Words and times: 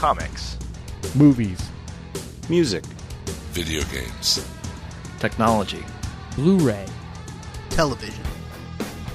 comics, 0.00 0.56
movies, 1.14 1.60
music, 2.48 2.82
video 3.52 3.82
games, 3.92 4.42
technology, 5.18 5.84
Blu-ray, 6.36 6.86
television. 7.68 8.24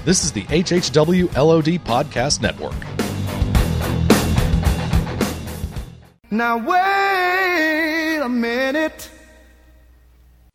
This 0.04 0.22
is 0.22 0.30
the 0.30 0.44
HHW 0.44 1.34
LOD 1.34 1.82
Podcast 1.84 2.40
Network. 2.40 2.76
Now 6.30 6.56
wait 6.58 8.20
a 8.22 8.28
minute. 8.28 9.10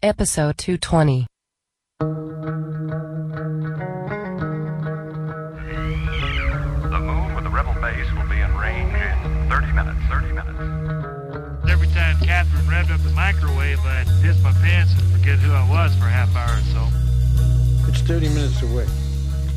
Episode 0.02 0.58
220. 0.58 1.28
Microwave, 13.42 13.80
I'd 13.86 14.08
piss 14.22 14.42
my 14.44 14.52
pants 14.52 14.94
and 14.94 15.02
forget 15.12 15.40
who 15.40 15.52
I 15.52 15.68
was 15.70 15.96
for 15.96 16.06
a 16.06 16.10
half 16.10 16.36
hour 16.36 16.58
or 16.58 16.62
so. 16.74 17.90
It's 17.90 18.02
30 18.02 18.30
minutes 18.30 18.62
away. 18.62 18.86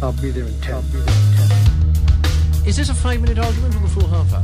I'll 0.03 0.13
be 0.13 0.31
there 0.31 0.45
in 0.45 0.61
10. 0.61 0.75
I'll 0.75 0.83
be 0.83 1.01
there 1.01 1.03
in 1.03 1.37
10. 2.63 2.67
Is 2.67 2.77
this 2.77 2.89
a 2.89 2.95
five 2.95 3.21
minute 3.21 3.39
argument 3.39 3.75
or 3.77 3.85
a 3.85 3.89
full 3.89 4.07
half 4.09 4.33
hour? 4.33 4.43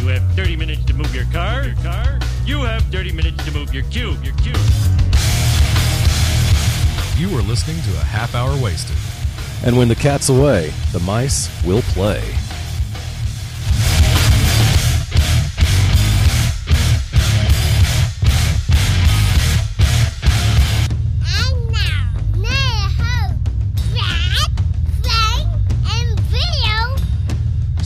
You 0.00 0.08
have 0.08 0.22
30 0.34 0.56
minutes 0.56 0.84
to 0.86 0.94
move 0.94 1.14
your 1.14 1.26
car. 1.26 1.64
Your 1.64 1.76
car. 1.76 2.18
You 2.46 2.62
have 2.62 2.82
30 2.84 3.12
minutes 3.12 3.44
to 3.44 3.52
move 3.52 3.74
your 3.74 3.84
cube. 3.84 4.24
Your 4.24 4.34
cube. 4.36 4.56
You 7.18 7.36
are 7.36 7.42
listening 7.42 7.80
to 7.82 8.00
a 8.00 8.04
half 8.04 8.34
hour 8.34 8.56
wasted. 8.62 8.96
And 9.64 9.76
when 9.76 9.88
the 9.88 9.94
cat's 9.94 10.28
away, 10.28 10.72
the 10.92 11.00
mice 11.00 11.50
will 11.64 11.82
play. 11.82 12.22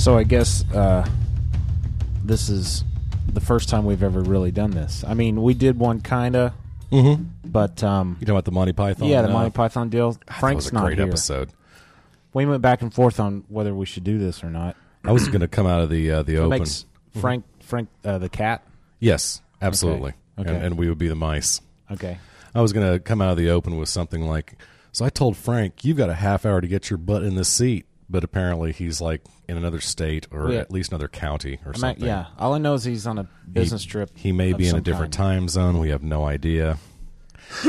So 0.07 0.17
I 0.17 0.23
guess 0.23 0.65
uh, 0.73 1.05
this 2.23 2.49
is 2.49 2.85
the 3.27 3.41
first 3.41 3.69
time 3.69 3.85
we've 3.85 4.05
ever 4.05 4.21
really 4.21 4.53
done 4.53 4.71
this. 4.71 5.03
I 5.05 5.15
mean, 5.15 5.43
we 5.43 5.53
did 5.53 5.81
one 5.81 6.01
kinda, 6.01 6.55
Mm-hmm. 6.93 7.25
but 7.45 7.83
um, 7.83 8.11
You 8.21 8.25
talking 8.25 8.31
about 8.37 8.45
the 8.45 8.53
Monty 8.53 8.73
Python? 8.73 9.09
yeah, 9.09 9.23
the 9.23 9.29
uh, 9.31 9.33
Monty 9.33 9.51
Python 9.51 9.89
deal. 9.89 10.13
that 10.13 10.35
Frank's 10.39 10.67
was 10.67 10.71
a 10.71 10.75
not 10.75 10.85
great 10.85 10.99
here. 10.99 11.09
episode. 11.09 11.51
We 12.33 12.47
went 12.47 12.63
back 12.63 12.83
and 12.83 12.95
forth 12.95 13.19
on 13.19 13.43
whether 13.49 13.75
we 13.75 13.85
should 13.85 14.05
do 14.05 14.17
this 14.17 14.45
or 14.45 14.49
not. 14.49 14.77
I 15.05 15.11
was 15.11 15.27
going 15.27 15.41
to 15.41 15.49
come 15.49 15.67
out 15.67 15.81
of 15.81 15.91
the 15.91 16.09
uh, 16.13 16.23
the 16.23 16.37
It 16.37 16.39
open. 16.39 16.51
makes 16.61 16.87
Frank 17.21 17.45
Frank 17.59 17.89
uh, 18.05 18.19
the 18.19 18.29
cat. 18.29 18.63
yes, 19.01 19.43
absolutely. 19.61 20.13
Okay. 20.39 20.55
And, 20.55 20.65
and 20.67 20.79
we 20.79 20.89
would 20.89 20.99
be 20.99 21.09
the 21.09 21.17
mice. 21.17 21.61
Okay. 21.91 22.19
I 22.55 22.61
was 22.61 22.73
going 22.73 22.93
to 22.93 23.01
come 23.01 23.21
out 23.21 23.31
of 23.33 23.39
the 23.39 23.51
open 23.51 23.77
with 23.77 23.89
something 23.89 24.23
like, 24.23 24.55
"So 24.93 25.05
I 25.05 25.09
told 25.09 25.37
Frank, 25.37 25.85
you've 25.85 25.97
got 25.97 26.11
a 26.11 26.15
half 26.15 26.47
hour 26.47 26.61
to 26.61 26.69
get 26.69 26.91
your 26.91 26.99
butt 26.99 27.25
in 27.25 27.35
the 27.35 27.45
seat." 27.45 27.87
But 28.09 28.23
apparently, 28.23 28.73
he's 28.73 29.01
like 29.01 29.23
in 29.49 29.57
another 29.57 29.81
state 29.81 30.29
or 30.31 30.53
Yeah. 30.53 30.61
at 30.61 30.71
least 30.71 30.93
another 30.93 31.09
county 31.09 31.59
or 31.65 31.71
at- 31.71 31.79
something. 31.79 32.05
yeah. 32.05 32.27
All 32.39 32.55
I 32.55 32.59
know 32.59 32.75
is 32.75 32.85
he's 32.85 33.07
on 33.07 33.19
a 33.19 33.29
business 33.53 33.83
he, 33.83 33.91
trip. 33.91 34.11
He 34.15 34.31
may 34.33 34.53
be 34.53 34.69
in 34.69 34.77
a 34.77 34.81
different 34.81 35.15
kind. 35.17 35.41
time 35.41 35.49
zone. 35.49 35.79
We 35.79 35.89
have 35.91 36.03
no 36.05 36.25
idea. 36.25 36.79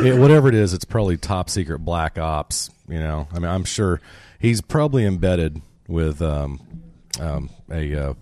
Yeah, 0.01 0.17
whatever 0.19 0.47
it 0.47 0.55
is, 0.55 0.73
it's 0.73 0.85
probably 0.85 1.17
top 1.17 1.49
secret 1.49 1.79
black 1.79 2.17
ops. 2.19 2.69
You 2.87 2.99
know, 2.99 3.27
I 3.31 3.39
mean, 3.39 3.49
I'm 3.49 3.63
sure 3.63 3.99
he's 4.39 4.61
probably 4.61 5.05
embedded 5.05 5.61
with 5.87 6.21
um, 6.21 6.59
um, 7.19 7.49
a 7.71 7.95
uh, 7.95 8.13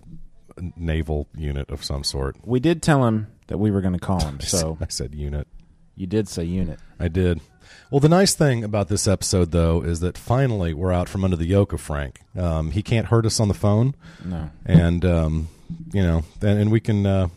naval 0.76 1.28
unit 1.36 1.70
of 1.70 1.84
some 1.84 2.02
sort. 2.04 2.36
We 2.44 2.60
did 2.60 2.82
tell 2.82 3.04
him 3.06 3.26
that 3.48 3.58
we 3.58 3.70
were 3.70 3.80
going 3.80 3.94
to 3.94 4.00
call 4.00 4.20
him. 4.20 4.38
So 4.46 4.76
I 4.80 4.86
said 4.88 5.14
unit. 5.14 5.46
you 5.96 6.06
did 6.06 6.28
say 6.28 6.44
unit. 6.44 6.78
I 6.98 7.08
did. 7.08 7.40
Well, 7.90 8.00
the 8.00 8.08
nice 8.08 8.34
thing 8.34 8.64
about 8.64 8.88
this 8.88 9.06
episode, 9.06 9.52
though, 9.52 9.80
is 9.82 10.00
that 10.00 10.18
finally 10.18 10.74
we're 10.74 10.92
out 10.92 11.08
from 11.08 11.24
under 11.24 11.36
the 11.36 11.46
yoke 11.46 11.72
of 11.72 11.80
Frank. 11.80 12.20
Um, 12.36 12.70
he 12.72 12.82
can't 12.82 13.06
hurt 13.06 13.24
us 13.26 13.38
on 13.40 13.48
the 13.48 13.54
phone, 13.54 13.94
No. 14.24 14.50
and 14.64 15.04
um, 15.04 15.48
you 15.92 16.02
know, 16.02 16.24
and, 16.42 16.58
and 16.58 16.70
we 16.72 16.80
can 16.80 17.06
uh, 17.06 17.28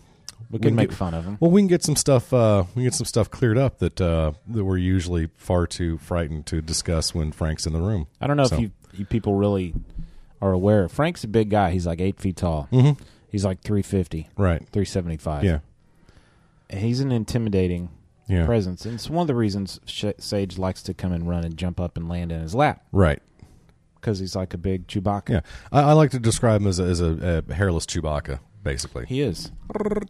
We 0.50 0.58
can 0.60 0.74
make 0.76 0.90
get- 0.90 0.98
fun 0.98 1.14
of 1.14 1.26
him. 1.26 1.38
Well, 1.40 1.52
we 1.52 1.62
can 1.62 1.68
get 1.68 1.84
some 1.84 1.96
stuff. 1.96 2.34
Uh, 2.34 2.64
we 2.70 2.74
can 2.82 2.84
get 2.84 2.94
some 2.96 3.06
stuff 3.06 3.30
cleared 3.30 3.58
up 3.60 3.78
that 3.80 4.02
uh, 4.02 4.32
that 4.48 4.64
we're 4.66 4.78
usually 4.78 5.30
far 5.38 5.68
too 5.68 5.98
frightened 6.00 6.46
to 6.48 6.62
discuss 6.62 7.14
when 7.14 7.32
Frank's 7.32 7.68
in 7.68 7.74
the 7.74 7.82
room. 7.82 8.08
I 8.20 8.26
don't 8.28 8.38
know 8.38 8.46
So- 8.46 8.56
if 8.56 8.62
you, 8.62 8.72
you 8.94 9.06
people 9.06 9.36
really 9.36 9.74
are 10.42 10.52
aware. 10.52 10.88
Frank's 10.90 11.24
a 11.24 11.28
big 11.28 11.50
guy. 11.52 11.72
He's 11.72 11.86
like 11.86 12.02
eight 12.02 12.20
feet 12.20 12.38
tall. 12.38 12.68
Mhm. 12.72 12.98
He's 13.32 13.46
like 13.46 13.62
three 13.62 13.84
fifty. 13.84 14.30
Right. 14.36 14.68
Three 14.72 14.86
seventy 14.86 15.18
five. 15.18 15.44
Yeah. 15.44 15.60
He's 16.72 17.00
an 17.00 17.12
intimidating 17.12 17.90
Yeah. 18.30 18.46
presence, 18.46 18.86
and 18.86 18.94
it's 18.96 19.10
one 19.10 19.24
of 19.24 19.28
the 19.28 19.36
reasons 19.36 19.80
Sage 19.86 20.58
likes 20.58 20.82
to 20.84 20.94
come 20.94 21.12
and 21.12 21.28
run 21.28 21.44
and 21.44 21.58
jump 21.58 21.80
up 21.80 21.98
and 21.98 22.08
land 22.08 22.32
in 22.32 22.40
his 22.42 22.54
lap 22.56 22.86
Right. 22.92 23.22
because 23.96 24.20
he's 24.20 24.36
like 24.36 24.54
a 24.54 24.58
big 24.58 24.88
Chewbacca. 24.88 25.30
Yeah. 25.30 25.42
I, 25.72 25.82
I 25.82 25.94
like 25.94 26.12
to 26.12 26.20
describe 26.20 26.62
him 26.62 26.68
as 26.68 26.80
a, 26.80 26.84
as 26.84 27.02
a, 27.02 27.44
a 27.50 27.54
hairless 27.54 27.86
Chewbacca, 27.88 28.40
basically. 28.64 29.06
He 29.08 29.22
is. 29.22 29.52
And 29.76 30.08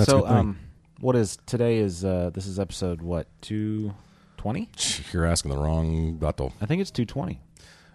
that's 0.00 0.10
so, 0.10 0.26
um, 0.26 0.58
what 1.00 1.14
is 1.16 1.38
today? 1.46 1.76
Is 1.78 2.04
uh, 2.04 2.30
this 2.32 2.46
is 2.46 2.58
episode 2.58 3.02
what 3.02 3.26
two 3.42 3.94
twenty? 4.36 4.68
You're 5.12 5.24
asking 5.26 5.50
the 5.52 5.58
wrong 5.58 6.14
button. 6.16 6.52
I 6.60 6.66
think 6.66 6.80
it's 6.80 6.90
two 6.90 7.04
twenty. 7.04 7.40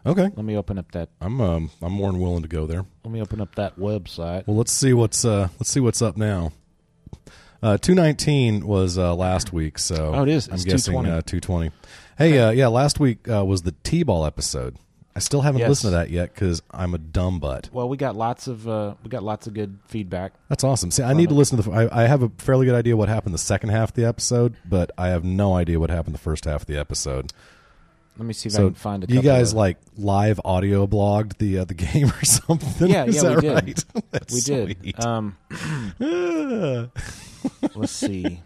Okay. 0.05 0.23
Let 0.23 0.37
me 0.45 0.57
open 0.57 0.79
up 0.79 0.91
that. 0.93 1.09
I'm 1.19 1.39
um, 1.41 1.69
I'm 1.81 1.91
more 1.93 2.11
than 2.11 2.19
willing 2.21 2.41
to 2.41 2.47
go 2.47 2.65
there. 2.65 2.85
Let 3.03 3.11
me 3.11 3.21
open 3.21 3.39
up 3.41 3.55
that 3.55 3.77
website. 3.77 4.47
Well, 4.47 4.57
let's 4.57 4.71
see 4.71 4.93
what's 4.93 5.23
uh, 5.25 5.49
let's 5.59 5.69
see 5.69 5.79
what's 5.79 6.01
up 6.01 6.17
now. 6.17 6.51
Uh, 7.63 7.77
two 7.77 7.93
nineteen 7.95 8.65
was 8.65 8.97
uh, 8.97 9.13
last 9.15 9.53
week, 9.53 9.77
so 9.77 10.13
Oh, 10.15 10.23
it 10.23 10.29
is. 10.29 10.47
I'm 10.47 10.55
guessing 10.55 10.93
220. 10.93 11.09
uh, 11.11 11.21
two 11.25 11.39
twenty. 11.39 11.71
Hey, 12.17 12.37
uh, 12.39 12.49
yeah, 12.51 12.67
last 12.67 12.99
week 12.99 13.27
uh, 13.29 13.43
was 13.45 13.61
the 13.63 13.73
T-ball 13.83 14.25
episode. 14.25 14.77
I 15.15 15.19
still 15.19 15.41
haven't 15.41 15.59
Yes. 15.59 15.69
listened 15.69 15.91
to 15.91 15.97
that 15.97 16.09
yet 16.09 16.33
because 16.33 16.61
I'm 16.71 16.93
a 16.93 16.97
dumb 16.97 17.39
butt. 17.39 17.69
Well, 17.73 17.89
we 17.89 17.97
got 17.97 18.15
lots 18.15 18.47
of 18.47 18.67
uh, 18.67 18.95
we 19.03 19.09
got 19.09 19.23
lots 19.23 19.45
of 19.45 19.53
good 19.53 19.77
feedback. 19.87 20.33
That's 20.49 20.63
awesome. 20.63 20.89
See, 20.89 21.03
I 21.03 21.13
need 21.13 21.29
to 21.29 21.35
listen 21.35 21.57
to 21.61 21.69
the. 21.69 21.71
I, 21.71 22.03
I 22.03 22.07
have 22.07 22.23
a 22.23 22.29
fairly 22.37 22.65
good 22.65 22.75
idea 22.75 22.95
what 22.97 23.09
happened 23.09 23.33
the 23.33 23.37
second 23.39 23.69
half 23.69 23.89
of 23.89 23.95
the 23.95 24.05
episode, 24.05 24.55
but 24.67 24.91
I 24.97 25.09
have 25.09 25.23
no 25.23 25.53
idea 25.55 25.79
what 25.79 25.89
happened 25.89 26.15
the 26.15 26.19
first 26.19 26.45
half 26.45 26.61
of 26.61 26.67
the 26.67 26.77
episode. 26.77 27.33
Let 28.17 28.25
me 28.25 28.33
see 28.33 28.47
if 28.49 28.55
I 28.55 28.57
So 28.57 28.65
can 28.67 28.73
find 28.75 29.03
a. 29.03 29.07
you 29.07 29.15
couple 29.15 29.31
guys 29.31 29.51
of- 29.51 29.57
like 29.57 29.77
live 29.97 30.39
audio 30.45 30.87
blogged 30.87 31.37
the 31.37 31.59
uh, 31.59 31.65
the 31.65 31.73
game 31.75 32.07
or 32.07 32.25
something? 32.25 32.89
Yeah, 32.89 33.05
Is 33.05 33.15
yeah, 33.17 33.21
that 33.23 33.35
we 33.35 33.41
did. 33.41 33.53
right? 33.53 33.85
That's 34.11 34.33
we 34.33 34.41
did. 34.41 34.77
sweet. 34.79 35.05
Um, 35.05 35.35
let's 37.75 37.91
see. 37.91 38.41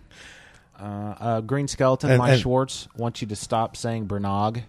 Uh, 0.79 0.83
uh, 1.19 1.41
Green 1.41 1.67
Skeleton, 1.67 2.11
And- 2.11 2.19
Mike 2.19 2.33
and- 2.33 2.41
Schwartz 2.41 2.87
wants 2.97 3.21
you 3.21 3.27
to 3.27 3.35
stop 3.35 3.77
saying 3.77 4.07
Bernog. 4.07 4.63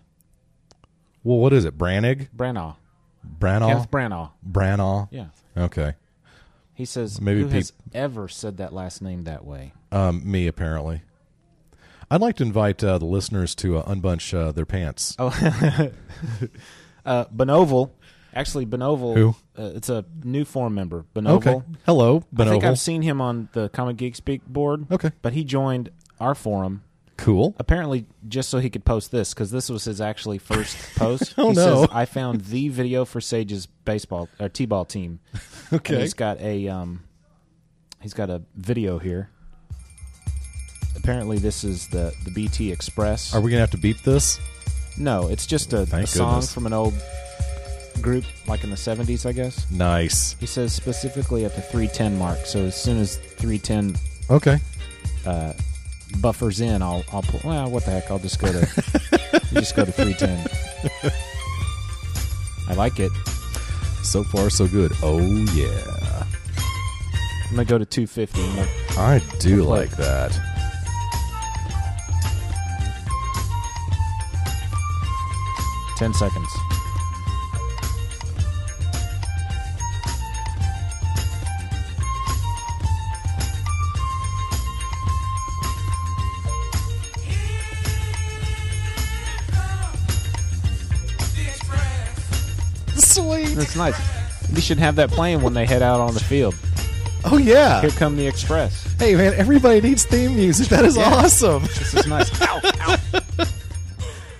well, 1.24 1.38
what 1.38 1.52
is 1.52 1.64
it? 1.64 1.76
Brannig? 1.76 2.28
Branagh. 2.36 2.76
Branagh? 3.40 3.68
Kenneth 3.68 3.90
Branagh. 3.90 4.30
Branagh? 4.48 5.08
Yeah. 5.10 5.26
Okay. 5.56 5.94
He 6.74 6.84
says, 6.84 7.20
Maybe 7.20 7.40
who 7.42 7.48
has 7.48 7.72
ever 7.94 8.28
said 8.28 8.58
that 8.58 8.72
last 8.72 9.02
name 9.02 9.24
that 9.24 9.44
way? 9.44 9.72
Um, 9.90 10.22
me 10.30 10.46
apparently. 10.46 11.02
I'd 12.08 12.20
like 12.20 12.36
to 12.36 12.44
invite 12.44 12.84
uh, 12.84 12.98
the 12.98 13.04
listeners 13.06 13.54
to 13.56 13.78
uh, 13.78 13.92
unbunch 13.92 14.32
uh, 14.32 14.52
their 14.52 14.66
pants. 14.66 15.16
Oh, 15.18 15.26
uh. 17.06 17.24
Actually, 18.36 18.66
Benovel. 18.66 19.14
Who? 19.14 19.28
Uh, 19.58 19.72
it's 19.74 19.88
a 19.88 20.04
new 20.22 20.44
forum 20.44 20.74
member. 20.74 21.06
Benovel. 21.14 21.36
Okay. 21.36 21.62
Hello, 21.86 22.22
I 22.38 22.44
think 22.44 22.64
I've 22.64 22.78
seen 22.78 23.00
him 23.00 23.22
on 23.22 23.48
the 23.52 23.70
Comic 23.70 23.96
Geek 23.96 24.14
Speak 24.14 24.44
board. 24.46 24.86
Okay. 24.92 25.10
But 25.22 25.32
he 25.32 25.42
joined 25.42 25.88
our 26.20 26.34
forum 26.34 26.82
Cool. 27.16 27.54
apparently 27.58 28.04
just 28.28 28.50
so 28.50 28.58
he 28.58 28.68
could 28.68 28.84
post 28.84 29.10
this 29.10 29.32
because 29.32 29.50
this 29.50 29.70
was 29.70 29.84
his 29.84 30.02
actually 30.02 30.36
first 30.36 30.76
post. 30.96 31.32
Oh, 31.38 31.48
he 31.48 31.54
no. 31.56 31.80
says, 31.82 31.88
"I 31.90 32.04
found 32.04 32.42
the 32.42 32.68
video 32.68 33.06
for 33.06 33.22
Sage's 33.22 33.64
baseball 33.64 34.28
or 34.38 34.48
t-ball 34.48 34.84
team." 34.84 35.20
Okay. 35.72 35.94
And 35.94 36.02
he's 36.02 36.14
got 36.14 36.40
a 36.40 36.68
um, 36.68 37.02
he's 38.00 38.14
got 38.14 38.30
a 38.30 38.40
video 38.54 39.00
here. 39.00 39.30
Apparently, 40.94 41.38
this 41.38 41.64
is 41.64 41.88
the 41.88 42.14
the 42.24 42.30
BT 42.30 42.70
Express. 42.70 43.34
Are 43.34 43.40
we 43.40 43.50
gonna 43.50 43.62
have 43.62 43.72
to 43.72 43.76
beep 43.76 44.00
this? 44.02 44.38
No, 44.96 45.26
it's 45.26 45.44
just 45.44 45.72
a, 45.72 45.80
a 45.92 46.06
song 46.06 46.42
from 46.42 46.66
an 46.66 46.72
old 46.72 46.94
group, 48.02 48.24
like 48.46 48.64
in 48.64 48.70
the 48.70 48.76
seventies, 48.76 49.26
I 49.26 49.32
guess. 49.32 49.70
Nice. 49.70 50.34
He 50.38 50.46
says 50.46 50.72
specifically 50.72 51.44
at 51.44 51.54
the 51.54 51.62
three 51.62 51.88
ten 51.88 52.18
mark. 52.18 52.38
So 52.46 52.60
as 52.60 52.80
soon 52.80 52.98
as 52.98 53.16
three 53.16 53.58
ten 53.58 53.96
Okay. 54.30 54.58
uh, 55.26 55.52
buffers 56.20 56.60
in, 56.60 56.82
I'll 56.82 57.04
I'll 57.12 57.22
put. 57.22 57.44
Well, 57.44 57.70
what 57.70 57.84
the 57.84 57.90
heck? 57.92 58.10
I'll 58.10 58.18
just 58.18 58.38
go 58.40 58.50
to 58.52 58.60
just 59.54 59.76
go 59.76 59.84
to 59.84 59.92
three 59.92 60.14
ten. 60.14 60.46
I 62.68 62.74
like 62.74 62.98
it. 62.98 63.12
So 64.02 64.22
far, 64.24 64.50
so 64.50 64.66
good. 64.68 64.92
Oh 65.02 65.18
yeah. 65.54 66.24
I'm 67.48 67.50
gonna 67.56 67.64
go 67.64 67.78
to 67.78 67.86
two 67.86 68.06
fifty. 68.06 68.42
I 68.98 69.20
do 69.40 69.62
like 69.62 69.90
that. 69.96 70.32
Ten 75.96 76.12
seconds. 76.12 76.48
That's 93.56 93.74
nice. 93.76 93.98
We 94.54 94.60
should 94.60 94.78
have 94.78 94.94
that 94.96 95.10
playing 95.10 95.42
when 95.42 95.54
they 95.54 95.66
head 95.66 95.82
out 95.82 95.98
on 96.00 96.14
the 96.14 96.20
field. 96.20 96.54
Oh 97.24 97.38
yeah. 97.38 97.80
Here 97.80 97.90
come 97.90 98.16
the 98.16 98.26
express. 98.26 98.84
Hey 99.00 99.16
man, 99.16 99.34
everybody 99.34 99.80
needs 99.80 100.04
theme 100.04 100.36
music. 100.36 100.68
That 100.68 100.84
is 100.84 100.96
Yeah. 100.96 101.12
awesome. 101.12 101.62
This 101.62 101.94
is 101.94 102.06
nice. 102.06 102.30
ow, 102.42 102.60
ow. 102.62 102.96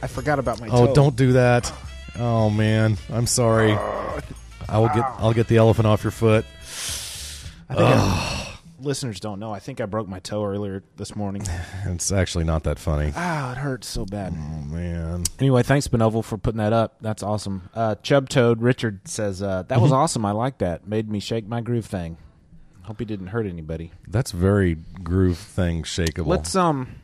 I 0.02 0.06
forgot 0.06 0.38
about 0.38 0.60
my 0.60 0.68
Oh, 0.68 0.86
toe. 0.86 0.94
don't 0.94 1.16
do 1.16 1.32
that. 1.32 1.72
Oh 2.18 2.48
man, 2.50 2.96
I'm 3.10 3.26
sorry. 3.26 3.72
Ah. 3.72 4.20
I 4.68 4.78
will 4.78 4.88
get 4.88 5.04
I'll 5.18 5.32
get 5.32 5.48
the 5.48 5.56
elephant 5.56 5.86
off 5.86 6.04
your 6.04 6.10
foot. 6.12 6.44
I 7.68 7.74
think 7.74 7.80
I- 7.88 7.92
ah. 7.96 8.35
Listeners 8.80 9.20
don't 9.20 9.38
know. 9.40 9.52
I 9.52 9.58
think 9.58 9.80
I 9.80 9.86
broke 9.86 10.08
my 10.08 10.18
toe 10.20 10.44
earlier 10.44 10.82
this 10.96 11.14
morning. 11.16 11.42
It's 11.86 12.10
actually 12.10 12.44
not 12.44 12.64
that 12.64 12.78
funny. 12.80 13.12
Ah, 13.16 13.52
it 13.52 13.58
hurts 13.58 13.86
so 13.86 14.04
bad. 14.04 14.34
Oh 14.36 14.60
man. 14.62 15.22
Anyway, 15.38 15.62
thanks 15.62 15.86
Benovel 15.88 16.22
for 16.22 16.36
putting 16.36 16.58
that 16.58 16.72
up. 16.72 16.96
That's 17.00 17.22
awesome. 17.22 17.68
Uh, 17.74 17.94
Chub 18.02 18.28
Toad 18.28 18.60
Richard 18.60 19.06
says 19.08 19.40
uh, 19.42 19.62
that 19.68 19.80
was 19.80 19.92
awesome. 20.00 20.24
I 20.26 20.32
like 20.32 20.58
that. 20.58 20.86
Made 20.86 21.08
me 21.08 21.20
shake 21.20 21.46
my 21.46 21.60
groove 21.60 21.86
thing. 21.86 22.16
Hope 22.82 22.98
he 22.98 23.04
didn't 23.04 23.28
hurt 23.28 23.46
anybody. 23.46 23.92
That's 24.08 24.30
very 24.32 24.76
groove 25.02 25.38
thing 25.38 25.82
shakeable. 25.84 26.26
Let's 26.26 26.54
um. 26.56 26.96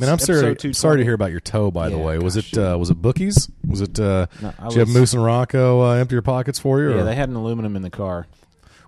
Man, 0.00 0.08
I'm 0.08 0.18
sorry. 0.18 0.56
Sorry 0.72 0.98
to 0.98 1.04
hear 1.04 1.14
about 1.14 1.30
your 1.32 1.40
toe. 1.40 1.70
By 1.70 1.88
the 1.90 1.96
Yeah, 1.98 2.04
way, 2.04 2.18
was 2.18 2.36
it 2.36 2.56
uh, 2.56 2.76
was 2.78 2.90
it 2.90 3.00
bookies? 3.02 3.50
Was 3.66 3.80
it? 3.80 3.98
Uh, 3.98 4.26
No, 4.40 4.52
I 4.58 4.64
did 4.68 4.74
you 4.74 4.80
have 4.80 4.88
Moose 4.88 5.12
and 5.14 5.24
Rocco 5.24 5.82
uh, 5.82 5.94
empty 5.94 6.14
your 6.14 6.22
pockets 6.22 6.58
for 6.58 6.80
you? 6.80 6.90
Yeah, 6.90 7.00
or 7.00 7.04
they 7.04 7.14
had 7.14 7.28
an 7.28 7.36
aluminum 7.36 7.74
in 7.76 7.82
the 7.82 7.90
car. 7.90 8.26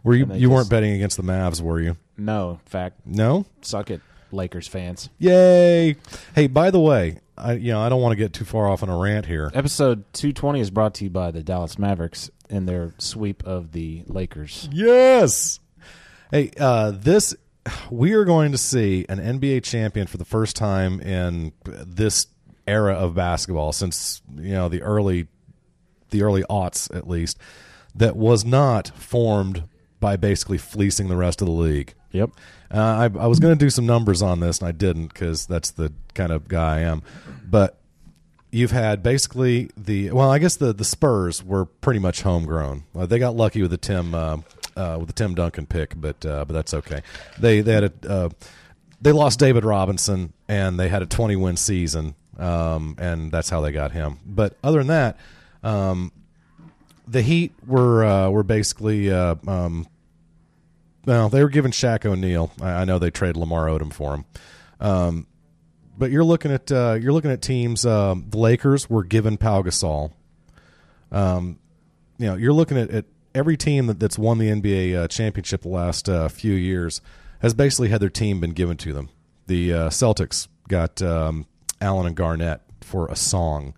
were 0.05 0.15
you 0.15 0.27
you 0.35 0.51
weren't 0.51 0.71
betting 0.71 0.93
against 0.93 1.17
the 1.17 1.23
Mavs, 1.23 1.61
were 1.61 1.81
you? 1.81 1.97
No, 2.19 2.51
in 2.53 2.57
fact, 2.59 3.01
No. 3.07 3.47
suck 3.63 3.91
it, 3.91 4.01
Lakers 4.33 4.67
fans. 4.69 5.09
Yay! 5.19 5.97
Hey, 6.35 6.47
by 6.49 6.71
the 6.71 6.81
way, 6.81 7.21
I 7.37 7.53
you 7.55 7.73
know 7.73 7.81
I 7.81 7.89
don't 7.89 8.03
want 8.03 8.13
to 8.13 8.17
get 8.17 8.33
too 8.33 8.45
far 8.45 8.69
off 8.69 8.83
on 8.83 8.89
a 8.89 8.97
rant 8.99 9.27
here. 9.27 9.51
Episode 9.55 10.05
220 10.15 10.61
is 10.61 10.71
brought 10.71 10.95
to 10.95 11.05
you 11.05 11.11
by 11.11 11.31
the 11.31 11.43
Dallas 11.43 11.79
Mavericks 11.79 12.31
in 12.51 12.67
their 12.67 12.95
sweep 12.99 13.43
of 13.45 13.73
the 13.73 14.03
Lakers. 14.07 14.69
Yes. 14.73 15.61
Hey, 16.31 16.51
uh, 16.59 16.91
this 16.95 17.35
we 17.91 18.13
are 18.15 18.25
going 18.25 18.53
to 18.53 18.59
see 18.59 19.07
an 19.09 19.19
NBA 19.19 19.63
champion 19.63 20.07
for 20.07 20.17
the 20.17 20.25
first 20.25 20.57
time 20.57 21.01
in 21.01 21.53
this 21.65 22.27
era 22.67 22.95
of 22.95 23.15
basketball 23.15 23.73
since 23.73 24.21
you 24.37 24.51
know 24.53 24.69
the 24.69 24.83
early 24.83 25.27
the 26.11 26.23
early 26.23 26.43
aughts 26.51 26.95
at 26.95 27.09
least 27.09 27.39
that 27.95 28.17
was 28.17 28.45
not 28.45 28.89
formed 28.97 29.65
by 30.01 30.17
basically 30.17 30.59
fleecing 30.59 31.09
the 31.09 31.17
rest 31.17 31.41
of 31.41 31.47
the 31.47 31.53
league. 31.53 31.95
Yep. 32.13 32.31
Uh, 32.71 32.79
I, 32.79 33.05
I 33.05 33.27
was 33.27 33.39
going 33.39 33.57
to 33.57 33.65
do 33.65 33.71
some 33.71 33.87
numbers 33.87 34.23
on 34.23 34.41
this, 34.41 34.59
and 34.61 34.69
I 34.69 34.73
didn't 34.73 35.09
because 35.09 35.47
that's 35.47 35.71
the 35.71 35.93
kind 36.15 36.33
of 36.33 36.49
guy 36.49 36.79
I 36.79 36.81
am. 36.81 37.03
But 37.45 37.79
you've 38.51 38.71
had 38.71 39.03
basically 39.03 39.71
the 39.77 40.11
well, 40.13 40.31
I 40.31 40.39
guess 40.39 40.57
the 40.57 40.73
the 40.73 40.85
Spurs 40.85 41.43
were 41.45 41.67
pretty 41.67 42.01
much 42.01 42.23
homegrown. 42.23 42.85
Uh, 42.95 43.07
they 43.07 43.19
got 43.19 43.37
lucky 43.37 43.63
with 43.63 43.71
the 43.71 43.79
Tim 43.79 44.15
uh, 44.15 44.39
uh, 44.77 44.97
with 44.99 45.09
the 45.09 45.13
Tim 45.13 45.35
Duncan 45.35 45.67
pick, 45.67 45.95
but 46.01 46.25
uh, 46.25 46.45
but 46.45 46.55
that's 46.55 46.75
okay. 46.75 47.03
They 47.39 47.61
they 47.61 47.73
had 47.73 47.85
a 47.85 47.93
uh, 48.09 48.29
they 49.01 49.13
lost 49.13 49.39
David 49.39 49.65
Robinson, 49.65 50.33
and 50.49 50.79
they 50.79 50.89
had 50.89 51.03
a 51.03 51.07
20 51.07 51.37
win 51.37 51.57
season, 51.57 52.15
um, 52.39 52.97
and 52.99 53.31
that's 53.31 53.49
how 53.49 53.61
they 53.61 53.73
got 53.73 53.93
him. 53.93 54.19
But 54.25 54.57
other 54.63 54.79
than 54.79 54.89
that. 54.89 55.19
Um, 55.63 56.13
the 57.09 57.23
Heat 57.23 57.53
were 57.67 58.31
were 58.31 58.43
basically 58.43 59.11
um, 59.11 59.87
well, 61.09 61.31
they 61.31 61.43
were 61.43 61.49
giving 61.49 61.73
Shaq 61.73 62.05
O'Neal. 62.05 62.53
I, 62.61 62.83
I 62.83 62.85
know 62.85 62.99
they 62.99 63.11
traded 63.11 63.39
Lamar 63.39 63.67
Odom 63.67 63.91
for 63.91 64.15
him, 64.15 64.25
um, 64.79 65.27
but 65.97 66.11
you're 66.11 66.23
looking 66.23 66.53
at 66.53 66.71
uh, 66.71 66.99
you're 67.01 67.15
looking 67.15 67.31
at 67.31 67.41
teams. 67.41 67.87
Um, 67.87 68.27
the 68.29 68.37
Lakers 68.37 68.91
were 68.91 69.05
given 69.05 69.39
Pau 69.39 69.63
Gasol. 69.63 70.13
Um, 71.11 71.59
you 72.19 72.27
know, 72.27 72.35
you're 72.35 72.53
looking 72.53 72.77
at, 72.77 72.91
at 72.91 73.07
every 73.35 73.57
team 73.57 73.87
that, 73.87 73.99
that's 73.99 74.19
won 74.19 74.37
the 74.37 74.51
NBA 74.51 74.97
uh, 74.97 75.09
championship 75.09 75.63
the 75.63 75.69
last 75.69 76.11
uh, 76.11 76.29
few 76.29 76.53
years 76.53 77.01
has 77.39 77.55
basically 77.55 77.89
had 77.89 78.03
their 78.03 78.11
team 78.11 78.39
been 78.39 78.51
given 78.51 78.77
to 78.77 78.93
them. 78.93 79.09
The 79.47 79.73
uh, 79.73 79.89
Celtics 79.89 80.47
got 80.69 81.01
um, 81.01 81.47
Allen 81.81 82.07
and 82.07 82.17
Garnett 82.17 82.61
for 82.83 83.07
a 83.07 83.17
song. 83.17 83.73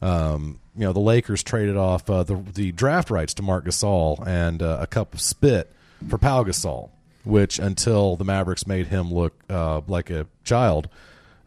Um, 0.00 0.58
you 0.74 0.86
know, 0.86 0.94
the 0.94 1.00
Lakers 1.00 1.42
traded 1.42 1.76
off 1.76 2.08
uh, 2.08 2.22
the 2.22 2.36
the 2.36 2.72
draft 2.72 3.10
rights 3.10 3.34
to 3.34 3.42
Marc 3.42 3.66
Gasol 3.66 4.26
and 4.26 4.62
uh, 4.62 4.78
a 4.80 4.86
cup 4.86 5.12
of 5.12 5.20
spit 5.20 5.70
for 6.08 6.18
Pau 6.18 6.44
Gasol, 6.44 6.90
which 7.24 7.58
until 7.58 8.16
the 8.16 8.24
Mavericks 8.24 8.66
made 8.66 8.88
him 8.88 9.12
look 9.12 9.34
uh, 9.50 9.80
like 9.86 10.10
a 10.10 10.26
child, 10.44 10.88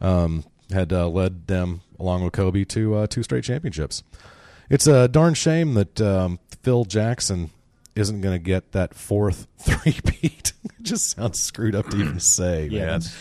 um, 0.02 0.44
had 0.72 0.92
uh, 0.92 1.08
led 1.08 1.48
them 1.48 1.82
along 2.00 2.24
with 2.24 2.34
Kobe 2.34 2.64
to 2.66 2.96
uh, 2.96 3.08
two 3.08 3.24
straight 3.24 3.44
championships. 3.44 4.04
It's 4.70 4.88
a 4.88 5.08
darn 5.08 5.34
shame 5.36 5.74
that 5.76 6.02
um, 6.02 6.40
Phil 6.64 6.86
Jackson 6.86 7.52
isn't 7.96 8.22
going 8.22 8.34
to 8.36 8.44
get 8.44 8.72
that 8.74 8.94
fourth 8.94 9.48
three-peat. 9.60 10.54
it 10.64 10.72
just 10.82 11.16
sounds 11.16 11.40
screwed 11.42 11.76
up 11.76 11.88
to 11.90 11.98
even 11.98 12.20
say, 12.20 12.68
Yeah, 12.68 12.80
man. 12.86 12.88
that's- 13.00 13.16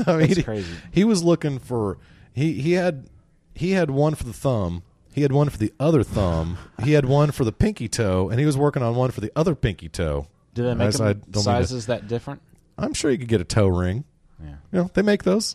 I 0.08 0.16
mean, 0.16 0.34
that's 0.34 0.66
he- 0.68 0.74
He 0.92 1.04
was 1.04 1.22
looking 1.22 1.58
for 1.58 1.98
he 2.34 2.54
he 2.60 2.72
had 2.72 3.08
he 3.54 3.72
had 3.72 3.90
one 3.90 4.14
for 4.14 4.24
the 4.24 4.32
thumb. 4.32 4.82
He 5.12 5.22
had 5.22 5.32
one 5.32 5.48
for 5.48 5.56
the 5.58 5.72
other 5.80 6.02
thumb. 6.04 6.58
he 6.84 6.92
had 6.92 7.04
one 7.04 7.32
for 7.32 7.44
the 7.44 7.50
pinky 7.52 7.88
toe, 7.88 8.28
and 8.28 8.38
he 8.38 8.46
was 8.46 8.56
working 8.56 8.82
on 8.84 8.94
one 8.94 9.10
for 9.10 9.20
the 9.20 9.32
other 9.34 9.54
pinky 9.56 9.88
toe. 9.88 10.28
Do 10.58 10.64
they 10.64 10.74
make 10.74 10.92
them 10.92 11.06
I 11.06 11.12
don't 11.12 11.24
mean 11.26 11.32
to- 11.34 11.40
sizes 11.40 11.86
that 11.86 12.08
different? 12.08 12.42
I'm 12.76 12.92
sure 12.94 13.10
you 13.12 13.18
could 13.18 13.28
get 13.28 13.40
a 13.40 13.44
toe 13.44 13.68
ring. 13.68 14.02
Yeah. 14.42 14.50
You 14.72 14.78
know, 14.80 14.90
they 14.92 15.02
make 15.02 15.22
those. 15.22 15.54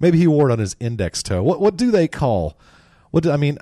Maybe 0.00 0.18
he 0.18 0.26
wore 0.26 0.50
it 0.50 0.52
on 0.52 0.58
his 0.58 0.76
index 0.80 1.22
toe. 1.22 1.42
What 1.42 1.60
what 1.60 1.76
do 1.76 1.90
they 1.90 2.08
call? 2.08 2.58
What 3.10 3.22
do, 3.22 3.30
I 3.30 3.36
mean? 3.38 3.58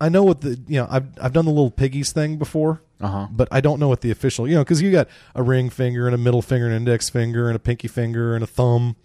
I 0.00 0.08
know 0.08 0.22
what 0.22 0.40
the 0.40 0.58
you 0.66 0.80
know 0.80 0.86
I've 0.90 1.06
I've 1.20 1.32
done 1.34 1.44
the 1.44 1.50
little 1.50 1.70
piggies 1.70 2.10
thing 2.12 2.38
before, 2.38 2.80
Uh-huh. 3.00 3.26
but 3.30 3.48
I 3.50 3.60
don't 3.60 3.78
know 3.80 3.88
what 3.88 4.00
the 4.00 4.10
official 4.10 4.48
you 4.48 4.54
know 4.54 4.62
because 4.62 4.80
you 4.80 4.90
got 4.90 5.08
a 5.34 5.42
ring 5.42 5.68
finger 5.68 6.06
and 6.06 6.14
a 6.14 6.18
middle 6.18 6.40
finger, 6.42 6.66
an 6.66 6.72
index 6.72 7.10
finger, 7.10 7.48
and 7.48 7.56
a 7.56 7.58
pinky 7.58 7.88
finger 7.88 8.34
and 8.34 8.42
a 8.42 8.46
thumb. 8.46 8.96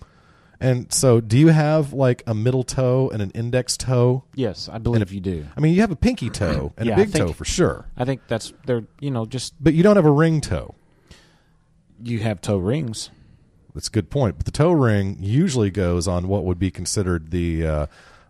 And 0.60 0.92
so, 0.94 1.20
do 1.22 1.38
you 1.38 1.48
have 1.50 1.92
like 1.94 2.24
a 2.26 2.34
middle 2.34 2.64
toe 2.64 3.10
and 3.12 3.22
an 3.22 3.32
index 3.32 3.76
toe? 3.78 4.24
Yes, 4.36 4.70
I 4.72 4.78
believe 4.78 5.12
you 5.12 5.20
do. 5.20 5.46
I 5.56 5.60
mean, 5.60 5.74
you 5.74 5.82
have 5.82 5.92
a 5.92 5.96
pinky 5.96 6.30
toe 6.30 6.74
and 6.78 6.88
Yeah, 6.88 6.94
a 6.94 6.96
I 6.96 7.04
big 7.04 7.10
think- 7.12 7.28
toe 7.28 7.34
for 7.34 7.46
sure, 7.46 7.88
I 7.98 8.06
think 8.06 8.22
that's 8.28 8.54
they're 8.66 8.84
you 9.00 9.12
know 9.12 9.26
just 9.26 9.54
but 9.64 9.74
you 9.74 9.84
don't 9.84 9.96
have 9.98 10.06
a 10.06 10.12
ring 10.12 10.42
toe. 10.42 10.76
you 12.04 12.20
have 12.20 12.42
toe 12.42 12.58
rings. 12.58 13.10
That's 13.74 13.88
a 13.90 13.92
good 13.92 14.10
point. 14.10 14.38
But 14.38 14.46
the 14.46 14.52
toe 14.52 14.72
ring 14.72 15.18
usually 15.20 15.70
goes 15.70 16.08
on 16.08 16.28
what 16.30 16.46
would 16.46 16.58
be 16.60 16.72
considered 16.72 17.32
the 17.32 17.66
uh, 17.68 17.86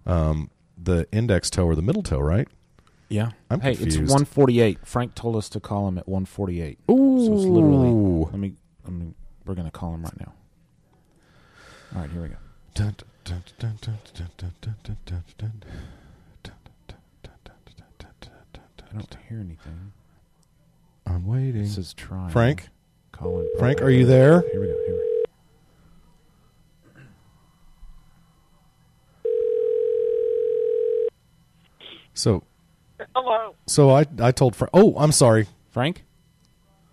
um, 0.08 0.50
the 0.82 1.08
index 1.12 1.50
toe 1.52 1.66
or 1.66 1.76
the 1.76 1.84
middle 1.84 2.02
toe, 2.04 2.20
right? 2.20 2.48
Yeah. 3.10 3.32
I'm 3.52 3.60
hey, 3.62 3.76
confused. 3.76 3.98
it's 4.02 4.10
148. 4.12 4.80
Frank 4.84 5.14
told 5.14 5.36
us 5.36 5.48
to 5.50 5.60
call 5.60 5.88
him 5.88 6.00
at 6.00 6.08
148. 6.08 6.80
Ooh. 6.90 7.26
So 7.26 7.34
it's 7.36 7.46
literally. 7.46 8.26
Let 8.32 8.40
me. 8.40 8.54
Let 8.84 8.94
me. 8.94 9.14
We're 9.46 9.54
gonna 9.54 9.70
call 9.70 9.94
him 9.94 10.02
right 10.04 10.20
now. 10.20 10.34
All 11.96 12.02
right, 12.02 12.10
here 12.12 12.22
we 12.24 12.28
go. 12.28 12.36
I 18.88 18.98
don't 18.98 19.18
hear 19.30 19.40
anything. 19.40 19.94
I'm 21.08 21.26
waiting. 21.26 21.62
This 21.62 21.78
is 21.78 21.94
trying. 21.94 22.32
Frank? 22.32 22.68
Colin. 23.14 23.48
Frank, 23.58 23.82
are 23.82 23.90
you 23.90 24.06
there? 24.06 24.42
Here 24.52 24.60
we 24.60 24.68
go. 24.68 24.74
Here 24.86 24.96
we 24.96 24.98
go. 24.98 25.32
So, 32.14 32.44
hello. 33.16 33.56
So 33.68 33.92
I 33.92 34.06
I 34.20 34.32
told 34.32 34.56
Frank. 34.56 34.72
Oh, 34.74 34.96
I'm 34.98 35.12
sorry, 35.12 35.48
Frank. 35.72 36.04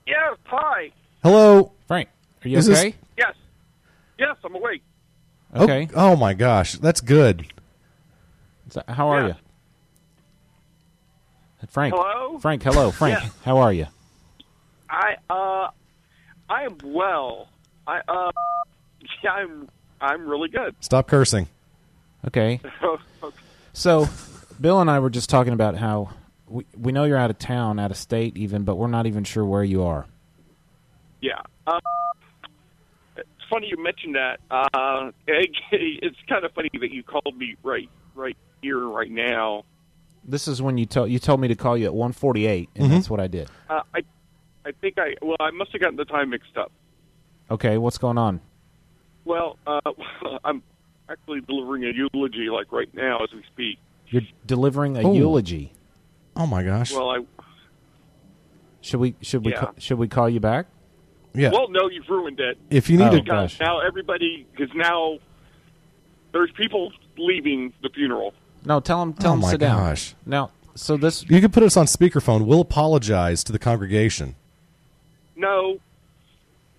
Yes. 0.07 0.37
Hi. 0.45 0.93
Hello, 1.23 1.73
Frank. 1.87 2.09
Are 2.45 2.49
you 2.49 2.59
Is 2.59 2.69
okay? 2.69 2.91
This- 2.91 2.95
yes. 3.19 3.35
Yes, 4.19 4.37
I'm 4.45 4.55
awake. 4.55 4.83
Okay. 5.55 5.89
Oh, 5.95 6.13
oh 6.13 6.17
my 6.17 6.35
gosh, 6.35 6.75
that's 6.75 7.01
good. 7.01 7.47
Is 8.69 8.75
that- 8.75 8.89
how 8.89 9.09
are 9.11 9.21
Yeah. 9.21 9.27
you? 9.29 9.35
Frank. 11.69 11.95
Hello? 11.95 12.39
Frank. 12.39 12.63
Hello, 12.63 12.91
Frank. 12.99 13.19
Yeah. 13.23 13.29
How 13.45 13.59
are 13.59 13.73
you? 13.73 13.87
I 14.91 15.17
uh, 15.31 15.69
I 16.51 16.65
am 16.65 16.77
well. 16.85 17.49
I 17.87 18.01
uh, 18.09 18.31
yeah, 19.23 19.33
I'm 19.33 19.69
I'm 20.01 20.27
really 20.27 20.49
good. 20.49 20.75
Stop 20.81 21.07
cursing. 21.09 21.49
Okay. 22.27 22.61
okay. 22.65 22.69
So, 23.75 24.07
Bill 24.61 24.83
and 24.83 24.91
I 24.91 24.99
were 25.01 25.09
just 25.09 25.31
talking 25.31 25.55
about 25.55 25.77
how 25.79 26.11
we 26.47 26.67
we 26.79 26.93
know 26.93 27.05
you're 27.05 27.17
out 27.17 27.31
of 27.31 27.39
town, 27.39 27.79
out 27.79 27.91
of 27.91 27.97
state, 27.97 28.37
even, 28.37 28.65
but 28.65 28.77
we're 28.77 28.87
not 28.89 29.07
even 29.07 29.25
sure 29.25 29.47
where 29.47 29.65
you 29.65 29.83
are. 29.83 30.05
yeah. 31.23 31.41
Uh, 31.67 31.79
it's 32.21 32.32
funny 33.53 33.69
you 33.69 33.83
mentioned 33.83 34.15
that. 34.17 34.41
Uh, 34.51 35.11
it's 35.27 36.17
kind 36.29 36.45
of 36.45 36.53
funny 36.55 36.71
that 36.81 36.91
you 36.91 37.03
called 37.03 37.37
me 37.37 37.55
right 37.63 37.89
right 38.15 38.37
here 38.63 38.79
right 38.89 39.11
now. 39.11 39.65
This 40.25 40.47
is 40.49 40.63
when 40.63 40.79
you 40.79 40.87
told 40.87 41.11
you 41.11 41.19
told 41.19 41.41
me 41.41 41.49
to 41.49 41.55
call 41.57 41.77
you 41.77 41.85
at 41.87 41.95
148, 41.95 42.71
and 42.75 42.85
Mm-hmm. 42.85 42.95
that's 42.95 43.11
what 43.11 43.21
I 43.21 43.27
did. 43.27 43.49
Uh, 43.69 43.81
I 43.95 44.01
I 44.65 44.73
think 44.81 44.99
I 44.99 45.15
well 45.21 45.37
I 45.41 45.51
must 45.51 45.73
have 45.73 45.81
gotten 45.81 45.97
the 45.97 46.05
time 46.05 46.31
mixed 46.31 46.57
up. 46.57 46.73
Okay, 47.51 47.77
what's 47.79 47.99
going 47.99 48.19
on? 48.19 48.41
Well, 49.25 49.59
uh, 49.67 49.81
I'm 50.45 50.63
actually 51.09 51.41
delivering 51.43 51.85
a 51.85 51.93
eulogy 51.93 52.49
like 52.51 52.73
right 52.73 52.93
now 52.95 53.19
as 53.23 53.33
we 53.35 53.43
speak. 53.53 53.79
You're 54.09 54.23
delivering 54.47 54.97
a 54.97 55.03
Oh. 55.03 55.13
eulogy. 55.15 55.73
Oh 56.37 56.47
my 56.47 56.63
gosh. 56.63 56.93
Well, 56.95 57.11
I 57.11 57.19
Should 58.81 59.01
we 59.01 59.15
should 59.21 59.45
we 59.45 59.53
Yeah. 59.53 59.61
ca- 59.61 59.73
should 59.79 59.99
we 59.99 60.09
call 60.09 60.29
you 60.29 60.41
back? 60.41 60.67
Yeah. 61.35 61.51
Well, 61.51 61.69
no, 61.71 61.89
you've 61.89 62.09
ruined 62.09 62.41
it. 62.41 62.59
if 62.71 62.91
you 62.91 62.99
need 62.99 63.05
Oh, 63.09 63.11
to, 63.17 63.21
gosh. 63.23 63.59
now 63.59 63.81
everybody 63.81 64.47
because 64.55 64.75
now 64.75 65.19
there's 66.33 66.51
people 66.53 66.93
leaving 67.17 67.73
the 67.83 67.89
funeral. 67.89 68.35
No, 68.65 68.81
tell 68.81 69.03
him 69.03 69.13
tell 69.15 69.33
Oh 69.33 69.35
him 69.35 69.41
my 69.41 69.51
sit 69.51 69.61
down. 69.61 69.79
gosh. 69.79 70.15
Now, 70.27 70.51
so 70.75 70.97
this 70.97 71.25
you 71.29 71.41
can 71.41 71.51
put 71.51 71.63
us 71.63 71.77
on 71.77 71.87
speakerphone. 71.87 72.45
We'll 72.47 72.61
apologize 72.61 73.43
to 73.45 73.53
the 73.53 73.59
congregation. 73.59 74.35
No, 75.37 75.79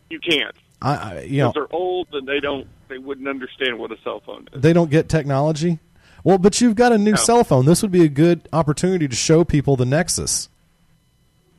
you 0.09 0.19
can't. 0.19 0.55
I, 0.81 0.95
I 0.95 1.21
you 1.21 1.39
know, 1.43 1.51
they're 1.53 1.73
old 1.73 2.07
and 2.13 2.27
they 2.27 2.39
don't. 2.39 2.67
They 2.89 2.97
wouldn't 2.99 3.27
understand 3.27 3.79
what 3.79 3.91
a 3.91 3.97
cell 4.03 4.21
phone 4.23 4.47
is. 4.53 4.61
they 4.61 4.71
don't 4.73 4.91
get 4.91 5.09
technology. 5.09 5.79
Well, 6.23 6.37
but 6.37 6.61
you've 6.61 6.75
got 6.75 6.91
a 6.93 6.97
new 6.97 7.11
No. 7.11 7.17
cell 7.17 7.43
phone. 7.43 7.65
This 7.65 7.81
would 7.81 7.91
be 7.91 8.03
a 8.03 8.07
good 8.09 8.47
opportunity 8.53 9.07
to 9.07 9.15
show 9.15 9.43
people 9.43 9.75
the 9.75 9.85
Nexus. 9.85 10.47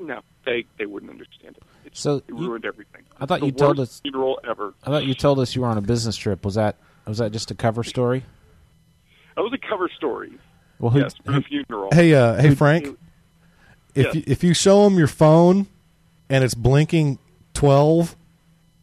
No, 0.00 0.20
they 0.46 0.64
they 0.78 0.86
wouldn't 0.86 1.10
understand 1.10 1.56
it. 1.56 1.62
It's, 1.94 2.00
So 2.00 2.16
it 2.16 2.24
you- 2.28 2.36
ruined 2.36 2.64
everything. 2.64 3.02
I 3.20 3.26
thought 3.26 3.38
The 3.40 3.46
you 3.46 3.52
told 3.52 3.78
worst 3.78 3.92
us- 3.92 4.00
funeral 4.00 4.40
ever. 4.48 4.74
I 4.82 4.90
thought 4.90 5.04
you 5.04 5.14
told 5.14 5.38
us 5.38 5.54
you 5.54 5.60
were 5.62 5.68
on 5.68 5.78
a 5.78 5.80
business 5.80 6.16
trip. 6.16 6.44
Was 6.44 6.56
that 6.56 6.76
was 7.06 7.18
that 7.18 7.30
just 7.30 7.50
a 7.52 7.54
cover 7.54 7.84
story? 7.84 8.24
That 9.36 9.42
was 9.42 9.52
a 9.52 9.58
cover 9.58 9.88
story. 9.96 10.32
Well, 10.80 10.90
who, 10.90 10.98
yes, 11.00 11.14
for 11.24 11.32
who- 11.32 11.40
the 11.40 11.46
funeral. 11.46 11.88
Hey, 11.92 12.12
uh, 12.14 12.34
hey, 12.40 12.54
Frank. 12.54 12.98
If 13.94 14.06
Yes. 14.06 14.14
you, 14.16 14.22
if 14.26 14.42
you 14.44 14.54
show 14.54 14.82
them 14.84 14.98
your 14.98 15.06
phone 15.06 15.68
and 16.28 16.42
it's 16.42 16.54
blinking 16.54 17.18
twelve 17.52 18.16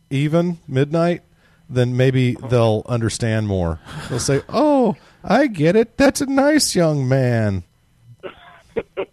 even 0.10 0.60
midnight, 0.68 1.22
then 1.70 1.98
maybe 1.98 2.36
they'll 2.50 2.84
understand 2.88 3.48
more. 3.48 3.80
They'll 4.10 4.20
say, 4.20 4.42
"Oh, 4.48 4.96
I 5.24 5.48
get 5.48 5.76
it. 5.76 5.98
That's 5.98 6.22
a 6.22 6.26
nice 6.28 6.76
young 6.76 7.08
man." 7.10 7.64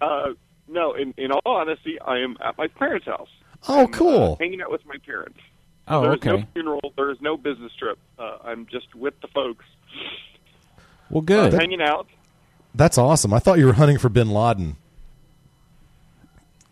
Uh, 0.00 0.30
no, 0.68 0.94
in, 0.94 1.14
in 1.16 1.32
all 1.32 1.40
honesty, 1.56 2.00
I 2.00 2.18
am 2.18 2.36
at 2.44 2.56
my 2.58 2.66
parents' 2.68 3.06
house. 3.06 3.28
Oh, 3.68 3.80
I'm, 3.82 3.92
cool. 3.92 4.34
uh, 4.34 4.36
hanging 4.36 4.60
out 4.62 4.70
with 4.70 4.84
my 4.86 4.96
parents. 5.04 5.38
Oh, 5.88 6.02
There's 6.02 6.16
okay. 6.16 6.30
no 6.30 6.44
funeral. 6.52 6.92
There 6.96 7.10
is 7.10 7.18
no 7.20 7.36
business 7.36 7.72
trip. 7.78 7.98
Uh, 8.18 8.38
I'm 8.44 8.66
just 8.66 8.94
with 8.94 9.18
the 9.20 9.28
folks. 9.28 9.64
Well, 11.10 11.22
good. 11.22 11.54
Uh, 11.54 11.58
hanging 11.58 11.80
out. 11.82 12.06
That's 12.74 12.98
awesome. 12.98 13.32
I 13.32 13.38
thought 13.38 13.58
you 13.58 13.66
were 13.66 13.72
hunting 13.72 13.98
for 13.98 14.08
Bin 14.08 14.30
Laden. 14.30 14.76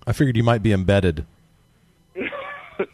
I 0.07 0.13
figured 0.13 0.37
you 0.37 0.45
might 0.45 0.63
be 0.63 0.73
embedded. 0.73 1.25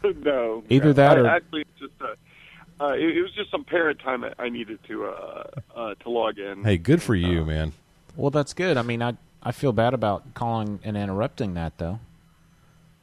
no. 0.03 0.63
Either 0.69 0.85
no. 0.87 0.93
that 0.93 1.17
I- 1.17 1.21
or- 1.21 1.27
actually, 1.27 1.61
it's 1.61 1.79
just 1.79 1.93
uh, 2.01 2.83
uh, 2.83 2.93
it, 2.93 3.17
it 3.17 3.21
was 3.21 3.31
just 3.35 3.51
some 3.51 3.63
parent 3.65 3.99
time 3.99 4.23
I, 4.23 4.33
I 4.39 4.49
needed 4.49 4.79
to 4.87 5.05
uh, 5.05 5.43
uh, 5.75 5.95
to 5.95 6.09
log 6.09 6.39
in. 6.39 6.63
Hey, 6.63 6.77
good 6.77 7.01
for 7.03 7.15
you, 7.15 7.45
man. 7.45 7.73
Well, 8.15 8.31
that's 8.31 8.53
good. 8.53 8.77
I 8.77 8.81
mean, 8.81 9.01
I 9.01 9.13
I 9.43 9.51
feel 9.51 9.73
bad 9.73 9.93
about 9.93 10.33
calling 10.33 10.79
and 10.83 10.95
interrupting 10.95 11.53
that 11.55 11.77
though. 11.77 11.99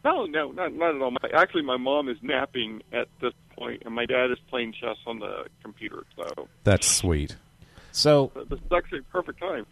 No, 0.02 0.24
no, 0.24 0.50
not 0.50 0.72
not 0.72 0.94
at 0.94 1.02
all. 1.02 1.10
My, 1.10 1.28
actually, 1.34 1.62
my 1.62 1.76
mom 1.76 2.08
is 2.08 2.16
napping 2.22 2.82
at 2.92 3.08
this 3.20 3.34
point, 3.56 3.82
and 3.84 3.94
my 3.94 4.06
dad 4.06 4.30
is 4.30 4.38
playing 4.48 4.72
chess 4.72 4.96
on 5.06 5.18
the 5.18 5.44
computer. 5.62 6.04
So 6.16 6.48
That's 6.64 6.86
sweet. 6.86 7.36
So 7.92 8.32
this 8.48 8.58
is 8.58 8.72
actually 8.72 9.00
a 9.00 9.02
perfect 9.02 9.40
time. 9.40 9.66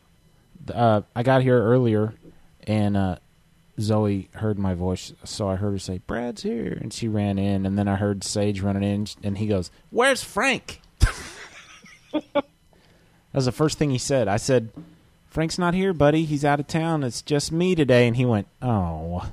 uh, 0.74 1.00
I 1.16 1.22
got 1.22 1.40
here 1.40 1.62
earlier, 1.62 2.12
and 2.66 2.96
uh, 2.96 3.16
Zoe 3.80 4.28
heard 4.34 4.58
my 4.58 4.74
voice, 4.74 5.14
so 5.24 5.48
I 5.48 5.56
heard 5.56 5.70
her 5.70 5.78
say, 5.78 6.02
"Brad's 6.06 6.42
here," 6.42 6.76
and 6.78 6.92
she 6.92 7.08
ran 7.08 7.38
in, 7.38 7.64
and 7.64 7.78
then 7.78 7.88
I 7.88 7.96
heard 7.96 8.22
Sage 8.22 8.60
running 8.60 8.82
in, 8.82 9.06
and 9.22 9.38
he 9.38 9.46
goes, 9.46 9.70
"Where's 9.90 10.22
Frank?" 10.22 10.82
that 12.12 12.44
was 13.32 13.46
the 13.46 13.52
first 13.52 13.78
thing 13.78 13.90
he 13.90 13.98
said. 13.98 14.28
I 14.28 14.36
said, 14.36 14.70
"Frank's 15.30 15.58
not 15.58 15.74
here, 15.74 15.92
buddy. 15.92 16.24
He's 16.24 16.44
out 16.44 16.60
of 16.60 16.66
town. 16.66 17.02
It's 17.02 17.22
just 17.22 17.52
me 17.52 17.74
today," 17.74 18.06
and 18.06 18.16
he 18.16 18.24
went, 18.24 18.46
"Oh." 18.62 19.28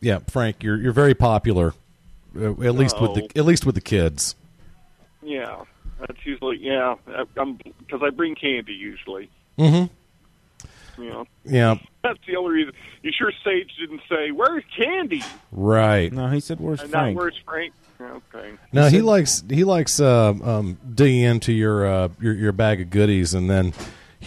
Yeah, 0.00 0.20
Frank, 0.28 0.62
you're 0.62 0.76
you're 0.76 0.92
very 0.92 1.14
popular, 1.14 1.74
uh, 2.38 2.50
at 2.62 2.74
least 2.76 3.00
with 3.00 3.14
the 3.14 3.28
at 3.36 3.44
least 3.44 3.66
with 3.66 3.74
the 3.74 3.80
kids. 3.80 4.36
Yeah, 5.22 5.62
that's 5.98 6.24
usually 6.24 6.58
yeah. 6.58 6.94
I- 7.08 7.24
I'm 7.36 7.54
because 7.78 8.00
I 8.02 8.10
bring 8.10 8.34
candy 8.36 8.74
usually. 8.74 9.28
Mm-hmm. 9.58 9.92
You 11.02 11.10
know, 11.10 11.26
Yeah, 11.44 11.76
that's 12.02 12.18
the 12.26 12.36
only 12.36 12.50
reason. 12.54 12.72
You 13.02 13.12
sure 13.16 13.32
Sage 13.44 13.70
didn't 13.78 14.00
say 14.08 14.30
where's 14.32 14.64
Candy 14.76 15.22
right. 15.52 16.12
No, 16.12 16.28
he 16.28 16.40
said, 16.40 16.58
"Where's 16.60 16.80
and 16.80 16.90
not 16.90 17.00
Frank?" 17.02 17.18
where's 17.18 17.36
Frank. 17.44 17.72
Okay. 18.00 18.52
No, 18.72 18.84
he 18.84 18.96
said- 18.96 19.04
likes 19.04 19.44
he 19.48 19.64
likes 19.64 19.98
uh, 20.00 20.30
um, 20.42 20.78
digging 20.94 21.20
into 21.22 21.52
your, 21.52 21.86
uh, 21.86 22.08
your 22.20 22.34
your 22.34 22.52
bag 22.52 22.80
of 22.80 22.90
goodies, 22.90 23.34
and 23.34 23.48
then 23.50 23.72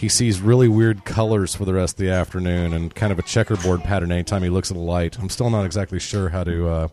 he 0.02 0.08
sees 0.08 0.40
really 0.40 0.66
weird 0.66 1.04
colors 1.04 1.54
for 1.54 1.64
the 1.64 1.72
rest 1.72 1.94
of 1.94 1.98
the 1.98 2.10
afternoon, 2.10 2.72
and 2.72 2.92
kind 2.92 3.12
of 3.12 3.20
a 3.20 3.22
checkerboard 3.22 3.84
pattern 3.84 4.10
anytime 4.10 4.42
he 4.42 4.48
looks 4.48 4.68
at 4.68 4.76
a 4.76 4.80
light. 4.80 5.16
I'm 5.16 5.28
still 5.28 5.48
not 5.48 5.64
exactly 5.64 6.00
sure 6.00 6.28
how 6.28 6.42
to 6.42 6.68
uh, 6.68 6.88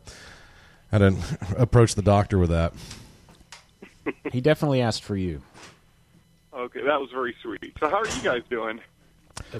how 0.91 0.99
to 0.99 1.15
approach 1.57 1.95
the 1.95 2.03
doctor 2.03 2.37
with 2.37 2.51
that. 2.51 2.71
he 4.31 4.41
definitely 4.41 4.81
asked 4.81 5.01
for 5.01 5.17
you. 5.17 5.41
Okay, 6.53 6.83
that 6.83 7.01
was 7.01 7.09
very 7.09 7.35
sweet. 7.41 7.73
So 7.79 7.89
how 7.89 7.97
are 7.97 8.07
you 8.07 8.21
guys 8.21 8.43
doing? 8.47 8.79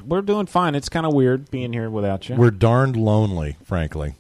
We're 0.06 0.22
doing 0.22 0.46
fine. 0.46 0.76
It's 0.76 0.90
kind 0.90 1.08
of 1.08 1.16
weird 1.16 1.50
being 1.50 1.74
here 1.74 1.90
without 1.90 2.30
you. 2.30 2.36
We're 2.36 2.52
darned 2.52 2.98
lonely, 2.98 3.58
frankly. 3.64 4.14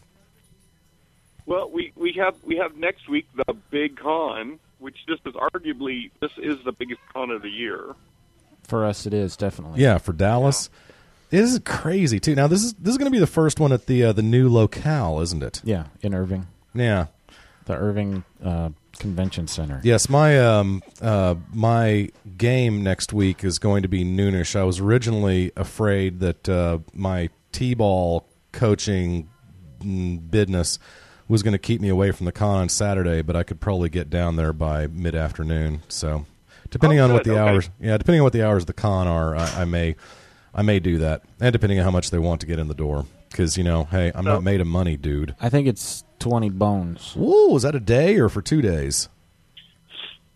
Well, 1.45 1.69
we 1.69 1.91
we 1.95 2.13
have 2.13 2.33
we 2.43 2.55
have 2.55 2.77
next 2.77 3.07
week 3.07 3.27
the 3.35 3.53
big 3.69 3.95
con, 3.95 4.57
which 4.79 4.97
this 5.07 5.19
is 5.23 5.33
arguably 5.33 6.09
this 6.19 6.31
is 6.37 6.57
the 6.65 6.71
biggest 6.71 7.01
con 7.13 7.29
of 7.29 7.43
the 7.43 7.51
year. 7.51 7.93
For 8.69 8.85
us, 8.85 9.05
it 9.05 9.13
is 9.13 9.35
definitely. 9.35 9.81
Yeah, 9.81 9.97
for 9.97 10.13
Dallas, 10.13 10.69
it 11.31 11.39
is 11.41 11.59
crazy 11.65 12.19
too. 12.19 12.35
Now 12.35 12.47
this 12.47 12.63
is 12.63 12.73
this 12.75 12.91
is 12.91 12.97
going 12.97 13.11
to 13.11 13.15
be 13.15 13.19
the 13.19 13.27
first 13.27 13.59
one 13.59 13.71
at 13.73 13.87
the 13.87 14.05
uh, 14.05 14.13
the 14.13 14.21
new 14.21 14.47
locale, 14.49 15.19
isn't 15.21 15.43
it? 15.43 15.61
Yeah, 15.63 15.85
in 16.01 16.13
Irving, 16.13 16.47
Yeah. 16.73 17.07
the 17.65 17.73
Irving 17.75 18.23
uh, 18.43 18.69
Convention 18.99 19.47
Center. 19.47 19.81
Yes, 19.83 20.07
my 20.09 20.39
um 20.39 20.81
uh 21.01 21.35
my 21.53 22.09
game 22.37 22.83
next 22.83 23.11
week 23.13 23.43
is 23.43 23.59
going 23.59 23.81
to 23.83 23.87
be 23.89 24.03
noonish. 24.05 24.55
I 24.55 24.63
was 24.63 24.79
originally 24.79 25.51
afraid 25.57 26.19
that 26.19 26.47
uh, 26.49 26.79
my 26.93 27.29
t-ball 27.51 28.25
coaching 28.51 29.29
mm, 29.79 30.29
business 30.31 30.77
was 31.27 31.43
going 31.43 31.51
to 31.53 31.59
keep 31.59 31.79
me 31.81 31.89
away 31.89 32.11
from 32.11 32.25
the 32.25 32.31
con 32.31 32.57
on 32.61 32.69
Saturday, 32.69 33.21
but 33.21 33.35
I 33.35 33.43
could 33.43 33.59
probably 33.59 33.89
get 33.89 34.09
down 34.09 34.35
there 34.35 34.51
by 34.53 34.87
mid 34.87 35.15
afternoon. 35.15 35.81
So, 35.87 36.25
depending 36.69 36.99
Oh, 36.99 37.05
on 37.05 37.13
what 37.13 37.23
the 37.23 37.31
Okay. 37.31 37.39
hours, 37.39 37.69
yeah, 37.79 37.97
depending 37.97 38.21
on 38.21 38.23
what 38.25 38.33
the 38.33 38.45
hours 38.45 38.63
of 38.63 38.67
the 38.67 38.73
con 38.73 39.07
are, 39.07 39.35
I, 39.35 39.61
I 39.61 39.65
may 39.65 39.95
I 40.53 40.61
may 40.63 40.79
do 40.79 40.97
that, 40.99 41.21
and 41.39 41.53
depending 41.53 41.79
on 41.79 41.85
how 41.85 41.91
much 41.91 42.09
they 42.11 42.19
want 42.19 42.41
to 42.41 42.47
get 42.47 42.57
in 42.59 42.67
the 42.67 42.73
door, 42.73 43.05
because 43.29 43.57
you 43.57 43.63
know, 43.63 43.83
hey, 43.85 44.11
I'm 44.15 44.25
not 44.25 44.43
made 44.43 44.61
of 44.61 44.67
money, 44.67 44.97
dude. 44.97 45.35
I 45.39 45.49
think 45.49 45.67
it's 45.67 46.03
twenty 46.19 46.49
bones 46.49 47.13
Whoa, 47.15 47.55
is 47.55 47.61
that 47.63 47.75
a 47.75 47.79
day 47.79 48.17
or 48.17 48.29
for 48.29 48.41
two 48.41 48.61
days? 48.61 49.09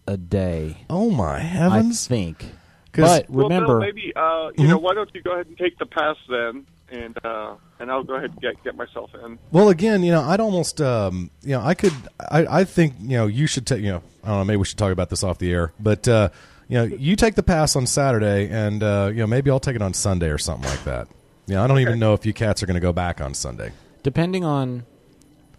a 0.08 0.18
day. 0.18 0.86
Oh 0.90 1.10
my 1.10 1.40
heavens! 1.40 1.72
I 1.72 1.76
heavens! 1.78 2.08
think. 2.08 2.46
'Cause- 2.92 3.22
But 3.22 3.30
Well, 3.30 3.50
Bill, 3.50 3.60
remember, 3.60 3.80
maybe 3.80 4.14
uh, 4.16 4.50
you 4.58 4.68
know 4.68 4.78
why 4.78 4.94
don't 4.94 5.10
you 5.16 5.22
go 5.22 5.32
ahead 5.34 5.48
and 5.48 5.58
take 5.58 5.78
the 5.80 5.86
pass 5.86 6.16
then, 6.30 6.66
and 6.94 7.26
uh, 7.26 7.56
and 7.80 7.92
I'll 7.92 8.04
go 8.04 8.16
ahead 8.16 8.30
and 8.32 8.42
get 8.42 8.64
get 8.64 8.76
myself 8.76 9.12
in. 9.26 9.38
Well, 9.52 9.70
again, 9.70 10.04
you 10.04 10.12
know, 10.12 10.22
I'd 10.22 10.40
almost, 10.40 10.80
um, 10.80 11.32
you 11.42 11.52
know, 11.52 11.62
I 11.62 11.74
could, 11.74 11.94
I, 12.20 12.60
I 12.62 12.64
think, 12.64 12.94
you 13.02 13.18
know, 13.18 13.28
you 13.28 13.48
should 13.48 13.66
take, 13.68 13.82
you 13.82 13.92
know, 13.92 14.04
I 14.24 14.28
don't 14.30 14.38
know, 14.40 14.46
maybe 14.46 14.58
we 14.58 14.66
should 14.66 14.78
talk 14.78 14.92
about 14.92 15.10
this 15.10 15.24
off 15.24 15.40
the 15.40 15.52
air, 15.52 15.74
but, 15.80 16.08
uh, 16.08 16.30
you 16.70 16.78
know, 16.78 16.84
you 16.84 17.16
take 17.16 17.36
the 17.36 17.44
pass 17.44 17.76
on 17.76 17.86
Saturday, 17.86 18.50
and 18.50 18.82
uh, 18.82 19.10
you 19.12 19.20
know, 19.20 19.28
maybe 19.28 19.50
I'll 19.52 19.60
take 19.60 19.76
it 19.76 19.82
on 19.82 19.94
Sunday 19.94 20.30
or 20.30 20.38
something 20.38 20.70
like 20.70 20.84
that. 20.86 21.08
You 21.48 21.56
know, 21.56 21.64
I 21.64 21.68
don't 21.68 21.80
even 21.80 22.00
know 22.00 22.14
if 22.14 22.26
you 22.26 22.34
cats 22.34 22.64
are 22.64 22.66
going 22.66 22.76
to 22.76 22.80
go 22.82 22.94
back 22.94 23.20
on 23.20 23.34
Sunday. 23.34 23.72
depending 24.02 24.44
on 24.46 24.86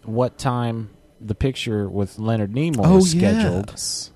what 0.05 0.39
time 0.39 0.91
the 1.21 1.35
picture 1.35 1.89
with 1.89 2.19
Leonard 2.19 2.53
Nimoy 2.53 2.99
is 2.99 3.11
scheduled, 3.11 3.71
yes. 3.71 4.11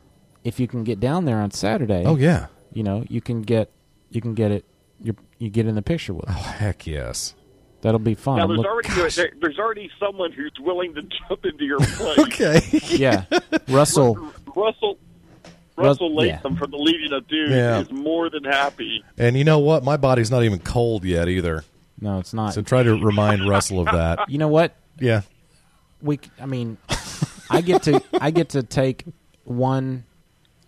if 0.45 0.59
you 0.61 0.67
can 0.69 0.85
get 0.85 0.99
down 1.01 1.25
there 1.25 1.39
on 1.41 1.51
Saturday, 1.51 2.05
Oh 2.07 2.17
yeah. 2.17 2.47
you 2.73 2.83
know, 2.83 3.05
you 3.09 3.21
can 3.21 3.43
get 3.43 3.71
you 4.11 4.21
can 4.21 4.35
get 4.35 4.51
it. 4.51 4.65
You 5.01 5.15
you 5.39 5.51
get 5.51 5.67
in 5.67 5.75
the 5.75 5.83
picture 5.83 6.15
with. 6.15 6.25
Oh 6.29 6.33
heck 6.33 6.87
yes. 6.87 7.35
That'll 7.81 8.01
be 8.01 8.15
fun. 8.15 8.39
Now 8.39 8.47
there's 8.49 8.59
look- 8.59 8.67
already 8.67 8.89
there, 9.11 9.31
there's 9.41 9.59
already 9.59 9.89
someone 10.01 10.33
who's 10.33 10.53
willing 10.61 10.95
to 10.95 11.03
jump 11.29 11.45
into 11.45 11.65
your 11.65 11.79
place. 11.81 12.19
Okay. 12.19 12.61
yeah, 12.97 13.25
Russell. 13.69 14.17
Russell 14.57 14.99
Rus- 15.77 15.87
Russell 16.01 16.11
yeah. 16.27 16.33
Latham 16.35 16.57
from 16.57 16.73
the 16.73 16.77
Legion 16.77 17.13
of 17.13 17.29
Dudes 17.29 17.53
Yeah. 17.53 17.79
is 17.81 17.91
more 17.93 18.29
than 18.31 18.43
happy. 18.43 19.05
and 19.17 19.37
you 19.39 19.45
know 19.45 19.61
what? 19.61 19.85
My 19.85 19.97
body's 19.97 20.29
not 20.31 20.43
even 20.43 20.59
cold 20.59 21.05
yet 21.05 21.29
either. 21.29 21.63
No, 22.01 22.19
it's 22.19 22.35
not. 22.35 22.53
So 22.55 22.63
try 22.63 22.83
to 22.83 22.95
remind 22.97 23.49
Russell 23.49 23.81
of 23.81 23.87
that. 23.87 24.29
you 24.29 24.39
know 24.39 24.49
what? 24.49 24.75
Yeah. 24.99 25.23
we 26.03 26.19
I 26.41 26.47
mean 26.47 26.77
i 27.51 27.61
get 27.61 27.85
to 27.85 28.03
i 28.21 28.31
get 28.33 28.49
to 28.51 28.63
take 28.65 29.05
one 29.45 30.05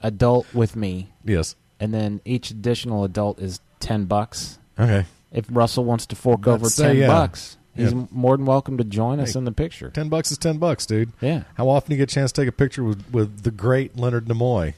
adult 0.03 0.47
with 0.55 0.77
me 0.77 1.13
Yes. 1.25 1.57
And 1.81 1.93
then 1.95 2.21
each 2.25 2.51
additional 2.51 3.03
adult 3.05 3.41
is 3.41 3.61
10 3.81 4.05
bucks 4.05 4.59
Okay. 4.79 5.07
if 5.33 5.47
russell 5.51 5.85
wants 5.85 6.07
to 6.07 6.17
fork 6.17 6.47
I'd 6.47 6.51
over 6.53 6.69
10 6.69 6.97
yeah. 6.97 7.07
bucks 7.09 7.57
he's 7.75 7.93
Yeah. 7.93 8.05
more 8.11 8.37
than 8.37 8.47
welcome 8.47 8.77
to 8.79 8.85
join 8.85 9.19
us 9.21 9.33
Hey. 9.33 9.39
in 9.39 9.45
the 9.45 9.53
picture 9.53 9.91
Ten 9.91 10.09
bucks 10.09 10.31
is 10.31 10.39
ten 10.39 10.59
bucks, 10.59 10.87
dude. 10.87 11.13
yeah 11.21 11.45
How 11.55 11.69
often 11.69 11.91
do 11.91 11.95
you 11.97 11.99
get 11.99 12.11
a 12.13 12.15
chance 12.15 12.31
to 12.33 12.43
take 12.43 12.49
a 12.49 12.53
picture 12.53 12.85
with, 12.85 13.05
with 13.13 13.43
the 13.43 13.51
great 13.51 13.97
Leonard 13.97 14.27
Nimoy? 14.27 14.75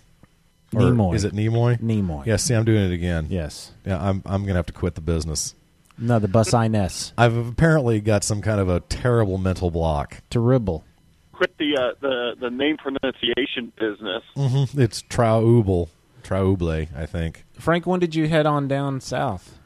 Or 0.75 0.81
Nimoy. 0.83 1.15
Is 1.15 1.25
it 1.25 1.35
Nimoy? 1.35 1.79
nimoy 1.81 2.25
Yeah, 2.25 2.37
see, 2.37 2.55
I'm 2.55 2.65
doing 2.65 2.91
it 2.91 2.95
again. 2.95 3.27
yes 3.29 3.73
Yeah, 3.85 4.01
I'm 4.03 4.23
I'm 4.25 4.43
gonna 4.45 4.59
have 4.59 4.67
to 4.67 4.73
quit 4.73 4.95
the 4.95 5.01
business. 5.03 5.55
No, 5.99 6.19
the 6.19 6.27
bus 6.29 6.53
Ines. 6.55 7.13
I've 7.19 7.37
apparently 7.37 8.01
got 8.01 8.25
some 8.25 8.41
kind 8.41 8.59
of 8.61 8.69
a 8.69 8.81
terrible 8.81 9.37
mental 9.39 9.71
block. 9.71 10.23
Terrible. 10.31 10.85
Quit 11.33 11.57
the 11.59 11.77
uh, 11.77 11.91
the 12.01 12.35
the 12.41 12.51
name 12.51 12.77
pronunciation 12.79 13.73
business. 13.79 14.23
Mm-hmm. 14.37 14.81
It's 14.81 15.03
Trauble, 15.03 15.91
Trauble, 16.23 16.87
I 16.97 17.07
think. 17.07 17.45
Frank, 17.59 17.87
when 17.87 18.01
did 18.01 18.15
you 18.15 18.29
head 18.29 18.47
on 18.47 18.69
down 18.69 19.01
south? 19.01 19.59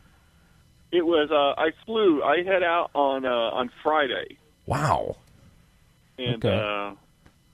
It 0.92 1.04
was 1.04 1.30
uh, 1.30 1.60
I 1.60 1.70
flew. 1.84 2.22
I 2.22 2.42
head 2.42 2.62
out 2.62 2.90
on 2.94 3.24
uh, 3.26 3.28
on 3.30 3.70
Friday, 3.82 4.38
Wow. 4.66 5.16
and 6.18 6.44
Okay. 6.44 6.56
uh, 6.56 6.94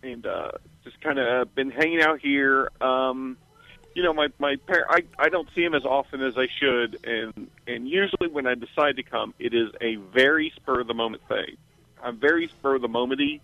and 0.06 0.26
uh, 0.26 0.52
just 0.84 1.00
kind 1.00 1.18
of 1.18 1.54
been 1.54 1.70
hanging 1.70 2.02
out 2.02 2.20
here. 2.20 2.70
Um, 2.80 3.36
you 3.94 4.02
know, 4.02 4.12
my 4.12 4.28
my 4.38 4.56
par- 4.66 4.86
I 4.88 5.02
I 5.18 5.28
don't 5.28 5.48
see 5.54 5.62
him 5.64 5.74
as 5.74 5.84
often 5.84 6.22
as 6.22 6.36
I 6.38 6.46
should, 6.60 6.98
and 7.04 7.48
and 7.66 7.88
usually 7.88 8.28
when 8.28 8.46
I 8.46 8.54
decide 8.54 8.96
to 8.96 9.02
come, 9.02 9.34
it 9.38 9.54
is 9.54 9.70
a 9.80 9.96
very 9.96 10.52
spur 10.56 10.80
of 10.80 10.86
the 10.86 10.94
moment 10.94 11.22
thing. 11.28 11.56
I'm 12.02 12.18
very 12.18 12.48
spur 12.48 12.76
of 12.76 12.82
the 12.82 12.88
momenty, 12.88 13.40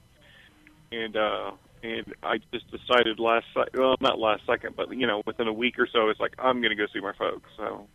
and 0.92 1.16
uh, 1.16 1.52
and 1.82 2.14
I 2.23 2.38
just 2.52 2.70
decided 2.70 3.18
last 3.18 3.47
well 3.75 3.97
not 4.00 4.18
last 4.18 4.42
second, 4.47 4.76
but 4.76 4.90
you 4.97 5.06
know 5.06 5.23
within 5.26 5.49
a 5.49 5.52
week 5.52 5.78
or 5.78 5.87
so, 5.87 6.08
it's 6.08 6.20
like 6.20 6.35
I'm 6.38 6.61
going 6.61 6.70
to 6.70 6.76
go 6.76 6.87
see 6.92 7.00
my 7.00 7.12
folks. 7.12 7.49
So 7.56 7.87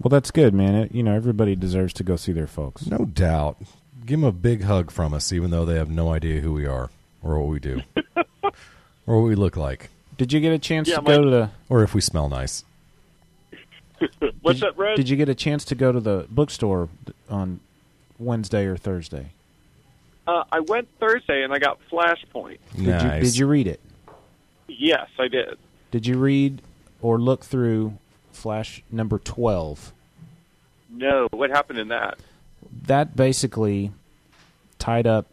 Well, 0.00 0.08
that's 0.10 0.30
good, 0.30 0.54
man. 0.54 0.74
It, 0.74 0.92
you 0.94 1.02
know, 1.02 1.14
everybody 1.14 1.56
deserves 1.56 1.92
to 1.94 2.02
go 2.04 2.16
see 2.16 2.32
their 2.32 2.46
folks. 2.46 2.86
No 2.86 3.04
doubt. 3.04 3.56
Give 4.06 4.20
them 4.20 4.24
a 4.28 4.32
big 4.32 4.62
hug 4.62 4.90
from 4.90 5.12
us, 5.14 5.32
even 5.32 5.50
though 5.50 5.64
they 5.64 5.76
have 5.76 5.90
no 5.90 6.12
idea 6.12 6.40
who 6.40 6.52
we 6.52 6.66
are 6.66 6.90
or 7.22 7.38
what 7.38 7.48
we 7.48 7.60
do 7.60 7.82
or 8.42 8.52
what 9.20 9.28
we 9.28 9.34
look 9.34 9.56
like 9.56 9.90
Did 10.16 10.32
you 10.32 10.40
get 10.40 10.52
a 10.52 10.58
chance 10.58 10.88
Yeah, 10.88 10.96
to 10.96 11.02
my- 11.02 11.16
go 11.16 11.22
to 11.24 11.30
the? 11.30 11.50
or 11.68 11.82
if 11.82 11.94
we 11.94 12.00
smell 12.00 12.28
nice. 12.30 12.64
what's 14.40 14.60
did, 14.60 14.68
that, 14.70 14.78
Red? 14.78 14.96
Did 14.96 15.08
you 15.10 15.16
get 15.16 15.28
a 15.28 15.34
chance 15.34 15.64
to 15.66 15.74
go 15.74 15.92
to 15.92 16.00
the 16.00 16.26
bookstore 16.30 16.88
on 17.28 17.60
Wednesday 18.18 18.64
or 18.64 18.76
Thursday? 18.76 19.32
Uh, 20.30 20.44
I 20.52 20.60
went 20.60 20.86
Thursday 21.00 21.42
and 21.42 21.52
I 21.52 21.58
got 21.58 21.78
Flashpoint. 21.90 22.58
Did 22.76 22.84
you 22.84 22.92
Nice. 22.92 23.24
Did 23.24 23.36
you 23.36 23.46
read 23.48 23.66
it? 23.66 23.80
Yes, 24.68 25.08
I 25.18 25.26
did. 25.26 25.58
Did 25.90 26.06
you 26.06 26.18
read 26.18 26.62
or 27.02 27.18
look 27.18 27.42
through 27.44 27.94
Flash 28.30 28.82
number 28.92 29.18
twelve? 29.18 29.92
No, 30.88 31.26
what 31.32 31.50
happened 31.50 31.80
in 31.80 31.88
that? 31.88 32.18
That 32.86 33.16
basically 33.16 33.90
tied 34.78 35.08
up 35.08 35.26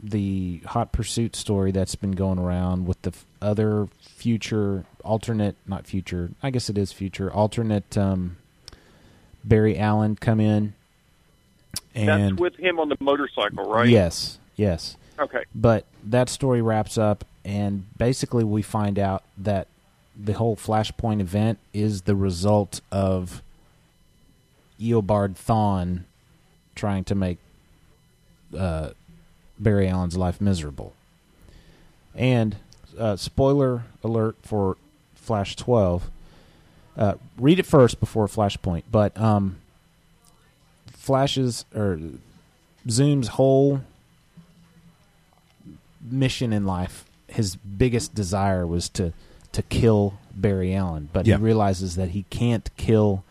the 0.00 0.60
hot 0.66 0.92
pursuit 0.92 1.34
story 1.34 1.72
that's 1.72 1.96
been 1.96 2.12
going 2.12 2.38
around 2.38 2.86
with 2.86 3.02
the 3.02 3.10
f- 3.10 3.24
other 3.42 3.88
future 4.00 4.84
alternate, 5.04 5.56
not 5.66 5.86
future. 5.88 6.30
I 6.40 6.50
guess 6.50 6.70
it 6.70 6.78
is 6.78 6.92
future 6.92 7.32
alternate. 7.32 7.98
Um, 7.98 8.36
Barry 9.44 9.76
Allen 9.76 10.14
come 10.14 10.38
in, 10.38 10.74
and 11.96 12.08
That's 12.08 12.40
with 12.40 12.56
him 12.56 12.78
on 12.78 12.88
the 12.88 12.96
motorcycle, 13.00 13.64
right? 13.64 13.88
yes, 13.88 14.38
yes. 14.54 14.96
Okay. 15.18 15.44
But 15.54 15.86
that 16.04 16.28
story 16.28 16.60
wraps 16.60 16.98
up, 16.98 17.24
and 17.44 17.86
basically 17.96 18.44
we 18.44 18.62
find 18.62 18.98
out 18.98 19.22
that 19.38 19.66
the 20.14 20.34
whole 20.34 20.56
Flashpoint 20.56 21.20
event 21.20 21.58
is 21.72 22.02
the 22.02 22.14
result 22.14 22.80
of 22.92 23.42
Eobard 24.80 25.34
Thawne 25.34 26.04
trying 26.74 27.04
to 27.04 27.14
make 27.14 27.38
uh, 28.56 28.90
Barry 29.58 29.88
Allen's 29.88 30.16
life 30.16 30.40
miserable. 30.40 30.92
And 32.14 32.56
uh, 32.98 33.16
spoiler 33.16 33.84
alert 34.04 34.36
for 34.42 34.76
Flash 35.14 35.56
12. 35.56 36.10
Uh, 36.96 37.14
read 37.38 37.58
it 37.58 37.66
first 37.66 38.00
before 38.00 38.26
Flashpoint, 38.26 38.84
but 38.90 39.18
um, 39.20 39.56
Flash's 41.06 41.64
or 41.72 42.00
Zoom's 42.90 43.28
whole 43.28 43.80
mission 46.02 46.52
in 46.52 46.66
life, 46.66 47.04
his 47.28 47.54
biggest 47.56 48.12
desire 48.14 48.66
was 48.66 48.88
to 48.90 49.12
to 49.52 49.62
kill 49.62 50.14
Barry 50.34 50.74
Allen, 50.74 51.08
but 51.14 51.24
Yeah. 51.26 51.36
he 51.38 51.42
realizes 51.44 51.94
that 51.96 52.10
he 52.10 52.24
can't 52.28 52.68
kill 52.76 53.24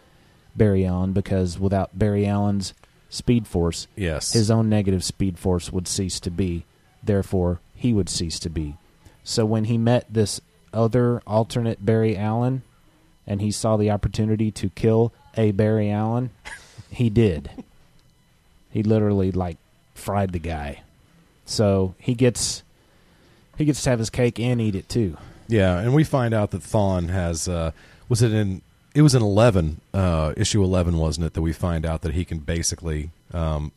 Barry 0.55 0.83
Allen 0.85 1.11
because 1.11 1.59
without 1.59 1.99
Barry 1.99 2.25
Allen's 2.25 2.73
speed 3.09 3.45
force, 3.45 3.88
Yes. 3.95 4.31
his 4.33 4.49
own 4.49 4.67
negative 4.69 5.03
speed 5.03 5.38
force 5.38 5.71
would 5.71 5.88
cease 5.88 6.19
to 6.21 6.31
be. 6.31 6.63
Therefore, 7.03 7.59
he 7.75 7.93
would 7.93 8.09
cease 8.09 8.39
to 8.39 8.49
be. 8.49 8.75
So 9.23 9.45
when 9.45 9.65
he 9.65 9.77
met 9.77 10.05
this 10.11 10.41
other 10.73 11.21
alternate 11.27 11.85
Barry 11.85 12.17
Allen, 12.17 12.63
and 13.27 13.39
he 13.41 13.51
saw 13.51 13.77
the 13.77 13.91
opportunity 13.91 14.49
to 14.51 14.69
kill 14.69 15.13
a 15.38 15.51
Barry 15.51 15.91
Allen, 15.91 16.31
he 16.95 17.10
did. 17.10 17.49
He 18.71 18.84
literally 18.84 19.31
like 19.31 19.58
fried 19.93 20.31
the 20.31 20.39
guy. 20.39 20.81
So 21.45 21.95
he 21.99 22.15
gets 22.15 22.63
he 23.58 23.65
gets 23.65 23.84
to 23.84 23.89
have 23.91 23.99
his 23.99 24.10
cake 24.10 24.39
and 24.39 24.60
eat 24.60 24.75
it 24.75 24.89
too. 24.89 25.17
Yeah, 25.47 25.77
and 25.79 25.93
we 25.93 26.03
find 26.03 26.34
out 26.34 26.51
that 26.51 26.62
Thawne 26.62 27.10
has 27.10 27.47
uh, 27.47 27.71
was 28.10 28.21
it 28.21 28.34
in 28.34 28.62
it 28.93 29.01
was 29.01 29.13
in 29.13 29.21
eleven 29.21 29.81
uh, 29.93 30.34
issue 30.36 30.63
eleven 30.63 30.97
wasn't 30.97 31.27
it 31.27 31.34
that 31.34 31.41
we 31.41 31.53
find 31.53 31.86
out 31.86 32.01
that 32.01 32.13
he 32.13 32.25
can 32.25 32.39
basically 32.39 33.12
um, 33.34 33.71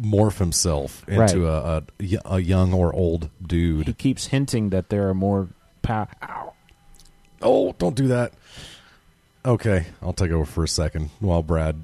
morph 0.00 0.38
himself 0.38 1.06
into 1.08 1.48
a, 1.48 1.78
a 1.78 2.18
a 2.26 2.38
young 2.38 2.72
or 2.72 2.94
old 2.94 3.30
dude. 3.44 3.86
He 3.86 3.92
keeps 3.94 4.26
hinting 4.26 4.70
that 4.70 4.90
there 4.90 5.08
are 5.08 5.14
more 5.14 5.48
power. 5.82 6.08
Ow. 6.22 6.52
Oh, 7.40 7.72
don't 7.78 7.94
do 7.94 8.08
that. 8.08 8.32
Okay, 9.44 9.86
I'll 10.02 10.12
take 10.12 10.30
over 10.30 10.44
for 10.44 10.64
a 10.64 10.68
second 10.68 11.10
while 11.20 11.42
Brad 11.42 11.76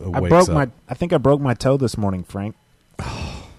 uh, 0.00 0.10
I 0.12 0.20
wakes 0.20 0.30
broke 0.30 0.48
up. 0.50 0.54
my 0.54 0.68
I 0.88 0.94
think 0.94 1.12
I 1.12 1.18
broke 1.18 1.40
my 1.40 1.54
toe 1.54 1.76
this 1.76 1.96
morning, 1.96 2.24
Frank. 2.24 2.56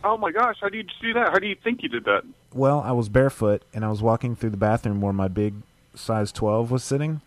Oh 0.02 0.16
my 0.16 0.32
gosh, 0.32 0.56
how 0.62 0.70
do 0.70 0.78
you 0.78 0.86
do 1.02 1.12
that? 1.16 1.28
How 1.34 1.40
do 1.40 1.48
you 1.48 1.56
think 1.62 1.84
you 1.84 1.90
did 1.90 2.06
that? 2.06 2.24
Well, 2.54 2.80
I 2.80 2.94
was 2.94 3.10
barefoot 3.10 3.64
and 3.74 3.84
I 3.84 3.90
was 3.90 4.02
walking 4.02 4.34
through 4.34 4.52
the 4.52 4.58
bathroom 4.58 5.02
where 5.02 5.12
my 5.12 5.28
big 5.28 5.56
size 5.94 6.32
12 6.32 6.72
was 6.72 6.86
sitting, 6.86 7.20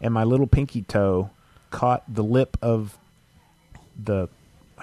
and 0.00 0.14
my 0.14 0.24
little 0.24 0.46
pinky 0.46 0.80
toe 0.80 1.28
caught 1.70 2.02
the 2.12 2.24
lip 2.24 2.56
of 2.62 2.96
the 4.02 4.30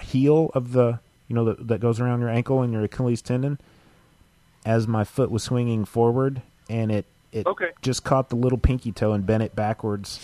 heel 0.00 0.52
of 0.54 0.70
the, 0.72 1.00
you 1.26 1.34
know, 1.34 1.44
that, 1.46 1.66
that 1.66 1.80
goes 1.80 1.98
around 1.98 2.20
your 2.20 2.30
ankle 2.30 2.62
and 2.62 2.72
your 2.72 2.84
Achilles 2.84 3.20
tendon 3.20 3.58
as 4.64 4.86
my 4.86 5.02
foot 5.02 5.28
was 5.28 5.42
swinging 5.42 5.84
forward, 5.84 6.40
and 6.70 6.92
it, 6.92 7.04
it 7.32 7.48
Okay. 7.48 7.70
just 7.82 8.04
caught 8.04 8.28
the 8.28 8.36
little 8.36 8.58
pinky 8.58 8.92
toe 8.92 9.12
and 9.12 9.26
bent 9.26 9.42
it 9.42 9.56
backwards. 9.56 10.20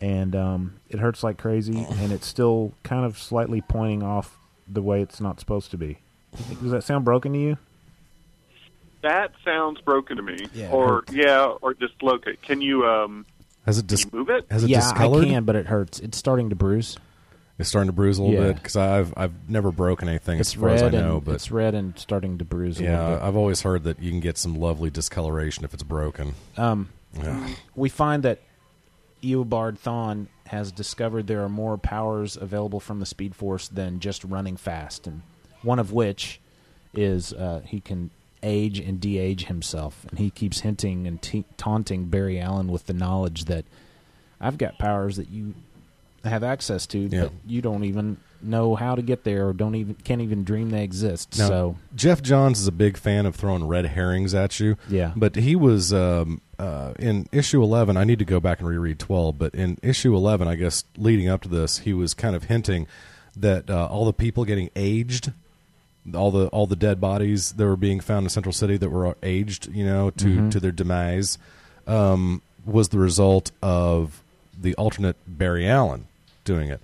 And 0.00 0.36
um, 0.36 0.74
it 0.88 1.00
hurts 1.00 1.24
like 1.24 1.38
crazy, 1.38 1.78
and 1.78 2.12
it's 2.12 2.26
still 2.26 2.72
kind 2.84 3.04
of 3.04 3.18
slightly 3.18 3.60
pointing 3.60 4.02
off 4.04 4.38
the 4.68 4.80
way 4.82 5.02
it's 5.02 5.20
not 5.20 5.40
supposed 5.40 5.70
to 5.72 5.76
be. 5.76 5.98
Does 6.62 6.70
that 6.70 6.84
sound 6.84 7.04
broken 7.04 7.32
to 7.32 7.38
you? 7.38 7.58
That 9.02 9.32
sounds 9.44 9.80
broken 9.80 10.16
to 10.16 10.22
me. 10.22 10.36
Yeah, 10.52 10.70
or 10.70 11.04
yeah, 11.10 11.46
or 11.62 11.74
dislocate. 11.74 12.42
Can 12.42 12.60
you 12.60 12.84
um 12.86 13.26
has 13.64 13.78
it 13.78 13.86
dis- 13.86 14.04
can 14.04 14.12
you 14.12 14.18
move 14.20 14.30
it? 14.30 14.46
has 14.50 14.64
it 14.64 14.70
yeah, 14.70 14.80
discolored? 14.80 15.24
I 15.24 15.28
can, 15.28 15.44
but 15.44 15.56
it 15.56 15.66
hurts. 15.66 16.00
It's 16.00 16.18
starting 16.18 16.50
to 16.50 16.56
bruise. 16.56 16.96
It's 17.58 17.68
starting 17.68 17.88
to 17.88 17.92
bruise 17.92 18.18
a 18.18 18.22
little 18.22 18.38
Yeah. 18.40 18.46
bit 18.52 18.56
because 18.56 18.76
I've 18.76 19.12
I've 19.16 19.48
never 19.48 19.70
broken 19.72 20.08
anything 20.08 20.38
It's 20.40 20.50
as 20.50 20.54
far 20.54 20.66
red 20.70 20.76
as 20.76 20.82
I 20.82 20.90
know, 20.90 21.16
and 21.16 21.24
but 21.24 21.34
it's 21.36 21.50
red 21.50 21.74
and 21.74 21.96
starting 21.98 22.38
to 22.38 22.44
bruise. 22.44 22.80
A 22.80 22.84
yeah, 22.84 23.00
little 23.02 23.16
bit. 23.18 23.24
I've 23.26 23.36
always 23.36 23.62
heard 23.62 23.84
that 23.84 24.00
you 24.02 24.10
can 24.10 24.20
get 24.20 24.36
some 24.38 24.54
lovely 24.56 24.90
discoloration 24.90 25.64
if 25.64 25.74
it's 25.74 25.82
broken. 25.82 26.34
Um, 26.56 26.88
Ugh. 27.22 27.50
we 27.76 27.88
find 27.88 28.22
that 28.24 28.40
Eobard 29.22 29.78
Thawne 29.78 30.26
has 30.46 30.72
discovered 30.72 31.26
there 31.26 31.42
are 31.42 31.48
more 31.48 31.76
powers 31.76 32.36
available 32.36 32.80
from 32.80 33.00
the 33.00 33.06
Speed 33.06 33.34
Force 33.34 33.68
than 33.68 34.00
just 34.00 34.24
running 34.24 34.56
fast, 34.56 35.06
and 35.06 35.22
one 35.62 35.78
of 35.78 35.92
which 35.92 36.40
is 36.94 37.32
uh, 37.32 37.60
he 37.64 37.80
can 37.80 38.10
age 38.42 38.78
and 38.78 39.00
de-age 39.00 39.46
himself, 39.46 40.06
and 40.10 40.18
he 40.18 40.30
keeps 40.30 40.60
hinting 40.60 41.06
and 41.06 41.20
t- 41.20 41.44
taunting 41.56 42.04
Barry 42.06 42.38
Allen 42.40 42.68
with 42.68 42.86
the 42.86 42.92
knowledge 42.92 43.46
that 43.46 43.64
I've 44.40 44.58
got 44.58 44.78
powers 44.78 45.16
that 45.16 45.28
you 45.30 45.54
have 46.24 46.44
access 46.44 46.86
to, 46.88 46.98
Yeah. 46.98 47.22
but 47.24 47.32
you 47.46 47.60
don't 47.60 47.84
even 47.84 48.16
know 48.42 48.74
how 48.76 48.94
to 48.94 49.02
get 49.02 49.24
there, 49.24 49.48
or 49.48 49.52
don't 49.52 49.74
even 49.74 49.94
can't 50.04 50.20
even 50.20 50.44
dream 50.44 50.70
they 50.70 50.82
exist. 50.84 51.38
Now, 51.38 51.48
so 51.48 51.76
Geoff 51.94 52.22
Johns 52.22 52.60
is 52.60 52.66
a 52.66 52.72
big 52.72 52.96
fan 52.96 53.26
of 53.26 53.34
throwing 53.36 53.66
red 53.66 53.86
herrings 53.86 54.34
at 54.34 54.60
you. 54.60 54.76
Yeah. 54.88 55.12
But 55.16 55.36
he 55.36 55.56
was 55.56 55.92
um, 55.92 56.40
uh, 56.58 56.92
in 56.98 57.28
issue 57.32 57.62
11. 57.62 57.96
I 57.96 58.04
need 58.04 58.18
to 58.20 58.24
go 58.24 58.40
back 58.40 58.60
and 58.60 58.68
reread 58.68 58.98
12, 58.98 59.38
but 59.38 59.54
in 59.54 59.78
issue 59.82 60.14
11, 60.14 60.46
I 60.48 60.54
guess 60.54 60.84
leading 60.96 61.28
up 61.28 61.42
to 61.42 61.48
this, 61.48 61.78
he 61.78 61.92
was 61.92 62.14
kind 62.14 62.34
of 62.36 62.44
hinting 62.44 62.86
that 63.36 63.68
uh, 63.70 63.86
all 63.86 64.04
the 64.04 64.12
people 64.12 64.44
getting 64.44 64.70
aged, 64.76 65.32
all 66.14 66.30
the 66.30 66.46
all 66.48 66.66
the 66.66 66.76
dead 66.76 67.00
bodies 67.00 67.52
that 67.52 67.64
were 67.66 67.76
being 67.76 68.00
found 68.00 68.24
in 68.24 68.30
Central 68.30 68.52
City 68.52 68.76
that 68.76 68.90
were 68.90 69.16
aged, 69.22 69.66
you 69.72 69.84
know, 69.84 70.10
to 70.10 70.26
Mhm. 70.26 70.50
to 70.52 70.60
their 70.60 70.72
demise, 70.72 71.38
um, 71.86 72.42
was 72.64 72.88
the 72.88 72.98
result 72.98 73.50
of 73.62 74.22
the 74.60 74.74
alternate 74.74 75.16
Barry 75.26 75.68
Allen 75.68 76.06
doing 76.44 76.68
it. 76.70 76.80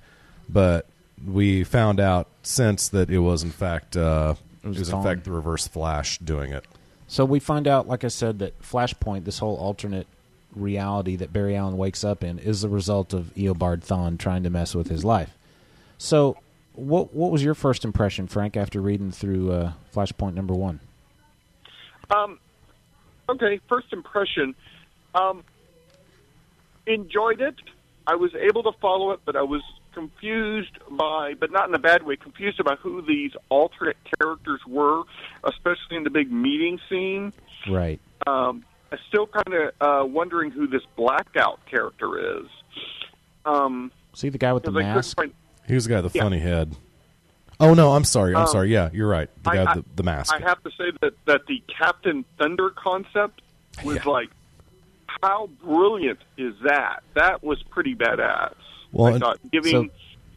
But 0.48 0.86
we 1.26 1.64
found 1.64 2.00
out 2.00 2.28
since 2.42 2.88
that 2.88 3.10
it 3.10 3.18
was 3.18 3.42
in 3.42 3.50
fact 3.50 3.96
uh, 3.96 4.34
it 4.62 4.68
was 4.68 4.78
was, 4.78 4.88
in 4.90 5.02
fact 5.02 5.24
the 5.24 5.32
Reverse 5.32 5.66
Flash 5.66 6.18
doing 6.18 6.52
it. 6.52 6.64
So 7.06 7.24
we 7.24 7.38
find 7.38 7.68
out, 7.68 7.86
like 7.86 8.02
I 8.02 8.08
said, 8.08 8.38
that 8.38 8.60
Flashpoint, 8.62 9.24
this 9.24 9.38
whole 9.38 9.56
alternate 9.56 10.06
reality 10.54 11.16
that 11.16 11.32
Barry 11.32 11.54
Allen 11.54 11.76
wakes 11.76 12.02
up 12.02 12.24
in, 12.24 12.38
is 12.38 12.62
the 12.62 12.68
result 12.68 13.12
of 13.12 13.32
Eobard 13.34 13.84
Thawne 13.84 14.18
trying 14.18 14.42
to 14.44 14.50
mess 14.50 14.74
with 14.74 14.88
his 14.88 15.04
life. 15.04 15.36
So 15.98 16.38
what 16.74 17.14
what 17.14 17.30
was 17.30 17.42
your 17.44 17.54
first 17.54 17.84
impression, 17.84 18.26
Frank, 18.26 18.56
after 18.56 18.80
reading 18.80 19.12
through 19.12 19.52
uh, 19.52 19.72
Flashpoint 19.94 20.34
number 20.34 20.54
one? 20.54 20.80
Um, 22.10 22.38
okay, 23.28 23.60
first 23.68 23.92
impression. 23.92 24.54
Um, 25.14 25.44
enjoyed 26.86 27.40
it. 27.40 27.54
I 28.06 28.16
was 28.16 28.34
able 28.34 28.62
to 28.64 28.72
follow 28.80 29.12
it, 29.12 29.20
but 29.24 29.36
I 29.36 29.42
was 29.42 29.62
confused 29.94 30.76
by, 30.90 31.34
but 31.38 31.50
not 31.50 31.68
in 31.68 31.74
a 31.74 31.78
bad 31.78 32.02
way, 32.02 32.16
confused 32.16 32.60
about 32.60 32.78
who 32.80 33.00
these 33.02 33.32
alternate 33.48 33.96
characters 34.18 34.60
were, 34.66 35.02
especially 35.44 35.96
in 35.96 36.04
the 36.04 36.10
big 36.10 36.30
meeting 36.30 36.78
scene. 36.88 37.32
Right. 37.70 38.00
Um, 38.26 38.64
I'm 38.92 38.98
still 39.08 39.26
kind 39.26 39.54
of 39.54 39.72
uh, 39.80 40.04
wondering 40.06 40.50
who 40.50 40.66
this 40.66 40.82
blackout 40.96 41.60
character 41.66 42.38
is. 42.40 42.46
Um, 43.46 43.90
See 44.14 44.28
the 44.28 44.38
guy 44.38 44.52
with 44.52 44.62
the 44.64 44.70
I 44.72 44.82
mask. 44.82 45.16
find- 45.16 45.32
He 45.66 45.74
was 45.74 45.84
the 45.84 45.90
guy 45.94 46.00
with 46.00 46.12
the 46.12 46.18
Yeah. 46.18 46.22
funny 46.24 46.38
head. 46.38 46.76
Oh 47.60 47.72
no, 47.74 47.92
I'm 47.92 48.04
sorry. 48.04 48.34
I'm 48.34 48.42
Um, 48.42 48.46
sorry. 48.48 48.68
Yeah, 48.72 48.90
you're 48.92 49.08
right. 49.08 49.28
The 49.44 49.50
I- 49.50 49.54
guy 49.56 49.62
I- 49.72 49.76
with 49.76 49.84
the, 49.86 49.94
the 49.96 50.02
mask. 50.02 50.34
I 50.34 50.40
have 50.40 50.62
to 50.64 50.70
say 50.70 50.90
that 51.00 51.14
that 51.26 51.46
the 51.46 51.62
Captain 51.68 52.24
Thunder 52.38 52.70
concept 52.70 53.42
was 53.84 54.04
like, 54.04 54.28
how 55.22 55.48
brilliant 55.62 56.18
is 56.36 56.54
that? 56.64 57.02
That 57.14 57.42
was 57.44 57.62
pretty 57.64 57.94
badass. 57.94 58.54
Well, 58.94 59.14
I 59.14 59.18
thought 59.18 59.38
giving 59.52 59.72
so- 59.72 59.88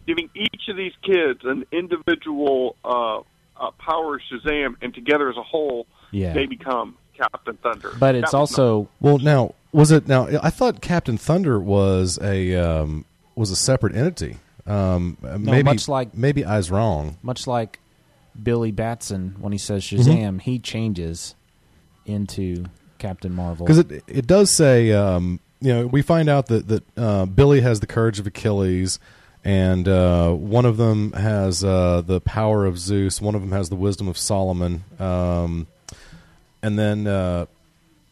giving 0.05 0.29
each 0.35 0.67
of 0.69 0.75
these 0.77 0.93
kids 1.03 1.41
an 1.43 1.65
individual 1.71 2.75
uh, 2.83 3.19
uh, 3.19 3.71
power 3.77 4.19
Shazam, 4.19 4.75
and 4.81 4.93
together 4.93 5.29
as 5.29 5.37
a 5.37 5.43
whole, 5.43 5.85
Yeah. 6.11 6.33
they 6.33 6.45
become 6.45 6.95
Captain 7.17 7.57
Thunder. 7.57 7.91
But 7.99 8.15
it's 8.15 8.27
was 8.27 8.33
also 8.33 8.87
Well, 9.01 9.17
now 9.19 9.53
was 9.71 9.91
it? 9.91 10.07
Now 10.07 10.27
I 10.41 10.49
thought 10.49 10.81
Captain 10.81 11.17
Thunder 11.17 11.59
was 11.59 12.19
a 12.21 12.55
um, 12.55 13.05
was 13.35 13.51
a 13.51 13.55
separate 13.55 13.95
entity. 13.95 14.37
Um, 14.65 15.17
maybe 15.21 15.63
much 15.63 15.87
like- 15.87 16.13
maybe 16.15 16.43
I 16.45 16.57
was 16.57 16.69
wrong. 16.71 17.17
much 17.23 17.47
like 17.47 17.79
Billy 18.41 18.71
Batson 18.71 19.35
when 19.39 19.51
he 19.51 19.57
says 19.57 19.83
Mm-hmm. 19.83 20.09
Shazam, 20.11 20.41
he 20.41 20.59
changes 20.59 21.35
into 22.05 22.65
Captain 22.99 23.33
Marvel. 23.33 23.65
because 23.65 23.79
it 23.79 24.03
it 24.07 24.27
does 24.27 24.55
say 24.55 24.91
um, 24.91 25.39
you 25.61 25.73
know 25.73 25.87
we 25.87 26.01
find 26.01 26.29
out 26.29 26.47
that 26.47 26.67
that 26.67 26.83
uh, 26.97 27.25
Billy 27.25 27.61
has 27.61 27.79
the 27.79 27.87
courage 27.87 28.19
of 28.19 28.27
Achilles, 28.27 28.99
and 29.43 29.87
uh, 29.87 30.31
one 30.31 30.65
of 30.65 30.77
them 30.77 31.13
has 31.13 31.63
uh, 31.63 32.01
the 32.05 32.21
power 32.21 32.65
of 32.65 32.77
Zeus. 32.77 33.21
One 33.21 33.35
of 33.35 33.41
them 33.41 33.51
has 33.51 33.69
the 33.69 33.75
wisdom 33.75 34.07
of 34.07 34.17
Solomon, 34.17 34.83
um, 34.99 35.67
and 36.61 36.77
then 36.77 37.07
uh, 37.07 37.45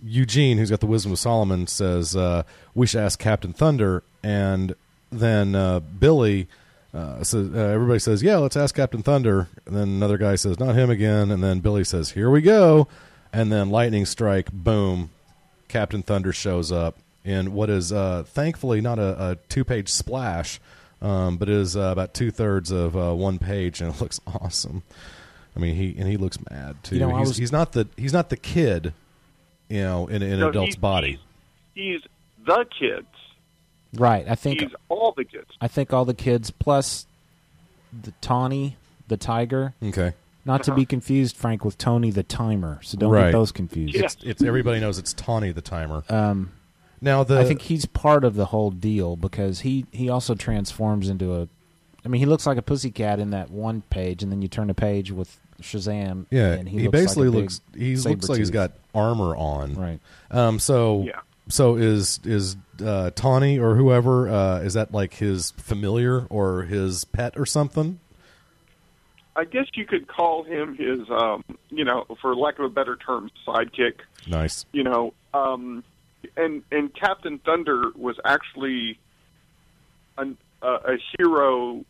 Eugene, 0.03 0.57
who's 0.57 0.69
got 0.69 0.79
the 0.79 0.87
wisdom 0.87 1.11
of 1.11 1.19
Solomon, 1.19 1.67
says 1.67 2.15
uh, 2.15 2.43
we 2.73 2.87
should 2.87 3.01
ask 3.01 3.19
Captain 3.19 3.53
Thunder, 3.53 4.03
and 4.23 4.75
then 5.11 5.55
uh, 5.55 5.79
Billy. 5.79 6.47
Uh, 6.93 7.21
everybody 7.43 7.99
says, 7.99 8.23
"Yeah, 8.23 8.37
let's 8.37 8.55
ask 8.55 8.73
Captain 8.73 9.03
Thunder." 9.03 9.49
And 9.65 9.75
then 9.75 9.89
another 9.89 10.17
guy 10.17 10.35
says, 10.35 10.57
"Not 10.57 10.75
him 10.75 10.89
again." 10.89 11.29
And 11.29 11.43
then 11.43 11.59
Billy 11.59 11.83
says, 11.83 12.11
"Here 12.11 12.29
we 12.29 12.41
go." 12.41 12.87
And 13.33 13.51
then 13.51 13.69
lightning 13.69 14.05
strike, 14.05 14.49
boom! 14.53 15.09
Captain 15.67 16.01
Thunder 16.01 16.31
shows 16.31 16.71
up 16.71 16.95
in 17.25 17.51
what 17.53 17.69
is 17.69 17.91
uh, 17.91 18.23
thankfully 18.27 18.79
not 18.79 18.99
a, 18.99 19.31
a 19.31 19.35
two-page 19.49 19.89
splash, 19.89 20.59
um, 21.01 21.35
but 21.37 21.49
is 21.49 21.75
uh, 21.75 21.81
about 21.81 22.13
two 22.13 22.31
thirds 22.31 22.71
of 22.71 22.95
uh, 22.95 23.13
one 23.13 23.39
page, 23.39 23.81
and 23.81 23.93
it 23.93 23.99
looks 24.01 24.21
awesome. 24.27 24.83
I 25.55 25.59
mean, 25.59 25.75
he 25.75 25.95
and 25.97 26.07
he 26.07 26.17
looks 26.17 26.37
mad 26.49 26.75
too. 26.83 26.95
You 26.95 27.01
know, 27.07 27.17
he's, 27.17 27.27
was- 27.29 27.37
he's 27.37 27.51
not 27.51 27.71
the 27.73 27.87
he's 27.97 28.13
not 28.13 28.29
the 28.29 28.37
kid, 28.37 28.93
you 29.69 29.81
know, 29.81 30.07
in, 30.07 30.21
in 30.21 30.33
an 30.33 30.39
No, 30.39 30.49
adult's 30.49 30.75
he's- 30.75 30.75
body. 30.79 31.19
He's 31.73 32.01
the 32.45 32.65
kids. 32.79 33.07
right. 33.95 34.25
I 34.29 34.35
think 34.35 34.61
He's 34.61 34.71
all 34.87 35.11
the 35.11 35.25
kids. 35.25 35.49
I 35.59 35.67
think 35.67 35.91
all 35.91 36.05
the 36.05 36.13
kids 36.13 36.51
plus 36.51 37.05
the 38.03 38.11
Tawny, 38.21 38.77
the 39.07 39.17
tiger. 39.17 39.73
Okay. 39.83 40.13
Not 40.45 40.63
to 40.65 40.75
be 40.75 40.85
confused, 40.85 41.35
Frank, 41.35 41.65
with 41.65 41.77
Tony 41.77 42.11
the 42.11 42.21
timer. 42.23 42.79
So 42.83 42.97
don't 42.99 43.11
Right. 43.11 43.25
get 43.25 43.31
those 43.31 43.51
confused. 43.51 43.95
It's, 43.95 44.15
it's 44.23 44.43
everybody 44.43 44.79
knows 44.79 44.99
it's 44.99 45.11
Tawny 45.13 45.51
the 45.51 45.61
timer. 45.61 46.03
Um, 46.07 46.51
now 47.05 47.23
the 47.23 47.39
I 47.39 47.45
think 47.45 47.61
he's 47.61 47.85
part 47.85 48.23
of 48.23 48.35
the 48.35 48.45
whole 48.45 48.71
deal 48.71 49.15
because 49.15 49.61
he 49.61 49.85
he 49.91 50.09
also 50.09 50.35
transforms 50.35 51.07
into 51.07 51.35
a. 51.35 51.47
I 52.03 52.07
mean, 52.07 52.19
he 52.19 52.25
looks 52.25 52.45
like 52.45 52.57
a 52.57 52.61
pussycat 52.61 53.19
in 53.19 53.29
that 53.29 53.49
one 53.49 53.81
page, 53.89 54.21
and 54.21 54.31
then 54.31 54.41
you 54.41 54.47
turn 54.47 54.69
a 54.69 54.73
page 54.73 55.11
with 55.11 55.39
Shazam. 55.61 56.25
Yeah, 56.29 56.53
and 56.53 56.67
he, 56.67 56.79
he, 56.79 56.83
looks 56.83 56.91
basically 56.91 57.29
like 57.29 57.41
looks. 57.43 57.61
He 57.75 57.95
looks 57.95 58.05
like 58.05 58.39
he's 58.39 58.49
saber-tooth. 58.49 58.51
got 58.51 58.71
armor 58.93 59.35
on. 59.35 59.75
Right. 59.75 59.99
Um. 60.31 60.59
So. 60.59 61.03
Yeah. 61.07 61.21
So 61.47 61.75
is 61.75 62.19
is 62.23 62.57
uh, 62.83 63.11
Tawny 63.11 63.59
or 63.59 63.75
whoever 63.75 64.27
uh, 64.27 64.59
is 64.61 64.73
that 64.73 64.91
like 64.91 65.13
his 65.13 65.51
familiar 65.51 66.25
or 66.25 66.63
his 66.63 67.05
pet 67.05 67.37
or 67.37 67.45
something? 67.45 67.99
I 69.35 69.43
guess 69.43 69.67
you 69.75 69.85
could 69.85 70.07
call 70.07 70.43
him 70.43 70.75
his, 70.75 71.01
um, 71.11 71.43
you 71.69 71.83
know, 71.83 72.05
for 72.19 72.35
lack 72.35 72.57
of 72.57 72.65
a 72.65 72.69
better 72.69 72.95
term, 72.95 73.29
sidekick. 73.45 73.99
Nice. 74.25 74.65
You 74.71 74.83
know, 74.83 75.13
um, 75.35 75.83
and 76.37 76.63
and 76.71 76.93
Captain 76.93 77.39
Thunder 77.39 77.91
was 77.95 78.17
actually 78.25 78.99
an, 80.17 80.37
uh, 80.61 80.79
a 80.85 80.97
hero 81.17 81.83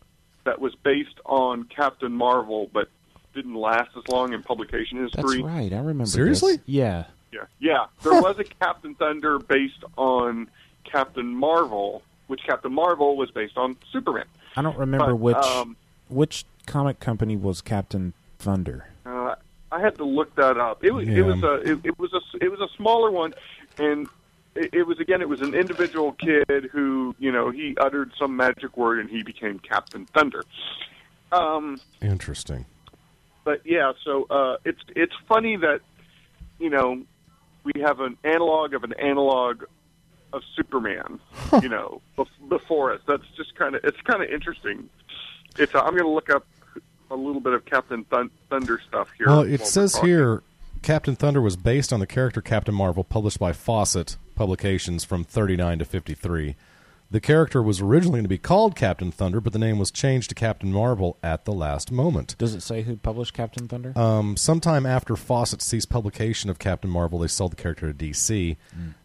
that 0.45 0.59
was 0.59 0.75
based 0.75 1.19
on 1.25 1.63
Captain 1.65 2.11
Marvel, 2.11 2.69
but 2.73 2.89
didn't 3.33 3.55
last 3.55 3.89
as 3.97 4.07
long 4.07 4.33
in 4.33 4.41
publication 4.43 5.01
history. 5.03 5.21
That's 5.21 5.33
history. 5.33 5.43
right. 5.43 5.73
I 5.73 5.77
remember. 5.77 6.05
Seriously? 6.05 6.53
this. 6.57 6.63
Yeah. 6.67 7.05
Yeah, 7.31 7.41
yeah. 7.59 7.85
There 8.03 8.21
was 8.21 8.39
a 8.39 8.45
Captain 8.45 8.95
Thunder 8.95 9.39
based 9.39 9.83
on 9.97 10.49
Captain 10.85 11.27
Marvel, 11.35 12.01
which 12.27 12.41
Captain 12.47 12.71
Marvel 12.71 13.17
was 13.17 13.29
based 13.31 13.57
on 13.57 13.75
Superman. 13.91 14.25
I 14.55 14.61
don't 14.61 14.77
remember 14.77 15.07
But, 15.07 15.15
which 15.17 15.35
um, 15.35 15.75
which 16.07 16.45
comic 16.65 16.99
company 17.01 17.35
was 17.35 17.59
Captain 17.61 18.13
Thunder. 18.39 18.87
Uh, 19.05 19.35
I 19.69 19.81
had 19.81 19.97
to 19.97 20.05
look 20.05 20.33
that 20.35 20.57
up. 20.57 20.85
It 20.85 20.91
was 20.91 21.07
Yeah. 21.07 21.17
it 21.17 21.21
was 21.25 21.43
a 21.43 21.53
it, 21.71 21.79
it 21.83 21.99
was 21.99 22.13
a 22.13 22.21
it 22.45 22.49
was 22.49 22.61
a 22.61 22.69
smaller 22.77 23.11
one, 23.11 23.33
and 23.77 24.07
it, 24.55 24.73
it 24.73 24.83
was 24.83 24.99
again 24.99 25.21
it 25.21 25.29
was 25.29 25.41
an 25.41 25.53
individual 25.53 26.13
kid 26.13 26.69
who 26.71 27.15
you 27.19 27.31
know 27.31 27.51
he 27.51 27.75
uttered 27.79 28.11
some 28.17 28.35
magic 28.35 28.75
word 28.77 28.99
and 28.99 29.09
he 29.09 29.23
became 29.23 29.59
Captain 29.59 30.05
Thunder. 30.07 30.43
Um, 31.31 31.79
Interesting. 32.01 32.65
but 33.43 33.61
yeah, 33.65 33.93
so 34.03 34.25
uh, 34.29 34.57
it's 34.65 34.81
it's 34.95 35.13
funny 35.27 35.57
that 35.57 35.81
you 36.59 36.69
know 36.69 37.03
we 37.63 37.81
have 37.81 37.99
an 37.99 38.17
analog 38.23 38.73
of 38.73 38.83
an 38.83 38.93
analog 38.93 39.63
of 40.33 40.41
Superman, 40.55 41.19
you 41.61 41.69
know, 41.69 42.01
bef- 42.17 42.27
before 42.49 42.93
us. 42.93 43.01
That's 43.07 43.23
just 43.35 43.55
kind 43.55 43.75
of 43.75 43.83
it's 43.83 43.99
kind 44.01 44.23
of 44.23 44.29
interesting. 44.29 44.89
It's 45.57 45.73
uh, 45.73 45.79
I'm 45.79 45.91
going 45.91 46.03
to 46.03 46.09
look 46.09 46.29
up 46.29 46.45
a 47.11 47.15
little 47.15 47.41
bit 47.41 47.53
of 47.53 47.65
Captain 47.65 48.03
Thun- 48.05 48.31
Thunder 48.49 48.81
stuff 48.87 49.09
here. 49.17 49.27
Well, 49.27 49.41
it 49.41 49.65
says 49.65 49.95
here 49.97 50.43
Captain 50.85 51.15
Thunder 51.15 51.41
was 51.41 51.57
based 51.57 51.91
on 51.91 51.99
the 51.99 52.05
character 52.05 52.41
Captain 52.41 52.75
Marvel, 52.75 53.03
published 53.03 53.39
by 53.39 53.53
Fawcett 53.53 54.17
Publications 54.35 55.03
from 55.03 55.23
39 55.23 55.79
to 55.79 55.85
53. 55.85 56.55
The 57.09 57.19
character 57.19 57.63
was 57.63 57.81
originally 57.81 58.21
to 58.21 58.27
be 58.27 58.37
called 58.37 58.75
Captain 58.75 59.11
Thunder, 59.11 59.41
but 59.41 59.51
the 59.51 59.57
name 59.57 59.79
was 59.79 59.89
changed 59.89 60.29
to 60.29 60.35
Captain 60.35 60.71
Marvel 60.71 61.17
at 61.23 61.45
the 61.45 61.53
last 61.53 61.91
moment. 61.91 62.35
Does 62.37 62.53
it 62.53 62.61
say 62.61 62.83
who 62.83 62.97
published 62.97 63.33
Captain 63.33 63.67
Thunder? 63.67 63.97
Um, 63.97 64.37
sometime 64.37 64.85
after 64.85 65.15
Fawcett 65.15 65.63
ceased 65.63 65.89
publication 65.89 66.51
of 66.51 66.59
Captain 66.59 66.91
Marvel, 66.91 67.17
they 67.17 67.27
sold 67.27 67.53
the 67.53 67.55
character 67.55 67.91
to 67.91 68.05
DC. 68.05 68.55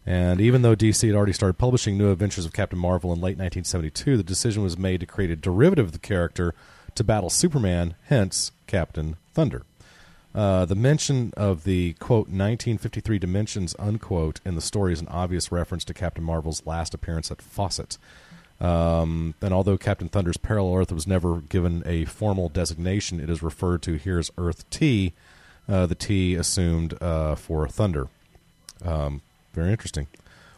And 0.05 0.39
even 0.39 0.61
though 0.61 0.75
DC 0.75 1.07
had 1.07 1.15
already 1.15 1.33
started 1.33 1.55
publishing 1.55 1.97
New 1.97 2.11
Adventures 2.11 2.45
of 2.45 2.53
Captain 2.53 2.77
Marvel 2.77 3.11
in 3.11 3.17
late 3.17 3.39
1972, 3.39 4.17
the 4.17 4.23
decision 4.23 4.61
was 4.61 4.77
made 4.77 4.99
to 4.99 5.07
create 5.07 5.31
a 5.31 5.35
derivative 5.35 5.87
of 5.87 5.91
the 5.93 5.99
character 5.99 6.53
to 6.93 7.03
battle 7.03 7.31
Superman, 7.31 7.95
hence 8.03 8.51
Captain 8.67 9.17
Thunder. 9.33 9.63
Uh, 10.33 10.65
the 10.65 10.75
mention 10.75 11.33
of 11.35 11.65
the 11.65 11.93
quote 11.93 12.27
1953 12.27 13.19
dimensions 13.19 13.75
unquote 13.77 14.39
in 14.45 14.55
the 14.55 14.61
story 14.61 14.93
is 14.93 15.01
an 15.01 15.07
obvious 15.09 15.51
reference 15.51 15.83
to 15.83 15.93
Captain 15.93 16.23
Marvel's 16.23 16.65
last 16.65 16.93
appearance 16.93 17.31
at 17.31 17.41
Fawcett. 17.41 17.97
Um, 18.61 19.33
and 19.41 19.53
although 19.53 19.77
Captain 19.77 20.07
Thunder's 20.07 20.37
parallel 20.37 20.77
Earth 20.77 20.91
was 20.91 21.07
never 21.07 21.41
given 21.41 21.81
a 21.85 22.05
formal 22.05 22.47
designation, 22.47 23.19
it 23.19 23.29
is 23.29 23.41
referred 23.41 23.81
to 23.83 23.95
here 23.95 24.19
as 24.19 24.31
Earth 24.37 24.69
T. 24.69 25.13
Uh, 25.67 25.85
the 25.85 25.95
T 25.95 26.35
assumed 26.35 27.01
uh, 27.01 27.35
for 27.35 27.67
Thunder. 27.67 28.07
Um, 28.85 29.21
very 29.53 29.71
interesting. 29.71 30.07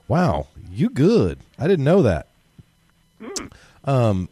Wow, 0.08 0.48
you 0.70 0.90
good? 0.90 1.40
I 1.58 1.68
didn't 1.68 1.86
know 1.86 2.02
that. 2.04 2.28
Um, 3.86 4.28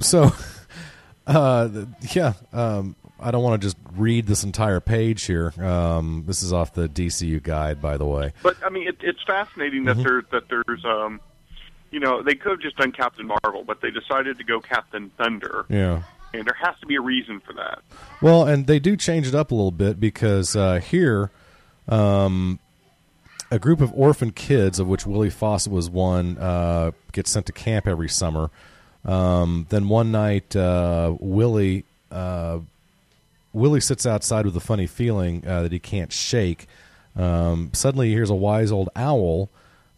so, 0.00 0.32
uh, 1.26 1.68
yeah, 2.12 2.34
um, 2.52 2.96
I 3.18 3.30
don't 3.30 3.42
want 3.42 3.60
to 3.60 3.66
just 3.66 3.76
read 3.96 4.26
this 4.26 4.44
entire 4.44 4.80
page 4.80 5.24
here. 5.24 5.52
Um, 5.58 6.24
this 6.26 6.42
is 6.42 6.52
off 6.52 6.74
the 6.74 6.88
DCU 6.88 7.42
guide, 7.42 7.80
by 7.80 7.96
the 7.96 8.04
way. 8.04 8.32
But 8.42 8.56
I 8.64 8.68
mean, 8.68 8.88
it, 8.88 8.96
it's 9.00 9.22
fascinating 9.26 9.84
that 9.84 9.96
Mhm. 9.96 10.02
there 10.04 10.22
that 10.32 10.48
there's 10.48 10.84
um, 10.84 11.20
you 11.90 12.00
know, 12.00 12.22
they 12.22 12.34
could 12.34 12.50
have 12.52 12.60
just 12.60 12.76
done 12.76 12.92
Captain 12.92 13.26
Marvel, 13.26 13.64
but 13.64 13.80
they 13.80 13.90
decided 13.90 14.36
to 14.38 14.44
go 14.44 14.60
Captain 14.60 15.10
Thunder, 15.16 15.64
Yeah. 15.68 16.02
and 16.34 16.44
there 16.44 16.56
has 16.60 16.74
to 16.80 16.86
be 16.86 16.96
a 16.96 17.00
reason 17.00 17.40
for 17.40 17.52
that. 17.54 17.78
Well, 18.20 18.46
and 18.46 18.66
they 18.66 18.78
do 18.80 18.96
change 18.96 19.26
it 19.28 19.34
up 19.34 19.50
a 19.50 19.54
little 19.54 19.70
bit 19.70 19.98
because 20.00 20.54
uh, 20.56 20.80
here, 20.80 21.30
um, 21.88 22.58
a 23.50 23.58
group 23.58 23.80
of 23.80 23.92
orphan 23.94 24.32
kids, 24.32 24.78
of 24.80 24.88
which 24.88 25.06
Willie 25.06 25.30
Fawcett 25.30 25.72
was 25.72 25.88
one, 25.88 26.36
uh, 26.38 26.90
gets 27.12 27.30
sent 27.30 27.46
to 27.46 27.52
camp 27.52 27.86
every 27.86 28.08
summer. 28.08 28.50
Um, 29.04 29.66
then 29.70 29.88
one 29.88 30.10
night, 30.10 30.54
uh, 30.56 31.14
Willie 31.20 31.84
uh, 32.10 32.58
Willie 33.56 33.80
sits 33.80 34.04
outside 34.04 34.44
with 34.44 34.54
a 34.54 34.60
funny 34.60 34.86
feeling 34.86 35.42
uh, 35.46 35.62
that 35.62 35.72
he 35.72 35.78
can't 35.78 36.12
shake. 36.12 36.66
Um, 37.16 37.70
suddenly, 37.72 38.08
he 38.08 38.12
hears 38.12 38.28
a 38.28 38.34
wise 38.34 38.70
old 38.70 38.90
owl, 38.94 39.48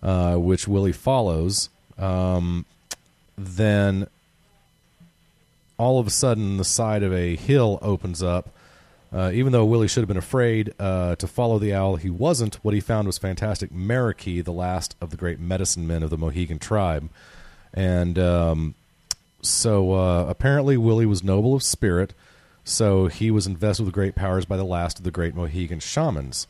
uh, 0.00 0.36
which 0.36 0.68
Willie 0.68 0.92
follows. 0.92 1.68
Um, 1.98 2.64
then, 3.36 4.06
all 5.76 5.98
of 5.98 6.06
a 6.06 6.10
sudden, 6.10 6.56
the 6.56 6.64
side 6.64 7.02
of 7.02 7.12
a 7.12 7.34
hill 7.34 7.80
opens 7.82 8.22
up. 8.22 8.50
Uh, 9.12 9.32
even 9.34 9.52
though 9.52 9.64
Willie 9.64 9.88
should 9.88 10.02
have 10.02 10.08
been 10.08 10.16
afraid 10.16 10.72
uh, 10.78 11.16
to 11.16 11.26
follow 11.26 11.58
the 11.58 11.74
owl, 11.74 11.96
he 11.96 12.10
wasn't. 12.10 12.56
What 12.56 12.74
he 12.74 12.80
found 12.80 13.08
was 13.08 13.18
fantastic 13.18 13.72
Merokee, 13.72 14.44
the 14.44 14.52
last 14.52 14.94
of 15.00 15.10
the 15.10 15.16
great 15.16 15.40
medicine 15.40 15.84
men 15.84 16.04
of 16.04 16.10
the 16.10 16.18
Mohegan 16.18 16.60
tribe. 16.60 17.08
And 17.74 18.20
um, 18.20 18.74
so 19.42 19.94
uh, 19.94 20.26
apparently, 20.28 20.76
Willie 20.76 21.06
was 21.06 21.24
noble 21.24 21.56
of 21.56 21.64
spirit, 21.64 22.14
so 22.68 23.06
he 23.06 23.30
was 23.30 23.46
invested 23.46 23.84
with 23.84 23.94
great 23.94 24.14
powers 24.14 24.44
by 24.44 24.56
the 24.56 24.64
last 24.64 24.98
of 24.98 25.04
the 25.04 25.10
great 25.10 25.34
Mohegan 25.34 25.80
shamans. 25.80 26.46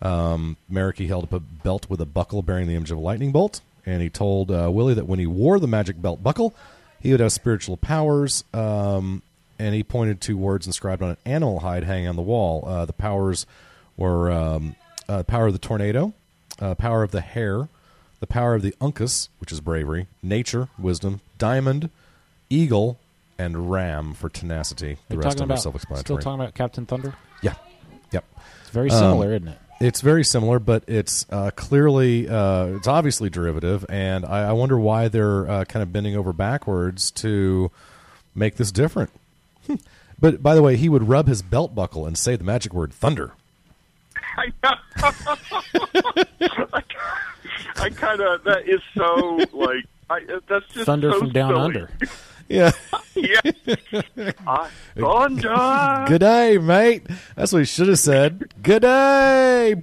Um, 0.00 0.56
held 0.72 1.24
up 1.24 1.32
a 1.32 1.40
belt 1.40 1.90
with 1.90 2.00
a 2.00 2.06
buckle 2.06 2.42
bearing 2.42 2.66
the 2.68 2.74
image 2.74 2.90
of 2.90 2.98
a 2.98 3.00
lightning 3.00 3.32
bolt, 3.32 3.60
and 3.84 4.00
he 4.00 4.08
told 4.08 4.50
uh, 4.50 4.70
Willie 4.72 4.94
that 4.94 5.06
when 5.06 5.18
he 5.18 5.26
wore 5.26 5.58
the 5.58 5.66
magic 5.66 6.00
belt 6.00 6.22
buckle, 6.22 6.54
he 7.00 7.10
would 7.10 7.20
have 7.20 7.32
spiritual 7.32 7.76
powers. 7.76 8.44
Um, 8.54 9.22
and 9.58 9.74
he 9.74 9.82
pointed 9.82 10.20
to 10.22 10.36
words 10.36 10.66
inscribed 10.66 11.02
on 11.02 11.10
an 11.10 11.16
animal 11.26 11.60
hide 11.60 11.84
hanging 11.84 12.08
on 12.08 12.16
the 12.16 12.22
wall. 12.22 12.64
Uh, 12.66 12.84
the 12.86 12.92
powers 12.92 13.44
were 13.96 14.30
um, 14.30 14.76
uh, 15.08 15.24
power 15.24 15.48
of 15.48 15.52
the 15.52 15.58
tornado, 15.58 16.12
uh, 16.60 16.74
power 16.76 17.02
of 17.02 17.10
the 17.10 17.20
hare, 17.20 17.68
the 18.20 18.26
power 18.26 18.54
of 18.54 18.62
the 18.62 18.74
uncas, 18.80 19.28
which 19.40 19.52
is 19.52 19.60
bravery, 19.60 20.06
nature, 20.22 20.68
wisdom, 20.78 21.20
diamond, 21.38 21.90
eagle, 22.48 22.98
and 23.38 23.70
ram 23.70 24.14
for 24.14 24.28
tenacity. 24.28 24.98
The 25.08 25.14
You're 25.14 25.22
rest 25.22 25.38
talking 25.38 25.42
of 25.42 25.48
them 25.48 25.50
are 25.50 25.54
about 25.54 25.62
self-explanatory. 25.62 26.04
still 26.04 26.18
talking 26.18 26.40
about 26.42 26.54
Captain 26.54 26.86
Thunder. 26.86 27.14
Yeah. 27.42 27.54
Yep. 28.12 28.24
It's 28.62 28.70
very 28.70 28.90
Um, 28.90 28.98
similar, 28.98 29.34
isn't 29.34 29.48
it? 29.48 29.58
It's 29.80 30.00
very 30.00 30.24
similar, 30.24 30.58
but 30.58 30.82
it's 30.88 31.24
uh, 31.30 31.52
clearly 31.54 32.28
uh, 32.28 32.64
it's 32.76 32.88
obviously 32.88 33.30
derivative, 33.30 33.86
and 33.88 34.24
I, 34.26 34.48
I 34.48 34.52
wonder 34.52 34.76
why 34.76 35.06
they're 35.06 35.48
uh, 35.48 35.64
kind 35.66 35.84
of 35.84 35.92
bending 35.92 36.16
over 36.16 36.32
backwards 36.32 37.12
to 37.12 37.70
make 38.34 38.56
this 38.56 38.72
different. 38.72 39.10
But 40.20 40.42
by 40.42 40.56
the 40.56 40.62
way, 40.62 40.74
he 40.76 40.88
would 40.88 41.08
rub 41.08 41.28
his 41.28 41.42
belt 41.42 41.76
buckle 41.76 42.04
and 42.04 42.18
say 42.18 42.34
the 42.34 42.42
magic 42.42 42.74
word 42.74 42.92
thunder. 42.92 43.34
I, 44.36 44.52
I 47.76 47.90
kind 47.90 48.20
of 48.20 48.42
that 48.44 48.64
is 48.68 48.80
so 48.96 49.38
like 49.56 49.84
I, 50.10 50.20
that's 50.48 50.66
just 50.72 50.86
Thunder 50.86 51.12
so 51.12 51.20
from 51.20 51.30
down 51.30 51.50
silly. 51.52 51.60
under. 51.62 51.90
Yeah. 52.48 52.72
yeah. 53.14 53.40
I, 54.46 54.68
thunder. 54.96 56.04
Good 56.08 56.20
day, 56.20 56.58
mate. 56.58 57.06
That's 57.36 57.52
what 57.52 57.58
he 57.60 57.64
should 57.64 57.88
have 57.88 57.98
said. 57.98 58.52
Good 58.62 58.82
day. 58.82 59.74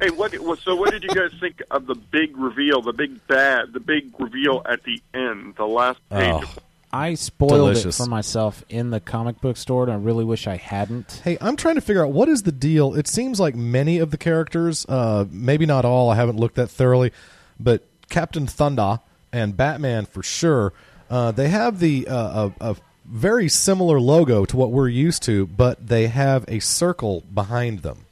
Hey, 0.00 0.08
what? 0.10 0.32
So, 0.60 0.74
what 0.76 0.92
did 0.92 1.02
you 1.02 1.10
guys 1.10 1.32
think 1.38 1.62
of 1.70 1.86
the 1.86 1.94
big 1.94 2.36
reveal, 2.38 2.80
the 2.80 2.94
big 2.94 3.26
bad, 3.26 3.74
the 3.74 3.80
big 3.80 4.18
reveal 4.18 4.62
at 4.64 4.82
the 4.84 5.02
end, 5.12 5.56
the 5.56 5.66
last 5.66 6.00
page? 6.08 6.42
Oh. 6.42 6.54
I 6.92 7.14
spoiled 7.14 7.52
Delicious. 7.52 8.00
it 8.00 8.02
for 8.02 8.10
myself 8.10 8.64
in 8.68 8.90
the 8.90 8.98
comic 8.98 9.40
book 9.40 9.56
store, 9.56 9.84
and 9.84 9.92
I 9.92 9.96
really 9.96 10.24
wish 10.24 10.48
I 10.48 10.56
hadn't. 10.56 11.20
Hey, 11.22 11.38
I'm 11.40 11.54
trying 11.54 11.76
to 11.76 11.80
figure 11.80 12.04
out 12.04 12.10
what 12.10 12.28
is 12.28 12.42
the 12.42 12.50
deal. 12.50 12.94
It 12.94 13.06
seems 13.06 13.38
like 13.38 13.54
many 13.54 13.98
of 13.98 14.10
the 14.10 14.16
characters, 14.16 14.86
uh, 14.88 15.26
maybe 15.30 15.66
not 15.66 15.84
all, 15.84 16.10
I 16.10 16.16
haven't 16.16 16.40
looked 16.40 16.56
that 16.56 16.68
thoroughly, 16.68 17.12
but 17.60 17.86
Captain 18.08 18.48
Thunder 18.48 18.98
and 19.32 19.56
Batman 19.56 20.06
for 20.06 20.22
sure, 20.22 20.72
uh, 21.10 21.30
they 21.32 21.48
have 21.48 21.80
the 21.80 22.06
uh, 22.08 22.50
a, 22.60 22.70
a 22.72 22.76
very 23.04 23.48
similar 23.48 24.00
logo 24.00 24.44
to 24.44 24.56
what 24.56 24.70
we're 24.70 24.88
used 24.88 25.22
to, 25.24 25.46
but 25.46 25.86
they 25.86 26.06
have 26.06 26.44
a 26.48 26.60
circle 26.60 27.24
behind 27.32 27.80
them 27.80 28.06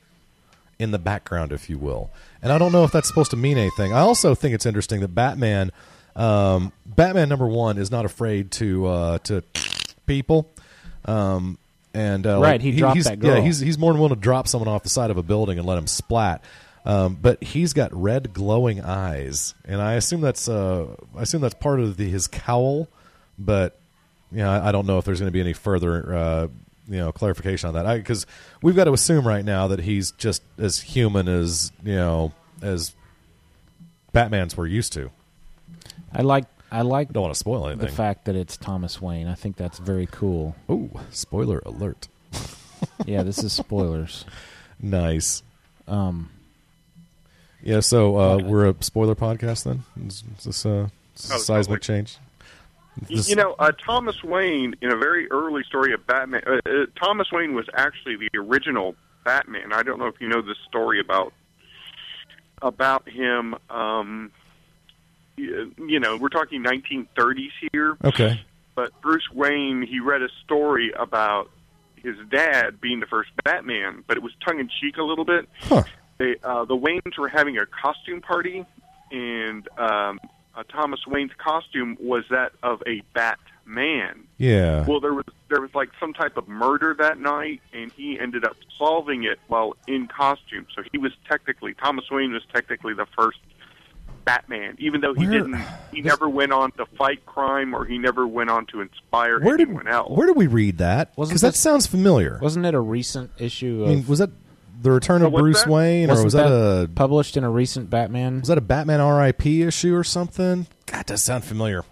in 0.79 0.91
the 0.91 0.99
background, 0.99 1.53
if 1.53 1.71
you 1.71 1.79
will. 1.79 2.11
And 2.43 2.53
I 2.53 2.59
don't 2.59 2.73
know 2.73 2.85
if 2.85 2.93
that's 2.93 3.09
supposed 3.09 3.31
to 3.31 3.37
mean 3.37 3.59
anything. 3.59 3.93
I 3.93 4.01
also 4.01 4.35
think 4.35 4.55
it's 4.55 4.67
interesting 4.67 5.01
that 5.01 5.15
Batman, 5.15 5.73
um, 6.17 6.73
Batman 6.87 7.29
number 7.29 7.47
one, 7.47 7.79
is 7.79 7.91
not 7.91 8.05
afraid 8.05 8.51
to 8.53 8.87
uh, 8.87 9.19
to 9.19 9.43
people. 10.07 10.51
Um, 11.05 11.59
and 11.95 12.27
uh, 12.27 12.41
Right, 12.41 12.53
like, 12.53 12.61
he 12.61 12.73
dropped 12.73 12.97
he's, 12.97 13.05
that 13.07 13.19
girl. 13.19 13.37
Yeah, 13.37 13.41
he's 13.41 13.59
he's 13.61 13.79
more 13.79 13.93
than 13.93 14.01
willing 14.01 14.15
to 14.15 14.21
drop 14.21 14.47
someone 14.47 14.69
off 14.69 14.83
the 14.83 14.89
side 14.89 15.11
of 15.11 15.17
a 15.17 15.23
building 15.23 15.59
and 15.59 15.67
let 15.67 15.79
him 15.79 15.87
splat. 15.87 16.45
Um, 16.89 17.19
but 17.21 17.45
he's 17.45 17.75
got 17.75 17.95
red 17.95 18.33
glowing 18.33 18.81
eyes, 18.81 19.55
and 19.67 19.81
I 19.83 19.95
assume 19.95 20.23
that's 20.23 20.49
uh, 20.49 20.87
I 21.15 21.23
assume 21.23 21.43
that's 21.43 21.55
part 21.55 21.81
of 21.81 21.99
the, 21.99 22.09
his 22.09 22.27
cowl. 22.27 22.89
But 23.39 23.79
you 24.33 24.39
know, 24.39 24.51
I, 24.51 24.71
I 24.71 24.73
don't 24.73 24.87
know 24.87 24.97
if 24.97 25.05
there's 25.05 25.21
going 25.21 25.29
to 25.29 25.33
be 25.33 25.41
any 25.41 25.53
further 25.53 26.15
uh, 26.15 26.49
you 26.89 26.97
know 26.97 27.13
clarification 27.13 27.69
on 27.69 27.75
that 27.75 27.95
because 27.99 28.27
we've 28.63 28.75
got 28.75 28.85
to 28.85 28.93
assume 28.95 29.29
right 29.29 29.45
now 29.45 29.69
that 29.69 29.81
he's 29.81 30.13
just 30.13 30.43
as 30.57 30.81
human 30.81 31.29
as 31.29 31.71
you 31.85 31.95
know 31.95 32.33
as 32.63 32.95
Batman's 34.15 34.57
we're 34.57 34.67
used 34.67 34.95
to. 34.95 35.11
I 36.13 36.23
like 36.23 36.47
I 36.73 36.81
like 36.83 37.13
Don't 37.13 37.23
want 37.23 37.35
to 37.35 37.39
spoil 37.39 37.69
anything. 37.69 37.85
the 37.87 37.93
fact 37.93 38.25
that 38.25 38.35
it's 38.35 38.57
Thomas 38.57 39.01
Wayne. 39.01 39.27
I 39.29 39.35
think 39.35 39.57
that's 39.57 39.79
very 39.79 40.09
cool. 40.11 40.57
Oh, 40.71 40.89
spoiler 41.11 41.63
alert! 41.67 42.09
Yeah, 43.07 43.25
this 43.25 43.43
is 43.43 43.53
spoilers. 43.53 44.25
Nice. 44.81 45.43
Um, 45.89 46.31
Yeah, 47.63 47.81
so 47.81 48.17
uh, 48.19 48.39
we're 48.39 48.69
a 48.69 48.75
spoiler 48.81 49.15
podcast 49.15 49.65
then. 49.65 49.85
Is, 50.07 50.23
is 50.39 50.45
this 50.45 50.67
uh, 50.67 50.89
is 51.17 51.23
this 51.23 51.33
Oh, 51.33 51.37
a 51.37 51.39
seismic 51.39 51.81
totally. 51.83 51.99
change? 51.99 52.19
This- 53.09 53.29
You 53.29 53.37
know, 53.37 53.55
uh, 53.59 53.73
Thomas 53.85 54.23
Wayne, 54.25 54.75
in 54.81 54.93
a 54.93 54.97
very 54.97 55.31
early 55.31 55.63
story 55.65 55.93
of 55.93 56.07
Batman, 56.07 56.43
uh, 56.47 56.59
uh, 56.69 56.87
Thomas 57.01 57.29
Wayne 57.33 57.55
was 57.55 57.67
actually 57.75 58.17
the 58.17 58.39
original 58.39 58.95
Batman. 59.25 59.73
I 59.73 59.83
don't 59.83 59.99
know 59.99 60.07
if 60.07 60.21
you 60.21 60.29
know 60.29 60.43
this 60.43 60.57
story 60.69 61.01
about 61.01 61.33
about 62.63 63.09
him. 63.09 63.55
Um, 63.71 64.33
y- 65.37 65.67
you 65.87 66.01
know, 66.01 66.17
we're 66.17 66.29
talking 66.29 66.63
1930s 66.63 67.51
here. 67.73 67.97
Okay. 68.05 68.41
But 68.75 68.91
Bruce 69.01 69.29
Wayne, 69.33 69.83
he 69.83 70.01
read 70.01 70.23
a 70.23 70.29
story 70.45 70.93
about 70.97 71.51
his 71.97 72.15
dad 72.31 72.81
being 72.81 73.01
the 73.01 73.07
first 73.07 73.31
Batman, 73.45 74.05
but 74.07 74.17
it 74.17 74.23
was 74.23 74.33
tongue 74.45 74.61
in 74.61 74.69
cheek 74.81 74.97
a 74.99 75.03
little 75.03 75.25
bit. 75.25 75.49
Huh. 75.63 75.83
They, 76.19 76.37
uh, 76.43 76.65
the 76.65 76.77
Waynes 76.77 77.17
were 77.19 77.29
having 77.29 77.59
a 77.59 77.67
costume 77.67 78.21
party, 78.21 78.67
and 79.13 79.69
um, 79.79 80.21
uh, 80.55 80.65
Thomas 80.69 81.01
Wayne's 81.07 81.33
costume 81.39 81.97
was 82.01 82.25
that 82.31 82.53
of 82.63 82.83
a 82.87 83.03
Batman. 83.15 84.25
Yeah. 84.37 84.85
Well, 84.87 85.01
there 85.01 85.15
was 85.15 85.25
there 85.49 85.61
was 85.61 85.75
like 85.75 85.91
some 86.01 86.13
type 86.13 86.37
of 86.37 86.49
murder 86.49 86.95
that 86.99 87.19
night, 87.21 87.61
and 87.73 87.93
he 87.93 88.19
ended 88.19 88.45
up 88.45 88.57
solving 88.77 89.25
it 89.25 89.39
while 89.49 89.77
in 89.87 90.09
costume. 90.09 90.67
So 90.75 90.83
he 90.93 90.99
was 90.99 91.13
technically 91.29 91.75
Thomas 91.75 92.05
Wayne 92.11 92.33
was 92.33 92.43
technically 92.53 92.95
the 92.95 93.07
first 93.17 93.39
Batman, 94.25 94.77
even 94.79 95.01
though 95.01 95.15
he 95.15 95.27
Where- 95.27 95.39
didn't. 95.39 95.57
He 95.91 96.03
never 96.03 96.29
went 96.29 96.53
on 96.53 96.71
to 96.73 96.87
fight 96.97 97.25
crime, 97.27 97.75
or 97.75 97.85
he 97.85 97.99
never 97.99 98.25
went 98.27 98.51
on 98.51 98.67
to 98.67 98.81
inspire 98.83 99.41
Where 99.41 99.57
did 99.57 99.67
anyone 99.69 99.89
else. 99.89 100.17
where 100.17 100.27
did 100.29 100.37
we 100.37 100.47
read 100.47 100.79
that? 100.79 101.17
Because 101.17 101.41
that 101.41 101.57
sounds 101.57 101.87
familiar. 101.89 102.39
wasn't 102.41 102.67
it 102.67 102.75
a 102.75 102.81
recent 102.81 103.31
issue? 103.39 103.83
I 103.85 103.89
mean, 103.89 104.07
was 104.07 104.19
that 104.21 104.31
the 104.81 104.91
Return 104.91 105.23
of 105.23 105.33
Bruce 105.33 105.63
that? 105.63 105.71
Wayne, 105.71 106.07
or 106.07 106.13
wasn't 106.13 106.25
was 106.25 106.33
that, 106.35 106.47
a 106.53 106.89
published 106.95 107.37
in 107.37 107.45
a 107.45 107.51
recent 107.51 107.91
Batman? 107.91 108.41
was 108.41 108.49
that 108.49 108.59
a 108.59 108.63
Batman 108.63 109.01
R.I.P. 109.01 109.63
issue 109.63 109.95
or 109.95 110.05
something? 110.05 110.67
God, 110.87 110.99
that 110.99 111.07
does 111.07 111.23
sound 111.23 111.45
familiar. 111.45 111.85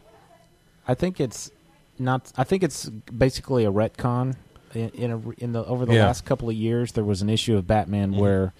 I 0.88 0.94
think 0.94 1.20
it's 1.20 1.50
not. 1.98 2.32
I 2.36 2.44
think 2.44 2.62
it's 2.62 2.88
basically 2.88 3.64
a 3.64 3.72
retcon. 3.72 4.36
In, 4.74 4.90
in, 4.90 5.10
a, 5.10 5.30
in 5.38 5.52
the 5.52 5.64
over 5.64 5.86
the 5.86 5.94
Yeah. 5.94 6.06
last 6.06 6.24
couple 6.24 6.48
of 6.50 6.54
years, 6.54 6.92
there 6.92 7.04
was 7.04 7.22
an 7.22 7.30
issue 7.30 7.56
of 7.56 7.66
Batman 7.66 8.10
mm-hmm. 8.10 8.20
where 8.20 8.52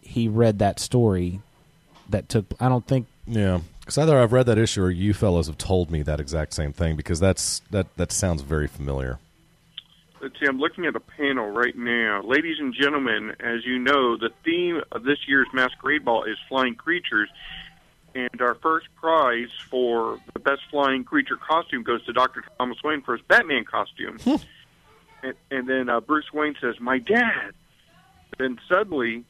he 0.00 0.28
read 0.28 0.58
that 0.60 0.78
story 0.78 1.40
that 2.08 2.28
took. 2.28 2.46
I 2.60 2.68
don't 2.68 2.86
think 2.86 3.06
Yeah, 3.26 3.60
because 3.80 3.98
either 3.98 4.18
I've 4.18 4.32
read 4.32 4.46
that 4.46 4.58
issue 4.58 4.82
or 4.82 4.90
you 4.90 5.12
fellows 5.14 5.48
have 5.48 5.58
told 5.58 5.90
me 5.90 6.02
that 6.02 6.20
exact 6.20 6.54
same 6.54 6.72
thing. 6.72 6.96
Because 6.96 7.20
that's 7.20 7.60
that 7.70 7.94
that 7.96 8.12
sounds 8.12 8.42
very 8.42 8.68
familiar. 8.68 9.18
Let's 10.20 10.38
see, 10.40 10.46
I'm 10.46 10.58
looking 10.58 10.84
at 10.84 10.96
a 10.96 11.00
panel 11.00 11.48
right 11.48 11.76
now. 11.76 12.22
Ladies 12.22 12.56
and 12.58 12.74
gentlemen, 12.74 13.36
as 13.38 13.64
you 13.64 13.78
know, 13.78 14.16
the 14.16 14.30
theme 14.44 14.82
of 14.90 15.04
this 15.04 15.18
year's 15.28 15.46
Masquerade 15.52 16.04
Ball 16.04 16.24
is 16.24 16.36
flying 16.48 16.74
creatures. 16.74 17.28
And 18.16 18.40
our 18.40 18.56
first 18.56 18.88
prize 18.96 19.50
for 19.70 20.18
the 20.32 20.40
best 20.40 20.62
flying 20.70 21.04
creature 21.04 21.36
costume 21.36 21.84
goes 21.84 22.04
to 22.06 22.12
Dr. 22.12 22.42
Thomas 22.58 22.78
Wayne 22.82 23.02
for 23.02 23.16
his 23.16 23.24
Batman 23.28 23.64
costume. 23.64 24.18
and, 25.22 25.34
and 25.52 25.68
then 25.68 25.88
uh, 25.88 26.00
Bruce 26.00 26.32
Wayne 26.32 26.56
says, 26.60 26.80
My 26.80 26.98
dad. 26.98 27.52
Then 28.38 28.58
suddenly, 28.68 29.24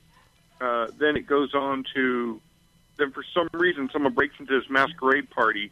uh, 0.60 0.86
then 0.98 1.16
it 1.16 1.26
goes 1.26 1.54
on 1.54 1.84
to, 1.94 2.40
then 2.96 3.12
for 3.12 3.24
some 3.34 3.48
reason, 3.52 3.90
someone 3.92 4.14
breaks 4.14 4.34
into 4.38 4.54
his 4.54 4.68
masquerade 4.70 5.28
party 5.28 5.70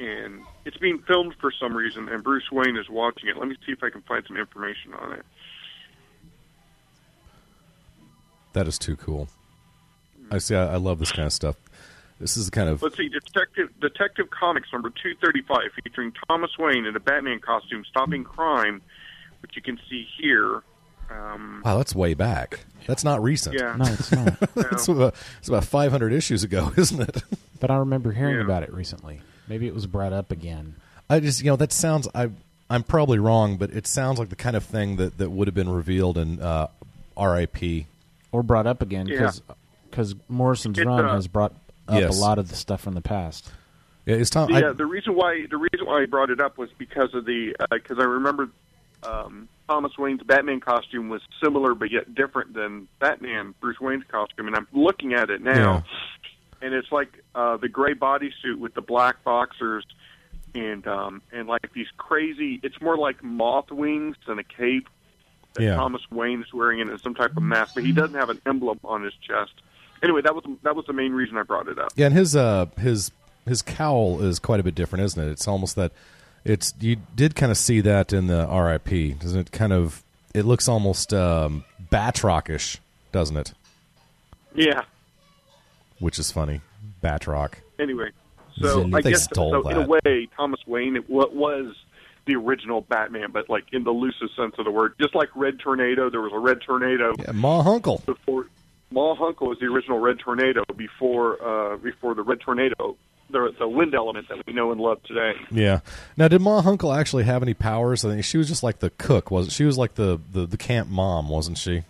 and 0.00 0.42
it's 0.64 0.76
being 0.76 0.98
filmed 1.06 1.34
for 1.40 1.50
some 1.50 1.76
reason, 1.76 2.08
and 2.08 2.22
Bruce 2.22 2.50
Wayne 2.52 2.76
is 2.76 2.88
watching 2.88 3.28
it. 3.28 3.36
Let 3.36 3.48
me 3.48 3.56
see 3.66 3.72
if 3.72 3.82
I 3.82 3.90
can 3.90 4.02
find 4.02 4.24
some 4.26 4.36
information 4.36 4.94
on 4.94 5.12
it. 5.12 5.24
That 8.52 8.68
is 8.68 8.78
too 8.78 8.96
cool. 8.96 9.28
I 10.30 10.38
see. 10.38 10.54
I, 10.54 10.74
I 10.74 10.76
love 10.76 10.98
this 10.98 11.12
kind 11.12 11.26
of 11.26 11.32
stuff. 11.32 11.56
This 12.20 12.36
is 12.36 12.46
the 12.46 12.50
kind 12.52 12.68
of 12.68 12.82
Let's 12.82 12.96
see, 12.96 13.08
Detective 13.08 13.68
Detective 13.80 14.30
Comics 14.30 14.68
number 14.72 14.90
two 14.90 15.14
thirty 15.22 15.42
five, 15.42 15.70
featuring 15.82 16.12
Thomas 16.28 16.50
Wayne 16.58 16.84
in 16.86 16.94
a 16.94 17.00
Batman 17.00 17.40
costume 17.40 17.84
stopping 17.88 18.24
crime, 18.24 18.82
which 19.40 19.56
you 19.56 19.62
can 19.62 19.78
see 19.90 20.06
here. 20.20 20.62
Um, 21.10 21.62
wow. 21.64 21.76
That's 21.78 21.94
way 21.94 22.14
back. 22.14 22.60
That's 22.86 23.04
not 23.04 23.22
recent. 23.22 23.56
Yeah. 23.58 23.74
No, 23.76 23.84
it's 23.92 24.12
not. 24.12 24.36
it's, 24.72 24.88
about, 24.88 25.14
it's 25.38 25.48
about 25.48 25.64
500 25.64 26.12
issues 26.12 26.42
ago, 26.42 26.72
isn't 26.76 27.00
it? 27.00 27.22
but 27.60 27.70
I 27.70 27.76
remember 27.76 28.12
hearing 28.12 28.36
Yeah. 28.36 28.44
about 28.44 28.62
it 28.62 28.72
recently. 28.72 29.20
Maybe 29.52 29.66
it 29.66 29.74
was 29.74 29.86
brought 29.86 30.14
up 30.14 30.30
again. 30.30 30.76
I 31.10 31.20
just, 31.20 31.42
you 31.42 31.50
know, 31.50 31.56
that 31.56 31.72
sounds. 31.74 32.08
I, 32.14 32.30
I'm 32.70 32.82
probably 32.82 33.18
wrong, 33.18 33.58
but 33.58 33.68
it 33.70 33.86
sounds 33.86 34.18
like 34.18 34.30
the 34.30 34.34
kind 34.34 34.56
of 34.56 34.64
thing 34.64 34.96
that, 34.96 35.18
that 35.18 35.28
would 35.30 35.46
have 35.46 35.54
been 35.54 35.68
revealed 35.68 36.16
in 36.16 36.40
uh, 36.40 36.68
R.I.P. 37.18 37.86
Or 38.32 38.42
brought 38.42 38.66
up 38.66 38.80
again 38.80 39.08
Yeah. 39.08 39.30
because 39.90 40.14
Morrison's 40.26 40.78
It's, 40.78 40.86
run 40.86 41.04
uh, 41.04 41.12
has 41.14 41.28
brought 41.28 41.52
up 41.86 42.00
Yes. 42.00 42.16
a 42.16 42.18
lot 42.18 42.38
of 42.38 42.48
the 42.48 42.54
stuff 42.56 42.80
from 42.80 42.94
the 42.94 43.02
past. 43.02 43.52
Yeah, 44.06 44.14
it's 44.16 44.30
Tom. 44.30 44.50
the, 44.50 44.56
I, 44.56 44.68
uh, 44.70 44.72
the 44.72 44.86
reason 44.86 45.14
why 45.14 45.44
the 45.50 45.58
reason 45.58 45.86
why 45.86 46.00
I 46.00 46.06
brought 46.06 46.30
it 46.30 46.40
up 46.40 46.56
was 46.56 46.70
because 46.78 47.12
of 47.12 47.26
the 47.26 47.54
because 47.70 47.98
I 47.98 48.04
remember 48.04 48.48
um, 49.02 49.50
Thomas 49.68 49.92
Wayne's 49.98 50.22
Batman 50.22 50.60
costume 50.60 51.10
was 51.10 51.20
similar 51.44 51.74
but 51.74 51.90
yet 51.90 52.14
different 52.14 52.54
than 52.54 52.88
Batman 53.00 53.54
Bruce 53.60 53.78
Wayne's 53.82 54.04
costume, 54.10 54.46
and 54.46 54.56
I'm 54.56 54.66
looking 54.72 55.12
at 55.12 55.28
it 55.28 55.42
now, 55.42 55.84
and 56.62 56.72
it's 56.74 56.90
like 56.92 57.22
uh, 57.34 57.56
the 57.58 57.68
gray 57.68 57.94
bodysuit 57.94 58.58
with 58.58 58.74
the 58.74 58.80
black 58.82 59.22
boxers, 59.24 59.84
and 60.54 60.86
um, 60.86 61.22
and 61.32 61.48
like 61.48 61.72
these 61.74 61.88
crazy. 61.96 62.60
It's 62.62 62.80
more 62.80 62.96
like 62.96 63.22
moth 63.22 63.70
wings 63.70 64.16
than 64.26 64.38
a 64.38 64.44
cape 64.44 64.88
that 65.54 65.62
Yeah. 65.62 65.74
Thomas 65.76 66.02
Wayne 66.10 66.40
is 66.42 66.52
wearing, 66.52 66.80
and 66.80 66.98
some 67.00 67.14
type 67.14 67.36
of 67.36 67.42
mask, 67.42 67.74
but 67.74 67.84
he 67.84 67.92
doesn't 67.92 68.14
have 68.16 68.30
an 68.30 68.40
emblem 68.46 68.80
on 68.84 69.02
his 69.02 69.14
chest. 69.26 69.52
Anyway, 70.02 70.20
that 70.22 70.34
was 70.34 70.44
that 70.62 70.74
was 70.74 70.86
the 70.86 70.92
main 70.92 71.12
reason 71.12 71.36
I 71.36 71.42
brought 71.42 71.68
it 71.68 71.78
up. 71.78 71.92
Yeah, 71.96 72.06
and 72.06 72.14
his 72.14 72.34
uh 72.34 72.66
his 72.78 73.10
his 73.46 73.60
cowl 73.62 74.22
is 74.22 74.38
quite 74.38 74.60
a 74.60 74.62
bit 74.62 74.74
different, 74.74 75.04
isn't 75.04 75.22
it? 75.22 75.30
It's 75.30 75.46
almost 75.48 75.76
that 75.76 75.92
it's 76.44 76.74
you 76.80 76.96
did 77.14 77.36
kind 77.36 77.52
of 77.52 77.58
see 77.58 77.80
that 77.82 78.12
in 78.12 78.26
the 78.26 78.46
RIP, 78.46 79.18
doesn't 79.20 79.38
it? 79.38 79.52
Kind 79.52 79.72
of 79.72 80.02
it 80.34 80.44
looks 80.44 80.68
almost 80.68 81.12
um, 81.14 81.64
Batrockish, 81.90 82.78
doesn't 83.12 83.36
it? 83.36 83.52
Yeah. 84.54 84.82
Which 86.02 86.18
is 86.18 86.30
funny, 86.32 86.60
Batroc. 87.02 87.54
anyway, 87.78 88.10
so 88.60 88.84
They 88.84 88.98
I 88.98 89.00
guess 89.02 89.28
so. 89.34 89.68
In 89.68 89.76
a 89.76 89.86
way, 89.86 90.28
Thomas 90.36 90.60
Wayne 90.66 90.96
it 90.96 91.08
wa- 91.08 91.28
was 91.32 91.74
the 92.26 92.34
original 92.36 92.80
Batman, 92.82 93.30
but 93.32 93.48
like 93.48 93.64
in 93.72 93.84
the 93.84 93.90
loosest 93.92 94.36
sense 94.36 94.54
of 94.58 94.64
the 94.64 94.70
word. 94.70 94.94
Just 95.00 95.14
like 95.14 95.28
Red 95.34 95.58
Tornado, 95.60 96.10
there 96.10 96.20
was 96.20 96.32
a 96.34 96.38
Red 96.38 96.58
Tornado 96.60 97.14
Yeah, 97.18 97.32
Ma 97.32 97.62
Hunkel. 97.62 98.04
before. 98.04 98.46
Ma 98.90 99.14
Hunkel 99.16 99.48
was 99.48 99.58
the 99.58 99.66
original 99.66 99.98
Red 99.98 100.18
Tornado 100.18 100.64
before 100.76 101.42
uh, 101.42 101.76
before 101.78 102.14
the 102.14 102.22
Red 102.22 102.40
Tornado, 102.40 102.96
the 103.30 103.54
the 103.58 103.66
wind 103.68 103.94
element 103.94 104.28
that 104.28 104.44
we 104.46 104.52
know 104.52 104.70
and 104.72 104.80
love 104.80 105.02
today. 105.04 105.32
Yeah. 105.50 105.80
Now, 106.16 106.28
did 106.28 106.40
Ma 106.42 106.62
Hunkel 106.62 106.94
actually 106.96 107.24
have 107.24 107.42
any 107.42 107.54
powers? 107.54 108.04
I 108.04 108.10
think 108.10 108.24
she 108.24 108.38
was 108.38 108.48
just 108.48 108.62
like 108.62 108.80
the 108.80 108.90
cook, 108.90 109.30
wasn't 109.30 109.52
she? 109.54 109.64
Was 109.64 109.78
like 109.78 109.94
the 109.94 110.20
the, 110.32 110.46
the 110.46 110.56
camp 110.58 110.88
mom, 110.90 111.28
wasn't 111.28 111.58
she? 111.58 111.84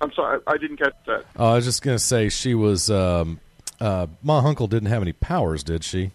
I'm 0.00 0.12
sorry, 0.12 0.40
I, 0.46 0.56
didn't 0.56 0.78
catch 0.78 0.94
that. 1.06 1.24
Uh, 1.38 1.52
I 1.52 1.54
was 1.56 1.64
just 1.64 1.82
gonna 1.82 1.98
say 1.98 2.28
she 2.28 2.54
was. 2.54 2.90
Um, 2.90 3.40
uh, 3.80 4.06
Ma 4.22 4.42
Hunkel 4.42 4.68
didn't 4.68 4.88
have 4.88 5.02
any 5.02 5.12
powers, 5.12 5.62
did 5.62 5.84
she? 5.84 6.10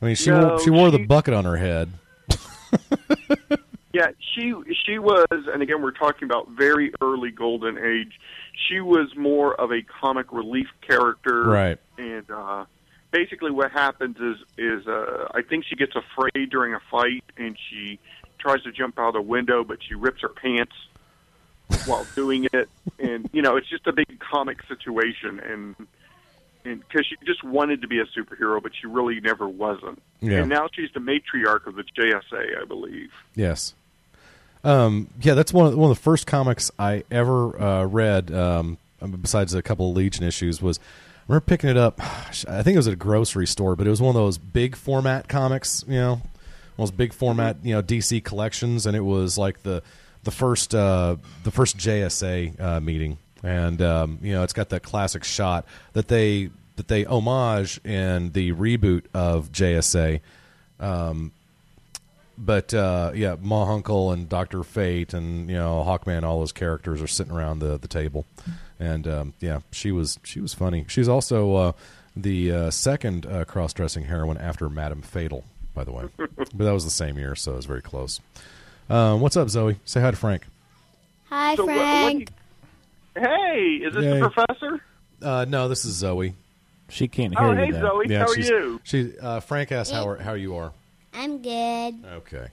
I 0.00 0.04
mean, 0.06 0.14
she 0.14 0.30
No, 0.30 0.48
wore, 0.48 0.60
she 0.60 0.70
wore 0.70 0.90
the 0.90 1.04
bucket 1.04 1.34
on 1.34 1.44
her 1.44 1.56
head. 1.56 1.90
Yeah, 3.92 4.08
she 4.34 4.52
she 4.84 4.98
was, 4.98 5.24
and 5.30 5.62
again, 5.62 5.80
we're 5.80 5.90
talking 5.90 6.26
about 6.26 6.50
very 6.50 6.92
early 7.00 7.30
golden 7.30 7.78
age. 7.78 8.20
She 8.68 8.80
was 8.80 9.08
more 9.16 9.58
of 9.58 9.72
a 9.72 9.80
comic 9.80 10.30
relief 10.32 10.66
character, 10.86 11.44
Right. 11.44 11.78
And 11.96 12.30
uh, 12.30 12.66
basically, 13.10 13.52
what 13.52 13.72
happens 13.72 14.18
is 14.18 14.36
is 14.58 14.86
uh, 14.86 15.28
I 15.34 15.40
think 15.40 15.64
she 15.64 15.76
gets 15.76 15.94
afraid 15.96 16.50
during 16.50 16.74
a 16.74 16.80
fight, 16.90 17.24
and 17.38 17.56
she 17.70 17.98
tries 18.38 18.62
to 18.64 18.72
jump 18.72 18.98
out 18.98 19.08
of 19.08 19.14
the 19.14 19.22
window, 19.22 19.64
but 19.64 19.78
she 19.82 19.94
rips 19.94 20.20
her 20.20 20.28
pants 20.28 20.74
while 21.86 22.06
doing 22.14 22.48
it, 22.52 22.68
and 22.98 23.28
you 23.32 23.42
know, 23.42 23.56
it's 23.56 23.68
just 23.68 23.86
a 23.86 23.92
big 23.92 24.18
comic 24.20 24.62
situation, 24.68 25.40
and 25.40 25.74
and 26.64 26.80
because 26.80 27.06
she 27.06 27.16
just 27.24 27.42
wanted 27.44 27.82
to 27.82 27.88
be 27.88 28.00
a 28.00 28.04
superhero, 28.06 28.62
but 28.62 28.72
she 28.74 28.86
really 28.86 29.20
never 29.20 29.48
wasn't. 29.48 30.02
Yeah. 30.20 30.38
And 30.38 30.48
now 30.48 30.68
she's 30.72 30.90
the 30.92 31.00
matriarch 31.00 31.66
of 31.66 31.76
the 31.76 31.84
JSA, 31.84 32.60
I 32.60 32.64
believe. 32.64 33.12
Yes. 33.34 33.74
Um, 34.64 35.08
yeah, 35.20 35.34
that's 35.34 35.52
one 35.52 35.66
of, 35.66 35.76
one 35.76 35.90
of 35.90 35.96
the 35.96 36.02
first 36.02 36.26
comics 36.26 36.70
I 36.78 37.04
ever 37.10 37.60
uh, 37.60 37.84
read. 37.84 38.32
Um, 38.32 38.78
besides 39.20 39.54
a 39.54 39.62
couple 39.62 39.90
of 39.90 39.96
Legion 39.96 40.24
issues, 40.24 40.60
was 40.60 40.78
I 40.78 41.32
remember 41.32 41.44
picking 41.46 41.70
it 41.70 41.76
up. 41.76 42.00
I 42.00 42.62
think 42.62 42.74
it 42.74 42.76
was 42.76 42.88
at 42.88 42.94
a 42.94 42.96
grocery 42.96 43.46
store, 43.46 43.76
but 43.76 43.86
it 43.86 43.90
was 43.90 44.02
one 44.02 44.10
of 44.16 44.20
those 44.20 44.38
big 44.38 44.74
format 44.74 45.28
comics. 45.28 45.84
You 45.86 45.98
know, 45.98 46.22
those 46.76 46.90
big 46.90 47.12
format 47.12 47.58
you 47.62 47.74
know 47.74 47.82
DC 47.82 48.24
collections, 48.24 48.86
and 48.86 48.96
it 48.96 49.02
was 49.02 49.38
like 49.38 49.62
the 49.62 49.82
the 50.26 50.30
first 50.32 50.74
uh, 50.74 51.16
the 51.44 51.50
first 51.50 51.78
JSA 51.78 52.60
uh, 52.60 52.80
meeting, 52.80 53.16
and 53.42 53.80
um, 53.80 54.18
you 54.20 54.32
know 54.32 54.42
it's 54.42 54.52
got 54.52 54.68
that 54.68 54.82
classic 54.82 55.24
shot 55.24 55.64
that 55.94 56.08
they 56.08 56.50
that 56.74 56.88
they 56.88 57.04
homage 57.04 57.80
in 57.84 58.32
the 58.32 58.52
reboot 58.52 59.04
of 59.14 59.50
JSA. 59.52 60.20
Um, 60.78 61.32
but 62.36 62.74
uh, 62.74 63.12
yeah, 63.14 63.36
Ma 63.40 63.64
Hunkel 63.64 64.12
and 64.12 64.28
Doctor 64.28 64.62
Fate 64.62 65.14
and 65.14 65.48
you 65.48 65.56
know 65.56 65.82
Hawkman, 65.86 66.24
all 66.24 66.40
those 66.40 66.52
characters 66.52 67.00
are 67.00 67.06
sitting 67.06 67.32
around 67.32 67.60
the 67.60 67.78
the 67.78 67.88
table, 67.88 68.26
and 68.78 69.06
um, 69.06 69.34
yeah, 69.40 69.60
she 69.70 69.92
was 69.92 70.18
she 70.24 70.40
was 70.40 70.52
funny. 70.52 70.84
She's 70.88 71.08
also 71.08 71.54
uh, 71.54 71.72
the 72.16 72.50
uh, 72.50 72.70
second 72.70 73.26
uh, 73.26 73.44
cross 73.44 73.72
dressing 73.72 74.04
heroine 74.04 74.38
after 74.38 74.68
Madame 74.68 75.02
Fatal, 75.02 75.44
by 75.72 75.84
the 75.84 75.92
way, 75.92 76.04
but 76.16 76.58
that 76.58 76.72
was 76.72 76.84
the 76.84 76.90
same 76.90 77.16
year, 77.16 77.36
so 77.36 77.52
it 77.52 77.56
was 77.56 77.66
very 77.66 77.82
close. 77.82 78.20
Um, 78.88 79.20
what's 79.20 79.36
up, 79.36 79.48
Zoe? 79.48 79.76
Say 79.84 80.00
hi 80.00 80.10
to 80.10 80.16
Frank. 80.16 80.44
Hi, 81.28 81.56
So 81.56 81.66
what- 81.66 81.76
what 81.76 81.82
Frank. 82.02 82.30
Hey, 83.16 83.80
is 83.82 83.94
this 83.94 84.04
Yay. 84.04 84.20
the 84.20 84.30
professor? 84.30 84.80
Uh, 85.22 85.44
no, 85.48 85.68
this 85.68 85.84
is 85.84 85.94
Zoe. 85.94 86.34
She 86.88 87.08
can't 87.08 87.36
hear 87.36 87.48
Oh, 87.48 87.50
you 87.52 87.56
hey, 87.58 87.70
though. 87.72 87.80
Zoe. 87.80 88.04
Yeah, 88.08 88.18
How 88.20 88.26
are 88.26 88.38
you? 88.38 88.80
She 88.84 89.18
uh, 89.18 89.40
Frank 89.40 89.72
asked 89.72 89.90
how 89.92 90.06
are, 90.06 90.16
how 90.16 90.34
you 90.34 90.54
are. 90.56 90.72
I'm 91.14 91.42
good. 91.42 91.94
Okay. 92.18 92.46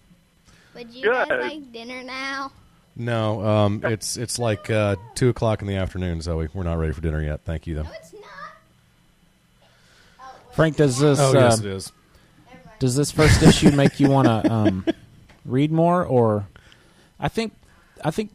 Would 0.74 0.92
you 0.92 1.04
Good. 1.04 1.30
guys 1.30 1.52
like 1.52 1.72
dinner 1.72 2.02
now? 2.04 2.52
No, 2.96 3.46
um, 3.46 3.82
it's 3.84 4.18
it's 4.18 4.40
like 4.40 4.70
uh, 4.72 4.96
two 5.16 5.30
o'clock 5.30 5.62
in 5.62 5.68
the 5.68 5.76
afternoon, 5.76 6.22
Zoe. 6.22 6.48
We're 6.54 6.64
not 6.64 6.78
ready 6.80 6.94
for 6.94 7.02
dinner 7.02 7.22
yet. 7.22 7.42
Thank 7.44 7.68
you, 7.68 7.76
though. 7.76 7.84
No, 7.84 7.92
it's 7.92 8.14
not. 8.14 8.22
Frank, 10.54 10.78
does 10.78 10.98
this 11.00 11.20
Oh 11.20 11.34
yes, 11.34 11.60
uh, 11.60 11.64
it 11.64 11.70
is. 11.74 11.92
does 12.80 12.96
this 12.96 13.12
first 13.12 13.42
issue 13.44 13.72
make 13.72 14.00
you 14.00 14.10
want 14.10 14.28
to 14.28 14.52
um, 14.52 14.86
read 15.46 15.72
more, 15.72 16.04
or 16.06 16.48
I 17.20 17.28
think 17.30 17.54
I 18.04 18.12
think 18.12 18.32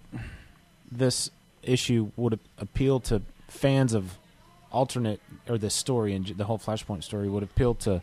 this 0.91 1.31
issue 1.63 2.11
would 2.17 2.39
appeal 2.59 3.01
to 3.01 3.23
fans 3.49 3.93
of 3.93 4.17
alternate 4.71 5.21
or 5.49 5.59
this 5.59 5.75
story 5.75 6.15
and 6.15 6.27
the 6.27 6.45
whole 6.45 6.59
Flashpoint 6.59 7.03
story 7.03 7.29
would 7.29 7.43
appeal 7.43 7.75
to 7.75 8.03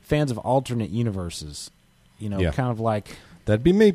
fans 0.00 0.30
of 0.30 0.38
alternate 0.38 0.90
universes. 0.90 1.70
You 2.18 2.28
know, 2.28 2.40
Yeah. 2.40 2.50
kind 2.52 2.70
of 2.70 2.80
like 2.80 3.18
That'd 3.44 3.62
be 3.64 3.72
me. 3.72 3.94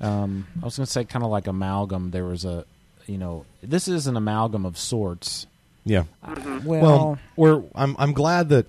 um, 0.00 0.46
I 0.60 0.64
was 0.64 0.76
going 0.76 0.86
to 0.86 0.90
say 0.92 1.04
kind 1.04 1.24
of 1.24 1.30
like 1.30 1.46
amalgam. 1.46 2.10
There 2.10 2.24
was 2.24 2.44
a, 2.44 2.64
you 3.06 3.18
know, 3.18 3.44
this 3.62 3.88
is 3.88 4.06
an 4.06 4.16
amalgam 4.16 4.64
of 4.66 4.76
sorts. 4.78 5.46
Yeah. 5.84 6.04
Well, 6.24 6.60
Well, 6.64 7.18
we're 7.36 7.62
I'm 7.74 7.96
I'm 7.98 8.12
glad 8.12 8.48
that 8.50 8.66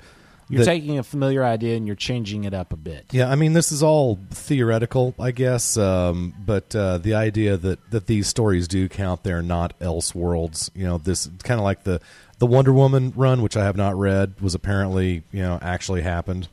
you're 0.50 0.60
that- 0.60 0.66
taking 0.66 0.98
a 1.00 1.04
familiar 1.04 1.44
idea 1.44 1.76
and 1.78 1.88
you're 1.88 1.96
changing 1.96 2.44
it 2.44 2.54
up 2.54 2.74
a 2.74 2.78
bit. 2.78 3.06
Yeah, 3.12 3.30
I 3.30 3.36
mean 3.36 3.54
this 3.54 3.72
is 3.72 3.84
all 3.84 4.20
theoretical, 4.32 5.16
I 5.20 5.32
guess, 5.32 5.78
um, 5.78 6.34
but 6.46 6.76
uh, 6.76 6.98
the 6.98 7.14
idea 7.16 7.58
that, 7.58 7.92
that 7.92 8.08
these 8.08 8.28
stories 8.28 8.68
do 8.68 8.88
count, 8.90 9.24
they're 9.24 9.42
not 9.42 9.74
else 9.82 10.14
worlds. 10.14 10.72
You 10.76 10.86
know, 10.86 10.98
this 10.98 11.30
kind 11.44 11.60
of 11.60 11.64
like 11.64 11.84
the 11.84 12.02
the 12.40 12.48
Wonder 12.48 12.74
Woman 12.74 13.14
run, 13.16 13.42
which 13.42 13.56
I 13.56 13.64
have 13.64 13.78
not 13.78 13.96
read, 13.98 14.34
was 14.42 14.54
apparently 14.56 15.24
you 15.32 15.42
know 15.42 15.60
actually 15.62 16.02
happened. 16.02 16.48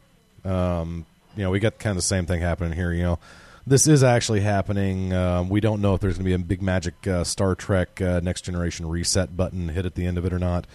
Um, 0.45 1.07
you 1.37 1.43
know, 1.43 1.51
we 1.51 1.61
got 1.61 1.79
kind 1.79 1.91
of 1.93 1.97
the 1.97 2.03
same 2.03 2.27
thing 2.27 2.41
happening 2.41 2.73
here. 2.73 2.93
You 2.93 3.03
know, 3.03 3.19
this 3.67 3.87
is 3.87 4.03
actually 4.03 4.41
happening. 4.41 5.13
Um, 5.13 5.49
we 5.49 5.61
don't 5.61 5.81
know 5.81 5.95
if 5.95 6.01
there's 6.01 6.15
going 6.15 6.25
to 6.25 6.29
be 6.29 6.35
a 6.35 6.39
big 6.39 6.63
magic 6.63 7.07
uh, 7.07 7.25
Star 7.25 7.55
Trek 7.55 8.01
uh, 8.01 8.21
Next 8.23 8.43
Generation 8.43 8.89
reset 8.89 9.37
button 9.37 9.69
hit 9.69 9.87
at 9.87 9.95
the 9.95 10.07
end 10.07 10.19
of 10.19 10.25
it 10.25 10.33
or 10.33 10.39
not. 10.39 10.67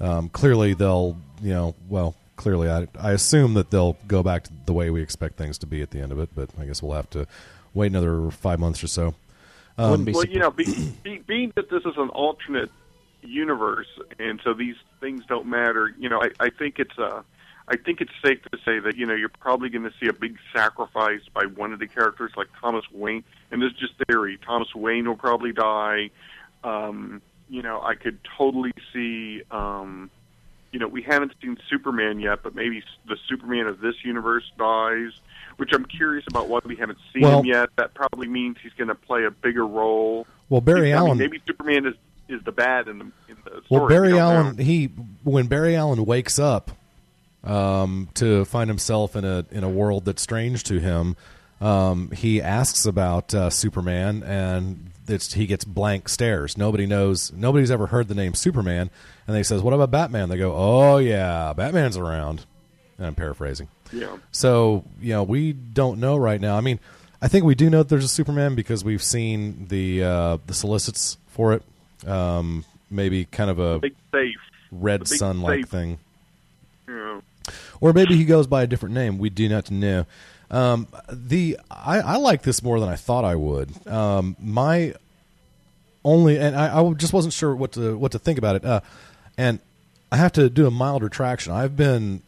Um, 0.00 0.28
clearly, 0.28 0.74
they'll 0.74 1.16
you 1.42 1.52
know 1.52 1.74
well. 1.88 2.14
Clearly, 2.36 2.68
I, 2.70 2.88
I 2.98 3.12
assume 3.12 3.54
that 3.54 3.70
they'll 3.70 3.96
go 4.06 4.22
back 4.22 4.44
to 4.44 4.50
the 4.66 4.72
way 4.72 4.90
we 4.90 5.02
expect 5.02 5.36
things 5.36 5.58
to 5.58 5.66
be 5.66 5.82
at 5.82 5.90
the 5.90 6.00
end 6.00 6.12
of 6.12 6.18
it, 6.18 6.30
but 6.34 6.50
I 6.58 6.64
guess 6.64 6.82
we'll 6.82 6.96
have 6.96 7.10
to 7.10 7.26
wait 7.74 7.88
another 7.92 8.30
five 8.30 8.58
months 8.58 8.82
or 8.82 8.88
so. 8.88 9.14
Um, 9.78 9.90
Wouldn't 9.90 10.06
be 10.06 10.12
Well, 10.12 10.22
super- 10.22 10.32
you 10.32 10.38
know, 10.40 10.50
be, 10.50 10.92
be, 11.02 11.18
being 11.18 11.52
that 11.56 11.70
this 11.70 11.84
is 11.84 11.94
an 11.96 12.08
alternate 12.10 12.70
universe, 13.22 13.86
and 14.18 14.40
so 14.42 14.54
these 14.54 14.76
things 15.00 15.24
don't 15.26 15.46
matter. 15.46 15.94
You 15.98 16.08
know, 16.08 16.22
I, 16.22 16.30
I 16.46 16.50
think 16.50 16.78
it's 16.78 16.98
uh, 16.98 17.22
I 17.68 17.76
think 17.76 18.00
it's 18.00 18.12
safe 18.24 18.42
to 18.50 18.58
say 18.64 18.80
that 18.80 18.96
you 18.96 19.06
know 19.06 19.14
you're 19.14 19.28
probably 19.28 19.68
going 19.68 19.84
to 19.84 19.92
see 20.00 20.06
a 20.08 20.12
big 20.12 20.36
sacrifice 20.54 21.22
by 21.32 21.44
one 21.44 21.72
of 21.72 21.78
the 21.78 21.86
characters, 21.86 22.32
like 22.36 22.48
Thomas 22.60 22.84
Wayne. 22.92 23.24
And 23.50 23.62
this 23.62 23.72
is 23.72 23.78
just 23.78 23.94
theory. 24.08 24.38
Thomas 24.44 24.74
Wayne 24.74 25.06
will 25.06 25.16
probably 25.16 25.52
die. 25.52 26.10
Um, 26.64 27.22
you 27.48 27.62
know, 27.62 27.80
I 27.82 27.94
could 27.94 28.18
totally 28.36 28.72
see. 28.92 29.42
Um, 29.50 30.10
you 30.72 30.78
know, 30.78 30.88
we 30.88 31.02
haven't 31.02 31.32
seen 31.42 31.56
Superman 31.68 32.18
yet, 32.18 32.42
but 32.42 32.54
maybe 32.54 32.82
the 33.06 33.16
Superman 33.28 33.66
of 33.66 33.80
this 33.80 33.94
universe 34.04 34.50
dies, 34.58 35.10
which 35.58 35.70
I'm 35.72 35.84
curious 35.84 36.24
about 36.28 36.48
why 36.48 36.60
we 36.64 36.76
haven't 36.76 36.98
seen 37.12 37.22
Well- 37.22 37.40
him 37.40 37.46
yet. 37.46 37.68
That 37.76 37.94
probably 37.94 38.26
means 38.26 38.56
he's 38.62 38.72
going 38.72 38.88
to 38.88 38.94
play 38.94 39.24
a 39.24 39.30
bigger 39.30 39.66
role. 39.66 40.26
Well, 40.48 40.60
Barry 40.62 40.92
I 40.92 40.96
mean, 40.98 41.06
Allen. 41.08 41.18
maybe 41.18 41.40
Superman 41.46 41.86
is 41.86 41.94
is 42.28 42.42
the 42.44 42.52
bad 42.52 42.88
in 42.88 42.98
the 42.98 43.04
in 43.28 43.36
the 43.44 43.50
story. 43.50 43.62
Well, 43.70 43.88
Barry 43.88 44.18
Allen, 44.18 44.56
know. 44.56 44.62
he 44.64 44.86
when 45.24 45.46
Barry 45.48 45.76
Allen 45.76 46.04
wakes 46.06 46.38
up 46.38 46.70
um, 47.44 48.08
to 48.14 48.44
find 48.46 48.70
himself 48.70 49.16
in 49.16 49.24
a 49.24 49.44
in 49.50 49.64
a 49.64 49.68
world 49.68 50.04
that's 50.04 50.22
strange 50.22 50.62
to 50.64 50.78
him, 50.78 51.16
um, 51.60 52.10
he 52.12 52.40
asks 52.40 52.86
about 52.86 53.34
uh, 53.34 53.50
Superman, 53.50 54.22
and 54.22 54.91
it's, 55.08 55.32
he 55.34 55.46
gets 55.46 55.64
blank 55.64 56.08
stares. 56.08 56.56
Nobody 56.56 56.86
knows. 56.86 57.32
Nobody's 57.32 57.70
ever 57.70 57.86
heard 57.88 58.08
the 58.08 58.14
name 58.14 58.34
Superman, 58.34 58.90
and 59.26 59.36
they 59.36 59.42
says, 59.42 59.62
"What 59.62 59.74
about 59.74 59.90
Batman?" 59.90 60.28
They 60.28 60.38
go, 60.38 60.54
"Oh 60.54 60.98
yeah, 60.98 61.52
Batman's 61.52 61.96
around." 61.96 62.44
And 62.98 63.06
I'm 63.06 63.14
paraphrasing. 63.14 63.68
Yeah. 63.92 64.16
So 64.30 64.84
you 65.00 65.12
know, 65.12 65.22
we 65.22 65.52
don't 65.52 65.98
know 65.98 66.16
right 66.16 66.40
now. 66.40 66.56
I 66.56 66.60
mean, 66.60 66.78
I 67.20 67.28
think 67.28 67.44
we 67.44 67.54
do 67.54 67.70
know 67.70 67.78
that 67.78 67.88
there's 67.88 68.04
a 68.04 68.08
Superman 68.08 68.54
because 68.54 68.84
we've 68.84 69.02
seen 69.02 69.66
the 69.68 70.02
uh, 70.02 70.38
the 70.46 70.54
solicits 70.54 71.18
for 71.28 71.54
it. 71.54 71.62
Um, 72.06 72.64
maybe 72.90 73.24
kind 73.26 73.50
of 73.50 73.58
a 73.58 73.78
big 73.78 73.94
safe, 74.12 74.36
red 74.70 75.06
sun 75.06 75.40
like 75.40 75.68
thing, 75.68 75.98
You 76.88 76.94
know. 76.94 77.22
Or 77.82 77.92
maybe 77.92 78.16
he 78.16 78.24
goes 78.24 78.46
by 78.46 78.62
a 78.62 78.66
different 78.66 78.94
name. 78.94 79.18
We 79.18 79.28
do 79.28 79.46
not 79.50 79.70
know. 79.70 80.06
Um, 80.50 80.86
the 81.10 81.58
I, 81.70 82.00
I 82.00 82.16
like 82.16 82.42
this 82.42 82.62
more 82.62 82.80
than 82.80 82.88
I 82.88 82.96
thought 82.96 83.24
I 83.26 83.34
would. 83.34 83.86
Um, 83.86 84.36
my 84.40 84.94
only 86.04 86.38
and 86.38 86.56
I, 86.56 86.80
I 86.82 86.92
just 86.94 87.12
wasn't 87.12 87.34
sure 87.34 87.54
what 87.54 87.72
to 87.72 87.96
what 87.98 88.12
to 88.12 88.18
think 88.18 88.38
about 88.38 88.56
it. 88.56 88.64
Uh, 88.64 88.80
and 89.36 89.60
I 90.10 90.16
have 90.16 90.32
to 90.32 90.48
do 90.50 90.66
a 90.66 90.70
mild 90.70 91.02
retraction. 91.02 91.52
I've 91.52 91.76
been 91.76 92.22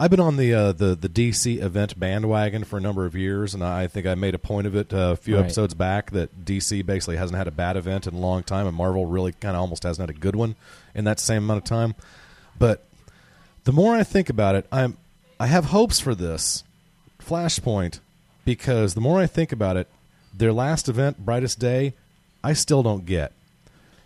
I've 0.00 0.10
been 0.10 0.20
on 0.20 0.36
the 0.36 0.54
uh, 0.54 0.72
the 0.72 0.94
the 0.94 1.08
DC 1.08 1.60
event 1.60 1.98
bandwagon 1.98 2.62
for 2.64 2.76
a 2.76 2.80
number 2.80 3.04
of 3.06 3.16
years, 3.16 3.54
and 3.54 3.64
I 3.64 3.88
think 3.88 4.06
I 4.06 4.14
made 4.14 4.34
a 4.34 4.38
point 4.38 4.66
of 4.68 4.76
it 4.76 4.92
uh, 4.94 5.10
a 5.12 5.16
few 5.16 5.34
Right. 5.36 5.44
episodes 5.46 5.74
back 5.74 6.12
that 6.12 6.44
DC 6.44 6.86
basically 6.86 7.16
hasn't 7.16 7.36
had 7.36 7.48
a 7.48 7.50
bad 7.52 7.76
event 7.76 8.06
in 8.06 8.14
a 8.14 8.18
long 8.18 8.44
time, 8.44 8.66
and 8.68 8.76
Marvel 8.76 9.06
really 9.06 9.32
kind 9.32 9.56
of 9.56 9.60
almost 9.62 9.82
hasn't 9.82 10.08
had 10.08 10.16
a 10.16 10.20
good 10.20 10.36
one 10.36 10.54
in 10.94 11.04
that 11.04 11.18
same 11.18 11.42
amount 11.44 11.58
of 11.58 11.64
time. 11.64 11.94
But 12.58 12.84
the 13.68 13.72
more 13.72 13.94
I 13.94 14.02
think 14.02 14.30
about 14.30 14.54
it, 14.54 14.66
I'm 14.72 14.96
I 15.38 15.46
have 15.46 15.66
hopes 15.66 16.00
for 16.00 16.14
this 16.14 16.64
Flashpoint 17.22 18.00
because 18.46 18.94
the 18.94 19.02
more 19.02 19.20
I 19.20 19.26
think 19.26 19.52
about 19.52 19.76
it, 19.76 19.88
their 20.32 20.54
last 20.54 20.88
event, 20.88 21.18
Brightest 21.18 21.58
Day, 21.58 21.92
I 22.42 22.54
still 22.54 22.82
don't 22.82 23.04
get. 23.04 23.30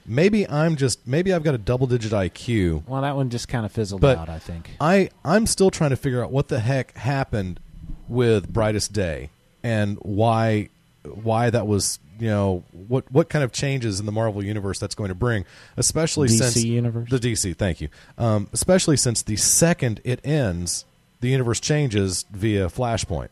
Maybe 0.05 0.49
I'm 0.49 0.75
just 0.75 1.07
maybe 1.07 1.33
I've 1.33 1.45
got 1.45 1.55
a 1.55 1.59
double 1.59 1.87
digit 1.87 2.11
IQ. 2.11 2.89
Well, 2.89 3.03
that 3.03 3.15
one 3.15 3.31
just 3.31 3.47
kind 3.47 3.65
of 3.65 3.71
fizzled 3.71 4.01
But 4.01 4.19
out. 4.19 4.29
I 4.29 4.41
think. 4.41 4.69
I 4.81 5.11
I'm 5.25 5.47
still 5.47 5.71
trying 5.71 5.91
to 5.91 5.97
figure 5.97 6.25
out 6.25 6.33
what 6.33 6.49
the 6.49 6.59
heck 6.59 6.97
happened 6.97 7.61
with 8.09 8.53
Brightest 8.53 8.93
Day 8.93 9.31
and 9.63 9.97
why 9.99 10.71
why 11.05 11.51
that 11.51 11.69
was 11.69 12.01
you 12.23 12.29
know 12.29 12.63
what 12.71 13.11
what 13.11 13.29
kind 13.29 13.43
of 13.43 13.51
changes 13.51 13.99
in 13.99 14.07
the 14.07 14.13
Marvel 14.13 14.45
universe 14.45 14.79
that's 14.79 14.95
going 14.95 15.09
to 15.09 15.15
bring, 15.15 15.45
especially 15.77 16.29
DC 16.29 16.39
since 16.39 16.65
universe? 16.65 17.11
the 17.11 17.19
DC. 17.19 17.57
Thank 17.57 17.81
you. 17.81 17.89
Um, 18.17 18.49
especially 18.53 18.97
since 18.97 19.23
the 19.23 19.35
second 19.35 20.01
it 20.05 20.21
ends, 20.23 20.85
the 21.21 21.31
universe 21.31 21.59
changes 21.59 22.25
via 22.31 22.69
Flashpoint. 22.69 23.31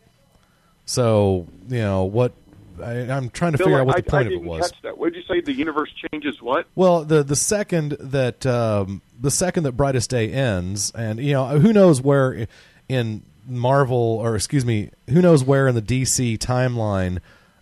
So 0.87 1.47
you 1.69 1.79
know 1.79 2.03
what. 2.03 2.33
I, 2.83 3.11
I'm 3.13 3.29
trying 3.31 3.53
to 3.53 3.59
Bill, 3.59 3.67
figure 3.67 3.79
out 3.79 3.87
what 3.87 3.99
I, 3.99 4.01
the 4.01 4.11
point 4.11 4.25
I 4.25 4.27
of 4.29 4.33
it 4.33 4.43
was. 4.43 4.71
Catch 4.73 4.83
that. 4.83 4.99
What 4.99 5.13
did 5.13 5.23
you 5.23 5.29
say? 5.29 5.41
The 5.41 5.53
universe 5.53 5.91
changes 6.11 6.43
what? 6.43 6.67
Well, 6.75 7.05
the 7.05 7.23
the 7.23 7.37
second 7.37 7.93
that 8.01 8.45
um, 8.45 9.03
the 9.21 9.31
second 9.31 9.63
that 9.65 9.73
Brightest 9.73 10.11
Day 10.11 10.33
ends, 10.33 10.91
and 10.97 11.21
you 11.21 11.35
know 11.35 11.47
who 11.61 11.73
knows 11.73 12.03
where 12.03 12.49
in 12.89 13.23
Marvel 13.47 14.19
or 14.21 14.35
excuse 14.35 14.65
me, 14.65 14.91
who 15.09 15.23
knows 15.23 15.45
where 15.45 15.69
in 15.69 15.77
the 15.77 15.83
DC 15.83 16.39
timeline 16.39 17.21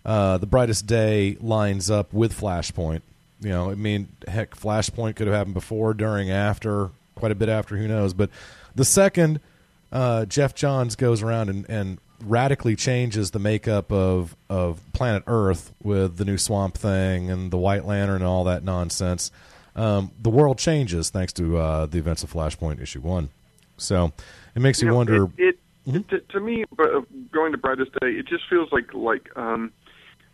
uh, 0.09 0.39
the 0.39 0.47
Brightest 0.47 0.87
Day 0.87 1.37
lines 1.39 1.91
up 1.91 2.13
with 2.13 2.33
Flashpoint. 2.33 3.01
You 3.41 3.49
know, 3.49 3.69
I 3.69 3.75
mean, 3.75 4.07
heck, 4.27 4.55
Flashpoint 4.55 5.15
could 5.15 5.27
have 5.27 5.35
happened 5.35 5.53
before, 5.53 5.93
during, 5.93 6.31
after, 6.31 6.89
quite 7.13 7.31
a 7.31 7.35
bit 7.35 7.47
after. 7.47 7.77
Who 7.77 7.87
knows? 7.87 8.15
But 8.15 8.31
the 8.73 8.85
second 8.85 9.39
uh, 9.91 10.25
Geoff 10.25 10.55
Johns 10.55 10.95
goes 10.95 11.21
around 11.21 11.49
and, 11.49 11.69
and 11.69 11.99
radically 12.25 12.75
changes 12.75 13.31
the 13.31 13.39
makeup 13.39 13.91
of 13.91 14.35
of 14.49 14.81
planet 14.93 15.23
Earth 15.27 15.71
with 15.83 16.17
the 16.17 16.25
new 16.25 16.39
Swamp 16.39 16.75
Thing 16.75 17.29
and 17.29 17.51
the 17.51 17.57
White 17.57 17.85
Lantern 17.85 18.17
and 18.17 18.25
all 18.25 18.45
that 18.45 18.63
nonsense. 18.63 19.31
Um, 19.75 20.09
the 20.19 20.31
world 20.31 20.57
changes 20.57 21.11
thanks 21.11 21.33
to 21.33 21.57
uh, 21.57 21.85
the 21.85 21.99
events 21.99 22.23
of 22.23 22.33
Flashpoint 22.33 22.81
issue 22.81 23.01
one. 23.01 23.29
So 23.77 24.11
it 24.55 24.61
makes 24.61 24.81
you, 24.81 24.87
know, 24.87 24.95
wonder. 24.95 25.25
It, 25.25 25.31
it, 25.37 25.59
it 25.85 26.09
to, 26.09 26.19
to 26.19 26.39
me, 26.39 26.65
uh, 26.79 27.01
going 27.31 27.51
to 27.51 27.59
Brightest 27.59 27.91
Day, 28.01 28.09
it 28.09 28.27
just 28.27 28.49
feels 28.49 28.69
like 28.71 28.91
like 28.95 29.29
um, 29.37 29.71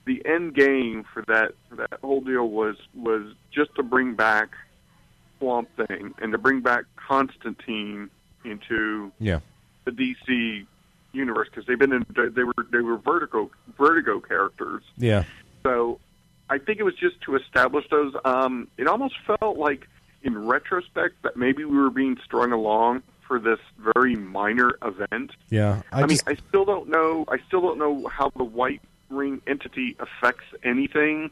the 0.05 0.23
end 0.25 0.53
game 0.55 1.05
for 1.13 1.23
that 1.27 1.53
for 1.69 1.75
that 1.75 1.99
whole 2.01 2.21
deal 2.21 2.47
was 2.47 2.75
was 2.95 3.33
just 3.51 3.73
to 3.75 3.83
bring 3.83 4.13
back 4.15 4.49
Swamp 5.39 5.69
Thing 5.87 6.13
and 6.21 6.31
to 6.31 6.37
bring 6.37 6.61
back 6.61 6.85
Constantine 6.95 8.09
into 8.43 9.11
yeah, 9.19 9.39
the 9.85 9.91
DC 9.91 10.65
universe 11.13 11.47
because 11.49 11.65
they've 11.65 11.79
been 11.79 11.93
in 11.93 12.05
they 12.15 12.43
were 12.43 12.53
they 12.71 12.79
were 12.79 12.97
Vertigo 12.97 13.49
Vertigo 13.77 14.19
characters. 14.19 14.83
yeah, 14.97 15.23
So 15.63 15.99
I 16.49 16.57
think 16.59 16.79
it 16.79 16.83
was 16.83 16.95
just 16.95 17.19
to 17.21 17.35
establish 17.35 17.85
those. 17.89 18.13
Um, 18.23 18.67
it 18.77 18.87
almost 18.87 19.15
felt 19.25 19.57
like, 19.57 19.87
in 20.23 20.45
retrospect, 20.45 21.15
that 21.23 21.37
maybe 21.37 21.65
we 21.65 21.77
were 21.77 21.89
being 21.89 22.17
strung 22.23 22.51
along 22.51 23.03
for 23.27 23.39
this 23.39 23.59
very 23.79 24.15
minor 24.15 24.77
event. 24.83 25.31
yeah. 25.49 25.81
I, 25.91 26.03
I, 26.03 26.05
mean, 26.05 26.19
I 26.27 26.35
still 26.47 26.65
don't 26.65 26.89
know. 26.89 27.25
I 27.27 27.37
still 27.47 27.61
don't 27.61 27.79
know 27.79 28.07
how 28.07 28.31
the 28.35 28.43
White 28.43 28.81
Ring 29.15 29.41
entity 29.47 29.95
affects 29.99 30.45
anything. 30.63 31.31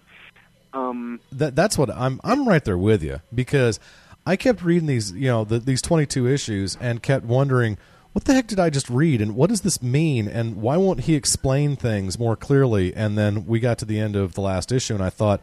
Um, 0.73 1.19
that 1.31 1.55
that's 1.55 1.77
what 1.77 1.91
I'm 1.91 2.19
I'm 2.23 2.47
right 2.47 2.63
there 2.63 2.77
with 2.77 3.03
you 3.03 3.21
because 3.33 3.79
I 4.25 4.35
kept 4.35 4.63
reading 4.63 4.87
these 4.87 5.11
you 5.11 5.27
know 5.27 5.43
the, 5.43 5.59
these 5.59 5.81
22 5.81 6.27
issues 6.27 6.77
and 6.81 7.03
kept 7.03 7.25
wondering 7.25 7.77
what 8.13 8.25
the 8.25 8.33
heck 8.35 8.47
did 8.47 8.59
I 8.59 8.69
just 8.69 8.89
read? 8.89 9.21
And 9.21 9.35
what 9.35 9.49
does 9.49 9.61
this 9.61 9.81
mean? 9.81 10.27
And 10.27 10.57
why 10.57 10.77
won't 10.77 11.01
he 11.01 11.15
explain 11.15 11.75
things 11.75 12.19
more 12.19 12.35
clearly? 12.35 12.93
And 12.95 13.17
then 13.17 13.47
we 13.47 13.59
got 13.59 13.79
to 13.79 13.85
the 13.85 13.99
end 13.99 14.15
of 14.15 14.35
the 14.35 14.41
last 14.41 14.71
issue 14.71 14.93
and 14.93 15.03
I 15.03 15.09
thought 15.09 15.41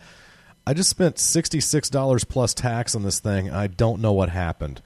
I 0.67 0.73
just 0.73 0.89
spent 0.89 1.17
$66 1.17 2.29
plus 2.29 2.55
tax 2.55 2.95
on 2.95 3.03
this 3.03 3.19
thing 3.19 3.49
and 3.49 3.57
I 3.57 3.67
don't 3.67 4.01
know 4.01 4.13
what 4.13 4.29
happened. 4.29 4.81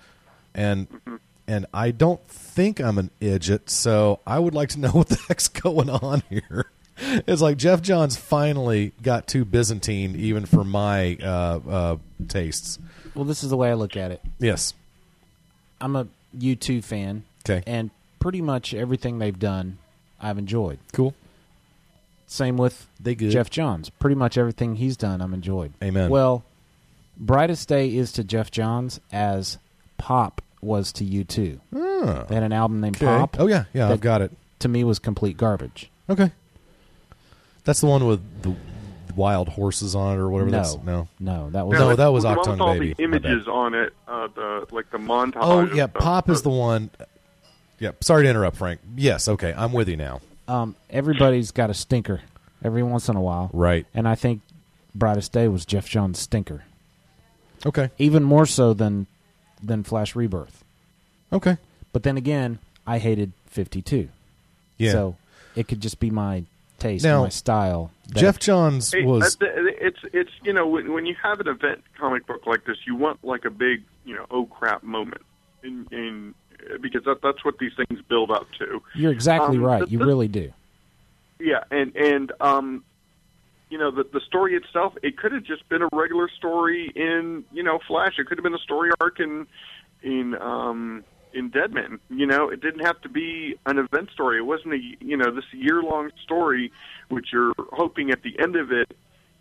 And 0.55 0.89
and 1.47 1.67
I 1.75 1.91
don't 1.91 2.27
think 2.27 2.81
I'm 2.81 2.97
an 2.97 3.11
idiot 3.21 3.69
so 3.69 4.21
I 4.27 4.39
would 4.39 4.55
like 4.55 4.71
to 4.71 4.81
know 4.81 4.91
what 4.93 5.09
the 5.09 5.17
heck's 5.29 5.49
going 5.49 5.91
on 5.91 6.23
here 6.31 6.67
it's 6.99 7.42
like 7.42 7.57
Geoff 7.57 7.82
Johns 7.82 8.16
finally 8.16 8.92
got 9.03 9.26
too 9.26 9.45
Byzantine, 9.45 10.16
even 10.16 10.47
for 10.47 10.64
my 10.64 11.16
uh, 11.22 11.61
uh, 11.68 11.97
tastes. 12.28 12.78
Well, 13.14 13.24
this 13.24 13.42
is 13.45 13.51
the 13.51 13.57
way 13.57 13.70
I 13.70 13.74
look 13.74 13.97
at 13.97 14.11
it. 14.11 14.20
Yes. 14.38 14.74
I'm 15.80 15.97
a 15.97 16.07
U2 16.38 16.82
fan. 16.82 17.24
'Kay. 17.45 17.62
And 17.66 17.90
pretty 18.18 18.40
much 18.40 18.74
everything 18.74 19.18
they've 19.18 19.38
done, 19.38 19.78
I've 20.20 20.38
enjoyed. 20.38 20.78
Cool. 20.92 21.14
Same 22.26 22.57
with 22.57 22.86
They 22.99 23.14
good. 23.14 23.30
Geoff 23.30 23.51
Johns. 23.51 23.90
Pretty 23.90 24.16
much 24.16 24.38
everything 24.38 24.76
he's 24.76 24.97
done, 24.97 25.20
I'm 25.20 25.34
enjoyed. 25.34 25.72
Amen. 25.82 26.11
Well, 26.11 26.42
Brightest 27.16 27.68
Day 27.68 27.95
is 27.95 28.11
to 28.12 28.24
Geoff 28.24 28.51
Johns 28.51 28.99
as 29.12 29.59
Pop 29.99 30.40
was 30.61 30.90
to 30.92 31.05
U2. 31.05 31.61
Oh. 31.74 32.24
They 32.28 32.34
had 32.34 32.42
an 32.45 32.53
album 32.53 32.80
named 32.80 32.97
Okay. 32.97 33.07
Pop. 33.07 33.36
Oh 33.38 33.47
yeah, 33.47 33.64
yeah, 33.74 33.90
I've 33.90 34.01
got 34.01 34.22
it. 34.22 34.32
To 34.61 34.68
me, 34.68 34.82
was 34.84 34.99
complete 34.99 35.36
garbage. 35.36 35.90
Okay. 36.09 36.32
That's 37.65 37.81
the 37.81 37.87
one 37.87 38.07
with 38.07 38.43
the 38.43 38.55
wild 39.17 39.49
horses 39.49 39.95
on 39.95 40.17
it, 40.17 40.21
or 40.21 40.29
whatever. 40.29 40.51
No. 40.51 40.59
That's, 40.59 40.77
no. 40.85 41.09
No, 41.19 41.51
that 41.51 41.67
was 41.67 41.79
No, 41.79 41.97
that 41.97 42.09
was 42.09 42.25
with 42.25 42.37
Achtung 42.37 42.61
all 42.61 42.75
Baby. 42.75 42.95
the 42.95 43.05
images 43.05 43.49
on 43.49 43.75
it, 43.75 43.93
uh, 44.09 44.29
the 44.35 44.67
like 44.71 44.91
the 44.91 44.99
montage. 44.99 45.37
Oh 45.37 45.61
of 45.61 45.75
yeah, 45.75 45.89
stuff. 45.89 46.03
Pop 46.03 46.29
is 46.31 46.43
the 46.43 46.51
one. 46.51 46.91
Yeah, 47.79 47.93
sorry 48.01 48.25
to 48.25 48.31
interrupt, 48.31 48.57
Frank. 48.57 48.81
Yes, 48.97 49.29
okay, 49.29 49.55
I'm 49.57 49.73
with 49.73 49.89
you 49.89 49.97
now. 49.97 50.21
Um, 50.47 50.77
everybody's 50.91 51.51
got 51.51 51.71
a 51.71 51.75
stinker 51.75 52.21
every 52.62 52.83
once 52.83 53.09
in 53.09 53.17
a 53.17 53.21
while. 53.21 53.51
Right. 53.53 53.87
And 53.95 54.07
I 54.07 54.15
think 54.15 54.41
Brightest 54.95 55.33
Day 55.33 55.49
was 55.49 55.65
Geoff 55.65 55.89
Johns' 55.89 56.19
stinker. 56.19 56.65
Okay. 57.67 57.91
Even 57.99 58.23
more 58.23 58.47
so 58.47 58.75
than 58.75 59.07
than 59.62 59.83
Flash 59.83 60.15
Rebirth. 60.15 60.62
Okay. 61.33 61.57
But 61.93 62.03
then 62.03 62.17
again, 62.17 62.59
I 62.87 62.99
hated 62.99 63.33
52. 63.47 64.09
Yeah. 64.77 64.93
So 64.93 65.17
it 65.57 65.69
could 65.69 65.81
just 65.81 65.99
be 65.99 66.11
my 66.11 66.45
taste, 66.79 67.05
Now, 67.05 67.22
my 67.25 67.29
style. 67.29 67.91
that- 68.09 68.20
Geoff 68.20 68.39
Johns 68.39 68.93
Hey, 68.93 69.05
was. 69.05 69.37
uh, 69.37 69.47
th- 69.47 69.77
it's 69.81 69.99
it's 70.12 70.31
you 70.43 70.53
know 70.53 70.66
when, 70.66 70.93
when 70.93 71.07
you 71.07 71.14
have 71.22 71.41
an 71.41 71.49
event 71.49 71.83
comic 71.99 72.27
book 72.27 72.47
like 72.47 72.64
this, 72.64 72.77
you 72.87 72.95
want 72.95 73.25
like 73.25 73.45
a 73.45 73.51
big 73.51 73.83
you 74.05 74.14
know 74.14 74.27
oh 74.31 74.47
crap 74.47 74.83
moment, 74.83 75.22
in, 75.62 75.87
in 75.91 76.35
because 76.81 77.05
that, 77.05 77.20
that's 77.22 77.45
what 77.45 77.59
these 77.59 77.72
things 77.77 78.01
build 78.09 78.31
up 78.31 78.47
to. 78.59 78.83
You're 78.95 79.12
exactly 79.12 79.57
Um, 79.57 79.62
right. 79.64 79.81
the- 79.85 79.89
you 79.91 79.99
the- 79.99 80.07
really 80.07 80.29
do. 80.29 80.53
Yeah, 81.41 81.64
and 81.70 81.95
and 81.97 82.33
um, 82.41 82.85
you 83.70 83.79
know, 83.79 83.91
the 83.91 84.05
the 84.05 84.20
story 84.20 84.55
itself, 84.55 84.95
it 85.03 85.16
could 85.18 85.33
have 85.33 85.43
just 85.43 85.68
been 85.68 85.83
a 85.83 85.89
regular 85.93 86.29
story 86.29 86.93
in 86.95 87.45
you 87.53 87.62
know 87.62 87.79
Flash. 87.87 88.18
It 88.18 88.27
could 88.27 88.39
have 88.39 88.45
been 88.45 88.55
a 88.55 88.59
story 88.59 88.91
arc 89.01 89.18
in 89.20 89.47
in 90.03 90.35
um, 90.41 91.03
in 91.35 91.51
Deadman. 91.51 92.01
You 92.09 92.26
know, 92.26 92.49
it 92.49 92.61
didn't 92.61 92.85
have 92.85 93.01
to 93.03 93.09
be 93.09 93.57
an 93.66 93.78
event 93.78 94.11
story. 94.12 94.39
It 94.39 94.47
wasn't 94.47 94.74
a 94.74 94.78
you 95.01 95.16
know 95.16 95.30
this 95.35 95.45
year 95.53 95.82
long 95.82 96.11
story, 96.22 96.72
which 97.09 97.32
you're 97.32 97.53
hoping 97.72 98.11
at 98.11 98.22
the 98.22 98.39
end 98.39 98.57
of 98.57 98.72
it 98.72 98.97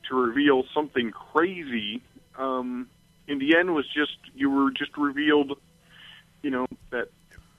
to 0.09 0.15
reveal 0.15 0.63
something 0.73 1.11
crazy. 1.11 2.01
Um, 2.37 2.87
in 3.27 3.39
the 3.39 3.55
end, 3.55 3.73
was 3.73 3.85
just 3.87 4.17
you 4.35 4.49
were 4.49 4.71
just 4.71 4.97
revealed, 4.97 5.57
you 6.41 6.49
know, 6.49 6.65
that 6.89 7.09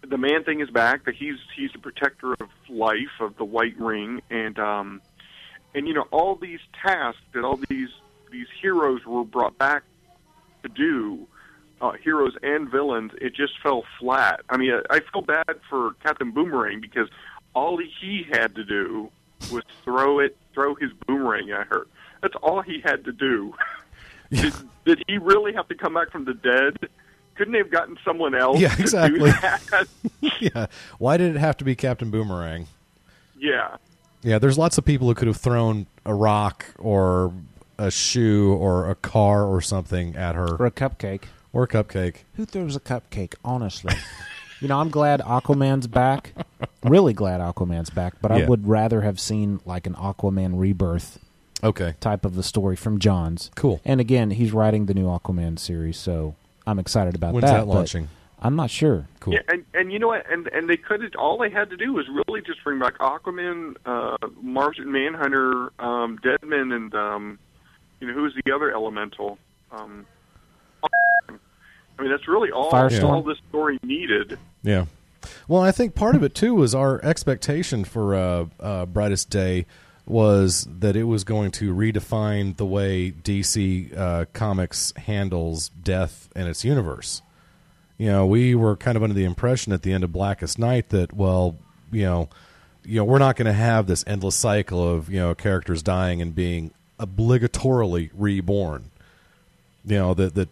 the 0.02 0.18
man 0.18 0.44
thing 0.44 0.60
is 0.60 0.70
back. 0.70 1.04
That 1.04 1.14
he's 1.14 1.36
he's 1.56 1.72
the 1.72 1.78
protector 1.78 2.34
of 2.34 2.48
life 2.68 3.20
of 3.20 3.36
the 3.36 3.44
White 3.44 3.78
Ring, 3.78 4.20
and 4.30 4.58
um, 4.58 5.00
and 5.74 5.86
you 5.88 5.94
know 5.94 6.06
all 6.10 6.34
these 6.34 6.60
tasks 6.82 7.22
that 7.32 7.44
all 7.44 7.58
these 7.68 7.90
these 8.30 8.48
heroes 8.60 9.06
were 9.06 9.24
brought 9.24 9.56
back 9.58 9.84
to 10.64 10.68
do, 10.68 11.26
uh, 11.84 11.92
heroes 12.02 12.34
and 12.42 12.70
villains, 12.70 13.12
it 13.20 13.34
just 13.34 13.60
fell 13.62 13.84
flat. 13.98 14.40
I 14.48 14.56
mean, 14.56 14.72
I, 14.72 14.96
I 14.96 15.00
feel 15.12 15.22
bad 15.22 15.60
for 15.68 15.92
Captain 16.02 16.30
Boomerang 16.30 16.80
because 16.80 17.08
all 17.54 17.78
he 17.78 18.26
had 18.32 18.54
to 18.54 18.64
do 18.64 19.10
was 19.52 19.62
throw 19.84 20.18
it, 20.18 20.36
throw 20.54 20.74
his 20.74 20.90
boomerang 21.06 21.50
at 21.50 21.66
her. 21.66 21.86
That's 22.22 22.34
all 22.42 22.62
he 22.62 22.80
had 22.82 23.04
to 23.04 23.12
do. 23.12 23.54
did, 24.30 24.54
did 24.86 25.04
he 25.06 25.18
really 25.18 25.52
have 25.52 25.68
to 25.68 25.74
come 25.74 25.94
back 25.94 26.10
from 26.10 26.24
the 26.24 26.34
dead? 26.34 26.88
Couldn't 27.34 27.52
they 27.52 27.58
have 27.58 27.70
gotten 27.70 27.98
someone 28.04 28.34
else? 28.34 28.60
Yeah, 28.60 28.70
to 28.70 28.76
do 28.76 28.82
exactly. 28.82 29.30
that? 29.42 29.88
yeah. 30.40 30.66
Why 30.98 31.16
did 31.16 31.36
it 31.36 31.38
have 31.38 31.56
to 31.58 31.64
be 31.64 31.74
Captain 31.74 32.10
Boomerang? 32.10 32.66
yeah. 33.38 33.76
Yeah, 34.22 34.38
there's 34.38 34.56
lots 34.56 34.78
of 34.78 34.86
people 34.86 35.06
who 35.06 35.14
could 35.14 35.28
have 35.28 35.36
thrown 35.36 35.86
a 36.06 36.14
rock 36.14 36.64
or 36.78 37.34
a 37.76 37.90
shoe 37.90 38.54
or 38.54 38.88
a 38.88 38.94
car 38.94 39.44
or 39.44 39.60
something 39.60 40.16
at 40.16 40.34
her. 40.34 40.56
Or 40.56 40.64
a 40.64 40.70
cupcake. 40.70 41.24
Or 41.54 41.66
cupcake. 41.68 42.16
Who 42.34 42.44
throws 42.44 42.74
a 42.76 42.80
cupcake, 42.80 43.34
honestly? 43.44 43.94
you 44.60 44.66
know, 44.68 44.78
I'm 44.80 44.90
glad 44.90 45.20
Aquaman's 45.20 45.86
back. 45.86 46.34
really 46.82 47.12
glad 47.14 47.40
Aquaman's 47.40 47.90
back, 47.90 48.14
but 48.20 48.32
I 48.32 48.40
Yeah. 48.40 48.48
would 48.48 48.66
rather 48.66 49.00
have 49.02 49.18
seen 49.20 49.60
like 49.64 49.86
an 49.86 49.94
Aquaman 49.94 50.58
rebirth 50.58 51.18
Okay. 51.62 51.94
type 52.00 52.24
of 52.24 52.36
a 52.36 52.42
story 52.42 52.74
from 52.76 52.98
Johns. 52.98 53.50
Cool. 53.54 53.80
And 53.84 54.00
again, 54.00 54.32
he's 54.32 54.52
writing 54.52 54.86
the 54.86 54.94
new 54.94 55.06
Aquaman 55.06 55.58
series, 55.58 55.96
so 55.96 56.34
I'm 56.66 56.78
excited 56.80 57.14
about 57.14 57.32
When's 57.34 57.44
that. 57.44 57.58
that 57.60 57.66
but 57.66 57.72
launching? 57.74 58.08
I'm 58.42 58.56
not 58.56 58.68
sure. 58.68 59.06
Cool. 59.20 59.34
Yeah, 59.34 59.40
and 59.48 59.64
and 59.72 59.92
you 59.92 59.98
know 59.98 60.08
what? 60.08 60.30
And 60.30 60.48
and 60.48 60.68
they 60.68 60.76
could 60.76 61.02
have 61.02 61.12
all 61.16 61.38
they 61.38 61.48
had 61.48 61.70
to 61.70 61.76
do 61.78 61.92
was 61.94 62.04
really 62.26 62.42
just 62.42 62.62
bring 62.64 62.78
back 62.80 62.98
Aquaman, 62.98 63.76
uh, 63.86 64.16
Martian 64.42 64.90
Manhunter, 64.92 65.70
um, 65.78 66.18
Deadman, 66.22 66.72
and 66.72 66.94
um, 66.94 67.38
you 68.00 68.08
know 68.08 68.12
who's 68.12 68.34
the 68.44 68.52
other 68.52 68.70
elemental. 68.74 69.38
Um, 69.70 70.04
I 71.98 72.02
mean, 72.02 72.10
that's 72.10 72.28
really 72.28 72.50
all 72.50 72.70
Firestorm? 72.70 73.10
all 73.10 73.22
this 73.22 73.38
story 73.48 73.78
needed. 73.82 74.38
Yeah. 74.62 74.86
Well, 75.48 75.62
I 75.62 75.72
think 75.72 75.94
part 75.94 76.16
of 76.16 76.22
it 76.22 76.34
too 76.34 76.54
was 76.54 76.74
our 76.74 77.02
expectation 77.04 77.84
for 77.84 78.14
uh, 78.14 78.46
uh, 78.60 78.86
Brightest 78.86 79.30
Day 79.30 79.66
was 80.06 80.68
that 80.80 80.96
it 80.96 81.04
was 81.04 81.24
going 81.24 81.50
to 81.50 81.74
redefine 81.74 82.56
the 82.56 82.66
way 82.66 83.10
DC 83.10 83.96
uh, 83.96 84.26
Comics 84.34 84.92
handles 84.96 85.70
death 85.70 86.28
and 86.36 86.46
its 86.46 86.64
universe. 86.64 87.22
You 87.96 88.08
know, 88.08 88.26
we 88.26 88.54
were 88.54 88.76
kind 88.76 88.96
of 88.96 89.02
under 89.02 89.14
the 89.14 89.24
impression 89.24 89.72
at 89.72 89.82
the 89.82 89.92
end 89.92 90.04
of 90.04 90.12
Blackest 90.12 90.58
Night 90.58 90.90
that, 90.90 91.14
well, 91.14 91.56
you 91.90 92.02
know, 92.02 92.28
you 92.84 92.96
know, 92.96 93.04
we're 93.04 93.18
not 93.18 93.36
going 93.36 93.46
to 93.46 93.52
have 93.52 93.86
this 93.86 94.04
endless 94.06 94.34
cycle 94.34 94.86
of 94.86 95.08
you 95.08 95.18
know 95.18 95.34
characters 95.34 95.82
dying 95.82 96.20
and 96.20 96.34
being 96.34 96.72
obligatorily 96.98 98.10
reborn 98.14 98.90
you 99.86 99.96
know 99.96 100.14
that 100.14 100.34
that 100.34 100.48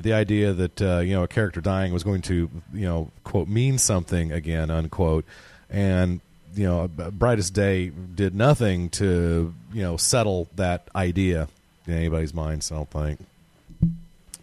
the 0.00 0.12
idea 0.12 0.52
that 0.52 0.82
uh, 0.82 0.98
you 0.98 1.12
know 1.12 1.22
a 1.22 1.28
character 1.28 1.60
dying 1.60 1.92
was 1.92 2.02
going 2.02 2.22
to 2.22 2.50
you 2.72 2.86
know 2.86 3.10
quote 3.24 3.48
mean 3.48 3.78
something 3.78 4.32
again 4.32 4.70
unquote. 4.70 5.24
And 5.70 6.20
you 6.54 6.64
know 6.64 6.88
brightest 6.88 7.54
day 7.54 7.90
did 7.90 8.34
nothing 8.34 8.90
to 8.90 9.54
you 9.72 9.82
know 9.82 9.96
settle 9.96 10.48
that 10.56 10.88
idea 10.94 11.48
in 11.86 11.94
anybody's 11.94 12.34
minds 12.34 12.70
i 12.70 12.76
don't 12.76 12.90
think. 12.90 13.20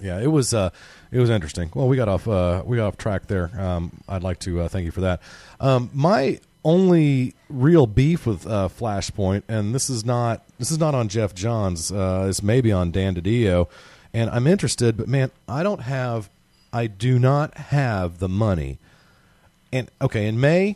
Yeah 0.02 0.20
it 0.20 0.28
was 0.28 0.54
uh 0.54 0.70
it 1.12 1.20
was 1.20 1.30
interesting. 1.30 1.72
Well 1.74 1.88
we 1.88 1.98
got 1.98 2.08
off 2.08 2.28
uh 2.28 2.64
we 2.66 2.78
got 2.78 2.88
off 2.88 2.98
track 2.98 3.28
there. 3.28 3.52
Um 3.60 3.92
i'd 4.08 4.24
like 4.24 4.40
to 4.40 4.62
uh, 4.62 4.68
thank 4.68 4.86
you 4.86 4.92
for 4.92 5.02
that. 5.02 5.22
Um 5.60 5.90
my 5.94 6.40
only 6.64 7.34
real 7.50 7.88
beef 7.88 8.26
with 8.26 8.46
uh 8.46 8.68
flashpoint 8.68 9.44
and 9.48 9.74
this 9.74 9.90
is 9.90 10.04
not 10.04 10.44
this 10.58 10.72
is 10.72 10.78
not 10.78 10.94
on 10.94 11.08
geoff 11.08 11.34
johns 11.34 11.90
uh 11.90 12.26
this 12.26 12.44
may 12.44 12.60
be 12.60 12.70
on 12.70 12.92
dan 12.92 13.16
didio 13.16 13.68
and 14.14 14.30
i'm 14.30 14.48
interested 14.48 14.98
but 14.98 15.08
man 15.08 15.32
i 15.48 15.62
don't 15.64 15.82
have 15.82 16.30
i 16.74 16.88
do 16.88 17.18
not 17.20 17.56
have 17.58 18.20
the 18.20 18.30
money 18.30 18.78
and 19.72 19.90
okay 20.02 20.28
in 20.28 20.40
may 20.40 20.76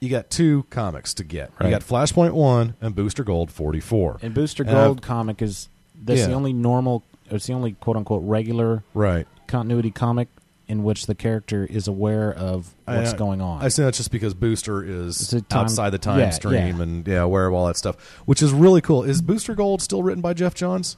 you 0.00 0.08
got 0.08 0.30
two 0.30 0.64
comics 0.70 1.12
to 1.14 1.24
get 1.24 1.50
Right. 1.60 1.66
you 1.66 1.70
got 1.72 1.82
flashpoint 1.82 2.32
1 2.32 2.74
and 2.80 2.94
booster 2.94 3.22
gold 3.24 3.50
44 3.50 4.18
And 4.22 4.32
Booster 4.34 4.62
And 4.62 4.72
I've- 4.72 4.86
Gold 4.86 5.02
comic 5.02 5.42
is 5.42 5.68
that's 6.02 6.24
the 6.26 6.32
only 6.32 6.54
normal. 6.54 7.02
It's 7.30 7.46
the 7.46 7.52
only 7.52 7.72
quote 7.72 7.96
unquote 7.98 8.22
regular 8.24 8.82
right 8.94 9.26
continuity 9.46 9.90
comic 9.90 10.28
in 10.66 10.82
which 10.84 11.04
the 11.06 11.14
character 11.14 11.66
is 11.68 11.86
aware 11.86 12.32
of 12.32 12.72
what's 12.86 13.12
I- 13.12 13.16
going 13.16 13.42
on. 13.42 13.60
I 13.62 13.68
say 13.68 13.82
that's 13.84 13.98
just 13.98 14.10
because 14.10 14.32
Booster 14.32 14.82
is 14.82 15.28
time- 15.50 15.64
outside 15.64 15.90
the 15.90 15.98
time 15.98 16.20
yeah, 16.20 16.30
stream 16.30 16.76
yeah. 16.78 16.82
and 16.82 17.06
yeah, 17.06 17.20
aware 17.20 17.46
of 17.46 17.52
all 17.52 17.66
that 17.66 17.76
stuff, 17.76 17.96
which 18.24 18.40
is 18.40 18.52
really 18.52 18.80
cool. 18.80 19.02
Is 19.02 19.20
Booster 19.20 19.54
Gold 19.54 19.82
still 19.82 20.02
written 20.02 20.22
by 20.22 20.32
Geoff 20.32 20.54
Johns, 20.54 20.96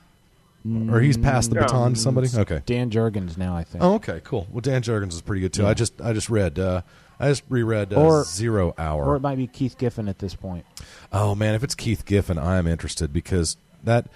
or 0.90 1.00
he's 1.00 1.16
passed 1.16 1.50
the 1.50 1.56
No. 1.56 1.62
baton 1.62 1.94
to 1.94 2.00
somebody? 2.00 2.28
Okay. 2.34 2.62
Dan 2.66 2.90
Jurgens 2.90 3.36
now, 3.36 3.56
I 3.56 3.64
think. 3.64 3.82
Oh, 3.82 3.94
okay, 3.94 4.20
cool. 4.24 4.46
Well, 4.50 4.60
Dan 4.60 4.82
Jurgens 4.82 5.12
is 5.12 5.20
pretty 5.22 5.40
good 5.40 5.52
too. 5.52 5.62
Yeah. 5.62 5.68
I 5.70 5.74
just 5.74 6.00
I 6.00 6.12
just 6.12 6.30
read 6.30 6.58
uh, 6.58 6.82
I 7.18 7.28
just 7.28 7.42
reread 7.48 7.92
uh, 7.92 7.96
Or- 8.00 8.24
Zero 8.24 8.74
Hour. 8.78 9.04
Or 9.04 9.16
it 9.16 9.20
might 9.20 9.36
be 9.36 9.46
Keith 9.46 9.76
Giffen 9.78 10.08
at 10.08 10.18
this 10.20 10.34
point. 10.34 10.64
oh 11.12 11.34
man, 11.34 11.54
if 11.54 11.64
it's 11.64 11.74
Keith 11.74 12.04
Giffen, 12.04 12.38
I 12.38 12.58
am 12.58 12.66
interested 12.66 13.12
because 13.12 13.56
that. 13.84 14.06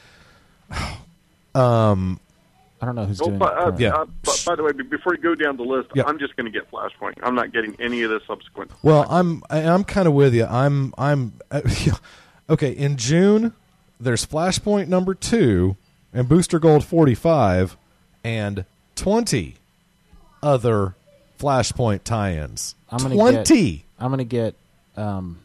Um. 1.55 2.21
I 2.79 2.85
don't 2.85 2.95
know 2.95 3.07
who's 3.07 3.19
doing 3.19 3.39
but, 3.39 3.53
it. 3.55 3.59
uh, 3.59 3.63
currently. 3.63 3.85
Yeah. 3.85 3.95
uh, 3.95 4.05
but 4.23 4.43
by 4.47 4.55
the 4.55 4.63
way, 4.63 4.73
be- 4.73 4.83
before 4.83 5.15
you 5.15 5.21
go 5.23 5.35
down 5.35 5.57
the 5.57 5.63
list, 5.63 5.89
Yeah. 5.95 6.03
I'm 6.07 6.19
just 6.19 6.37
going 6.37 6.45
to 6.45 6.51
get 6.51 6.71
Flashpoint. 6.71 7.15
I'm 7.23 7.35
not 7.35 7.51
getting 7.51 7.75
any 7.81 8.03
of 8.03 8.11
the 8.11 8.21
subsequent. 8.27 8.71
Well, 8.83 9.07
I'm 9.09 9.43
I- 9.49 9.63
I'm 9.63 9.83
kind 9.83 10.07
of 10.07 10.13
with 10.13 10.35
you. 10.35 10.45
I'm 10.45 10.93
I'm 10.99 11.33
uh, 11.51 11.63
okay. 12.51 12.73
In 12.73 12.99
June, 12.99 13.55
there's 13.99 14.27
Flashpoint 14.27 14.89
number 14.89 15.15
two 15.15 15.77
and 16.17 16.29
Booster 16.29 16.59
Gold 16.59 16.85
45 16.85 17.77
and 18.25 18.65
20 18.97 19.55
other 20.43 20.95
Flashpoint 21.39 22.03
tie-ins. 22.05 22.75
I'm 22.91 22.99
gonna 22.99 23.15
20. 23.15 23.73
Get, 23.77 23.85
I'm 23.99 24.11
gonna 24.11 24.25
get 24.25 24.55
um, 24.97 25.39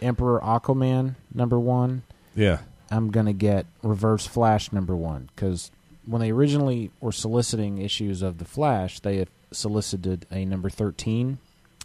Emperor 0.00 0.40
Aquaman 0.40 1.14
number 1.34 1.58
one. 1.58 2.02
yeah. 2.34 2.58
I'm 2.92 3.12
gonna 3.12 3.32
get 3.32 3.66
Reverse 3.84 4.26
Flash 4.26 4.72
number 4.72 4.96
one 4.96 5.28
because 5.36 5.70
when 6.06 6.20
they 6.20 6.30
originally 6.32 6.90
were 7.00 7.12
soliciting 7.12 7.78
issues 7.78 8.20
of 8.22 8.38
the 8.38 8.44
Flash, 8.44 8.98
they 8.98 9.18
had 9.18 9.28
solicited 9.52 10.26
a 10.32 10.44
number 10.44 10.68
thirteen, 10.70 11.38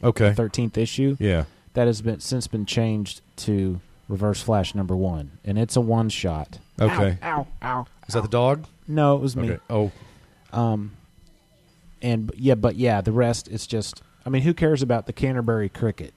Okay. 0.04 0.34
thirteenth 0.34 0.78
issue. 0.80 1.16
Yeah. 1.20 1.44
That 1.74 1.86
has 1.86 2.02
been 2.02 2.22
since 2.22 2.48
been 2.48 2.66
changed 2.66 3.22
to 3.38 3.82
Reverse 4.10 4.42
Flash 4.42 4.74
number 4.74 4.96
one, 4.96 5.32
and 5.44 5.60
it's 5.60 5.76
a 5.76 5.82
one 5.82 6.10
shot. 6.10 6.58
Okay. 6.82 7.18
Ow! 7.22 7.28
Ow! 7.32 7.48
ow. 7.62 7.86
Is 8.08 8.14
that 8.14 8.22
the 8.22 8.30
dog? 8.30 8.66
No, 8.88 9.16
it 9.16 9.22
was 9.22 9.36
me. 9.36 9.52
Okay. 9.52 9.62
Oh. 9.70 9.92
Um, 10.54 10.92
and 12.02 12.32
yeah, 12.36 12.56
but 12.56 12.76
yeah, 12.76 13.02
the 13.02 13.12
rest 13.12 13.48
it's 13.48 13.68
just. 13.68 14.02
I 14.26 14.30
mean, 14.30 14.42
who 14.42 14.54
cares 14.54 14.82
about 14.82 15.06
the 15.06 15.14
Canterbury 15.14 15.70
cricket? 15.70 16.14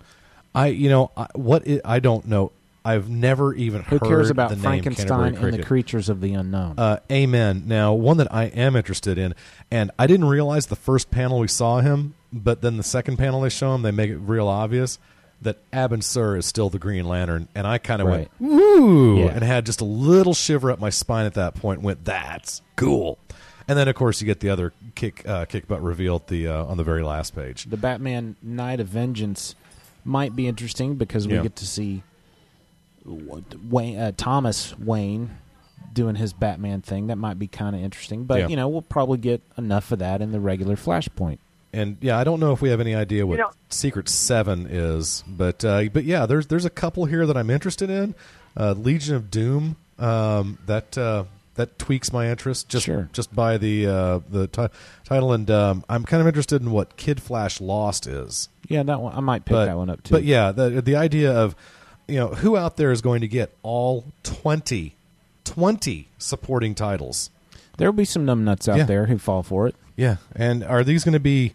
I 0.55 0.69
you 0.69 0.89
know, 0.89 1.11
I, 1.17 1.29
what 1.35 1.69
i 1.69 1.81
I 1.85 2.01
don't 2.01 2.27
know. 2.27 2.53
I've 2.85 3.11
never 3.11 3.53
even 3.55 3.83
Who 3.83 3.99
heard 3.99 4.09
cares 4.09 4.31
about 4.31 4.49
the 4.49 4.57
name 4.57 4.63
Frankenstein 4.63 5.09
Canterbury 5.09 5.29
and 5.29 5.37
the 5.37 5.49
Cricket. 5.59 5.67
creatures 5.67 6.09
of 6.09 6.23
the 6.23 6.33
unknown? 6.33 6.79
Uh, 6.79 7.01
amen. 7.13 7.65
Now, 7.67 7.93
one 7.93 8.17
that 8.17 8.33
I 8.33 8.45
am 8.45 8.77
interested 8.77 9.19
in, 9.19 9.35
and 9.71 9.91
I 9.99 10.07
didn't 10.07 10.29
realize 10.29 10.67
the 10.67 10.77
first 10.77 11.11
panel 11.11 11.39
we 11.39 11.49
saw 11.49 11.81
him, 11.81 12.15
but 12.33 12.63
then 12.63 12.79
the 12.79 12.83
second 12.83 13.19
panel 13.19 13.43
they 13.43 13.51
show 13.51 13.75
him, 13.75 13.83
they 13.83 13.91
make 13.91 14.09
it 14.11 14.17
real 14.17 14.49
obvious 14.49 14.99
that 15.43 15.59
Abin 15.71 16.03
Sur 16.03 16.37
is 16.37 16.47
still 16.47 16.69
the 16.71 16.79
Green 16.79 17.05
Lantern, 17.05 17.49
and 17.55 17.67
I 17.67 17.79
kind 17.79 18.03
of 18.03 18.09
Right. 18.09 18.29
went 18.41 18.53
woo, 18.53 19.19
Yeah. 19.21 19.27
and 19.27 19.45
had 19.45 19.65
just 19.67 19.81
a 19.81 19.85
little 19.85 20.35
shiver 20.35 20.71
up 20.73 20.81
my 20.81 20.91
spine 20.91 21.27
at 21.27 21.35
that 21.35 21.55
point. 21.55 21.81
Went 21.83 22.05
that's 22.05 22.61
cool, 22.77 23.19
and 23.69 23.79
then 23.79 23.87
of 23.89 23.95
course 23.95 24.21
you 24.21 24.27
get 24.27 24.41
the 24.41 24.51
other 24.51 24.73
kick 24.97 25.27
uh, 25.29 25.45
kick 25.45 25.69
butt 25.69 25.81
reveal 25.83 26.17
at 26.17 26.27
the 26.27 26.49
uh, 26.49 26.65
on 26.65 26.77
the 26.77 26.85
very 26.85 27.03
last 27.05 27.37
page. 27.37 27.65
the 27.67 27.77
Batman 27.77 28.35
Knight 28.43 28.81
of 28.81 28.89
Vengeance 28.89 29.55
might 30.05 30.35
be 30.35 30.49
interesting 30.49 30.97
because 30.97 31.29
we 31.29 31.35
Yeah. 31.35 31.43
get 31.43 31.57
to 31.57 31.67
see 31.67 32.03
Wayne, 33.05 33.99
uh, 33.99 34.13
Thomas 34.17 34.77
Wayne 34.79 35.31
doing 35.93 36.17
his 36.17 36.33
Batman 36.33 36.81
thing. 36.83 37.07
That 37.07 37.17
might 37.17 37.39
be 37.39 37.47
kind 37.47 37.75
of 37.75 37.83
interesting, 37.83 38.25
but 38.25 38.41
Yeah. 38.41 38.49
you 38.49 38.57
know 38.57 38.69
we'll 38.69 38.83
probably 38.83 39.19
get 39.19 39.43
enough 39.57 39.93
of 39.93 39.99
that 40.01 40.21
in 40.21 40.33
the 40.33 40.41
regular 40.41 40.77
Flashpoint. 40.77 41.39
And 41.73 41.97
yeah, 42.01 42.19
I 42.19 42.25
don't 42.25 42.41
know 42.41 42.53
if 42.53 42.61
we 42.63 42.71
have 42.71 42.81
any 42.81 42.95
idea 42.95 43.27
what 43.27 43.39
You 43.39 43.45
know- 43.45 43.51
Secret 43.69 44.09
Seven 44.09 44.67
is, 44.71 45.23
but 45.27 45.65
uh, 45.65 45.85
but 45.93 46.05
yeah, 46.05 46.27
there's 46.27 46.47
there's 46.47 46.65
a 46.65 46.71
couple 46.71 47.05
here 47.07 47.27
that 47.27 47.37
I'm 47.37 47.51
interested 47.51 47.91
in. 47.91 48.15
Uh, 48.57 48.73
Legion 48.73 49.15
of 49.15 49.31
Doom 49.31 49.77
Um, 49.99 50.59
that 50.67 50.97
uh, 50.99 51.25
that 51.55 51.79
tweaks 51.79 52.13
my 52.13 52.29
interest 52.31 52.69
just 52.69 52.87
Sure. 52.87 53.09
just 53.13 53.35
by 53.35 53.59
the 53.59 53.87
uh, 53.87 54.21
the 54.31 54.47
ti- 54.47 54.69
title, 55.05 55.33
and 55.33 55.51
um, 55.51 55.85
I'm 55.89 56.05
kind 56.05 56.21
of 56.21 56.27
interested 56.27 56.63
in 56.63 56.71
what 56.71 56.97
Kid 56.97 57.21
Flash 57.21 57.61
Lost 57.61 58.07
is. 58.07 58.49
Yeah, 58.69 58.83
that 58.85 59.01
one 59.01 59.15
I 59.15 59.21
might 59.21 59.45
pick 59.45 59.53
but, 59.55 59.65
that 59.67 59.77
one 59.77 59.91
up 59.91 60.03
too. 60.03 60.15
But 60.15 60.25
yeah, 60.25 60.53
the 60.53 60.81
the 60.83 60.97
idea 60.97 61.33
of 61.33 61.55
you 62.07 62.17
know 62.17 62.29
who 62.29 62.57
out 62.57 62.77
there 62.79 62.91
is 62.93 63.01
going 63.03 63.21
to 63.21 63.29
get 63.29 63.53
all 63.63 64.05
20, 64.23 64.95
20 65.45 66.09
supporting 66.19 66.75
titles. 66.75 67.31
there'll 67.77 67.93
be 67.93 68.05
some 68.05 68.25
numbnuts 68.27 68.69
out 68.69 68.79
Yeah. 68.79 68.85
there 68.85 69.07
who 69.07 69.19
fall 69.19 69.43
for 69.43 69.67
it. 69.69 69.75
Yeah, 69.99 70.17
and 70.37 70.63
are 70.65 70.85
these 70.85 71.03
going 71.05 71.13
to 71.15 71.21
be? 71.21 71.55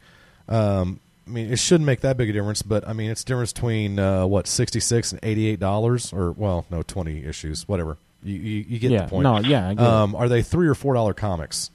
Um, 0.50 1.00
I 1.26 1.30
mean, 1.30 1.52
it 1.52 1.58
shouldn't 1.58 1.86
make 1.86 2.02
that 2.02 2.18
big 2.18 2.30
a 2.30 2.34
difference, 2.34 2.62
but 2.62 2.86
I 2.88 2.92
mean, 2.92 3.10
it's 3.10 3.24
difference 3.24 3.54
between 3.54 3.98
uh, 3.98 4.26
what 4.28 4.46
sixty 4.46 4.82
six 4.82 5.12
and 5.14 5.20
eighty 5.24 5.48
eight 5.48 5.60
dollars, 5.62 6.12
or 6.12 6.32
well, 6.34 6.66
no, 6.70 6.84
twenty 6.84 7.24
issues, 7.26 7.68
whatever. 7.68 7.98
You 8.22 8.36
you, 8.36 8.66
you 8.68 8.80
get 8.80 8.92
Yeah, 8.92 9.04
the 9.06 9.10
point. 9.10 9.24
no, 9.24 9.40
yeah, 9.40 9.70
I 9.70 9.74
get 9.74 9.82
it. 9.84 9.88
um, 9.90 10.14
are 10.16 10.28
they 10.28 10.42
three 10.42 10.68
or 10.68 10.76
four 10.76 10.94
dollar 10.94 11.14
comics? 11.14 11.72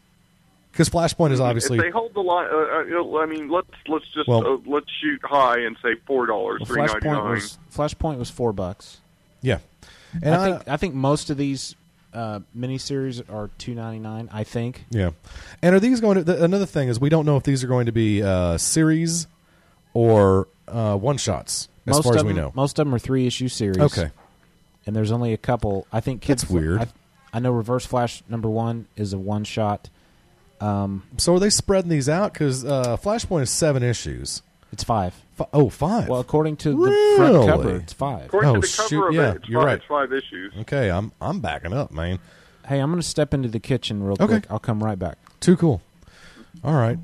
Because 0.71 0.91
Flashpoint 0.91 1.33
is 1.33 1.41
obviously 1.41 1.79
if 1.79 1.85
they 1.85 1.91
hold 1.91 2.12
the 2.14 2.21
line. 2.21 2.47
Uh, 2.53 2.57
uh, 2.57 2.83
you 2.85 2.91
know, 2.91 3.19
I 3.19 3.25
mean, 3.27 3.49
let's 3.49 3.66
let's 3.89 4.05
just 4.12 4.29
Well- 4.29 4.47
uh, 4.47 4.59
let's 4.66 4.87
shoot 5.01 5.21
high 5.25 5.61
and 5.61 5.77
say 5.83 5.95
four 6.07 6.27
dollars, 6.27 6.61
Well, 6.69 6.87
Flashpoint 6.87 7.31
was 7.31 7.59
Flashpoint 7.75 8.19
was 8.19 8.29
four 8.31 8.53
bucks. 8.53 8.99
yeah, 9.41 9.59
and 10.23 10.35
I 10.35 10.45
think 10.53 10.69
I 10.69 10.77
think 10.77 10.95
most 10.95 11.31
of 11.31 11.39
these 11.39 11.75
uh, 12.14 12.40
miniseries 12.56 13.22
are 13.32 13.50
two 13.59 13.74
ninety 13.74 13.98
nine. 13.98 14.28
I 14.32 14.44
think. 14.44 14.84
Yeah, 14.90 15.11
and 15.62 15.74
are 15.74 15.80
these 15.80 16.00
going 16.00 16.16
to? 16.18 16.24
The, 16.24 16.42
another 16.44 16.66
thing 16.66 16.88
is 16.88 16.98
we 17.00 17.09
don't 17.09 17.26
know 17.26 17.36
if 17.36 17.42
these 17.42 17.62
are 17.64 17.68
going 17.68 17.86
to 17.86 17.92
be 17.92 18.22
uh, 18.22 18.59
series 18.59 19.26
or 19.94 20.48
uh, 20.66 20.96
one 20.96 21.16
shots. 21.18 21.68
As 21.86 21.96
most 21.96 22.04
far 22.04 22.16
as 22.16 22.24
we 22.24 22.28
them, 22.32 22.36
know. 22.36 22.52
most 22.54 22.78
of 22.78 22.84
them 22.86 22.94
are 22.94 22.98
three 22.98 23.26
issue 23.26 23.48
series. 23.48 23.78
Okay. 23.78 24.11
and 24.86 24.94
there's 24.94 25.11
only 25.11 25.32
a 25.32 25.38
couple. 25.38 25.86
I 25.92 26.00
think 26.00 26.20
Kid 26.22 26.38
That's 26.38 26.50
weird. 26.50 26.80
I, 26.82 26.86
I 27.32 27.38
know 27.40 27.50
Reverse 27.52 27.86
Flash 27.86 28.22
number 28.28 28.48
one 28.50 28.86
is 28.96 29.12
a 29.14 29.18
one 29.18 29.44
shot. 29.44 29.88
Um, 30.61 31.04
So 31.16 31.34
are 31.34 31.38
they 31.40 31.50
spreading 31.50 31.88
these 31.90 32.09
out? 32.09 32.32
Because 32.34 32.64
uh, 32.64 32.96
Flashpoint 32.98 33.42
is 33.42 33.50
seven 33.50 33.82
issues. 33.82 34.42
it's 34.72 34.84
five. 34.84 35.14
Fi- 35.39 35.49
oh, 35.55 35.68
five. 35.70 36.09
Well, 36.09 36.20
according 36.20 36.57
to 36.59 36.70
the 36.72 37.14
front 37.16 37.47
cover, 37.49 37.76
it's 37.76 37.93
five. 37.93 38.26
According 38.26 38.51
Oh, 38.51 38.55
to 38.55 38.61
the 38.61 38.74
cover 38.76 38.89
shoot, 38.89 39.05
of 39.09 39.14
yeah, 39.14 39.30
it, 39.32 39.36
it's 39.36 39.49
you're 39.49 39.61
five, 39.61 39.66
right. 39.66 39.76
it's 39.78 39.86
five 39.86 40.12
issues. 40.12 40.53
okay, 40.61 40.91
I'm 40.91 41.12
I'm 41.20 41.41
backing 41.41 41.72
up, 41.72 41.91
man. 41.93 42.18
Hey, 42.66 42.80
I'm 42.80 42.91
going 42.91 43.01
to 43.01 43.07
step 43.09 43.32
into 43.32 43.49
the 43.49 43.61
kitchen 43.61 44.03
real 44.03 44.12
Okay. 44.14 44.26
quick. 44.26 44.47
I'll 44.51 44.59
come 44.59 44.84
right 44.84 44.99
back. 44.99 45.16
Too 45.41 45.57
cool. 45.57 45.80
All 46.62 46.74
right. 46.74 46.99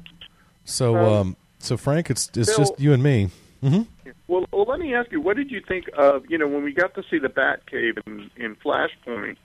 So 0.66 0.97
Um, 0.97 1.12
um, 1.12 1.37
so 1.59 1.76
Frank, 1.76 2.11
it's 2.11 2.30
it's 2.35 2.51
Bill- 2.51 2.59
just 2.59 2.78
you 2.80 2.93
and 2.93 3.03
me. 3.03 3.30
hmm 3.62 3.82
Well, 4.28 4.45
well, 4.53 4.64
let 4.68 4.78
me 4.80 4.95
ask 4.95 5.11
you, 5.12 5.20
what 5.20 5.37
did 5.37 5.51
you 5.51 5.61
think 5.66 5.89
of 5.97 6.24
you 6.28 6.37
know 6.39 6.47
when 6.49 6.62
we 6.64 6.72
got 6.72 6.95
to 6.97 7.03
see 7.11 7.18
the 7.18 7.28
Batcave 7.28 7.99
in, 8.07 8.30
in 8.37 8.57
Flashpoint? 8.57 9.37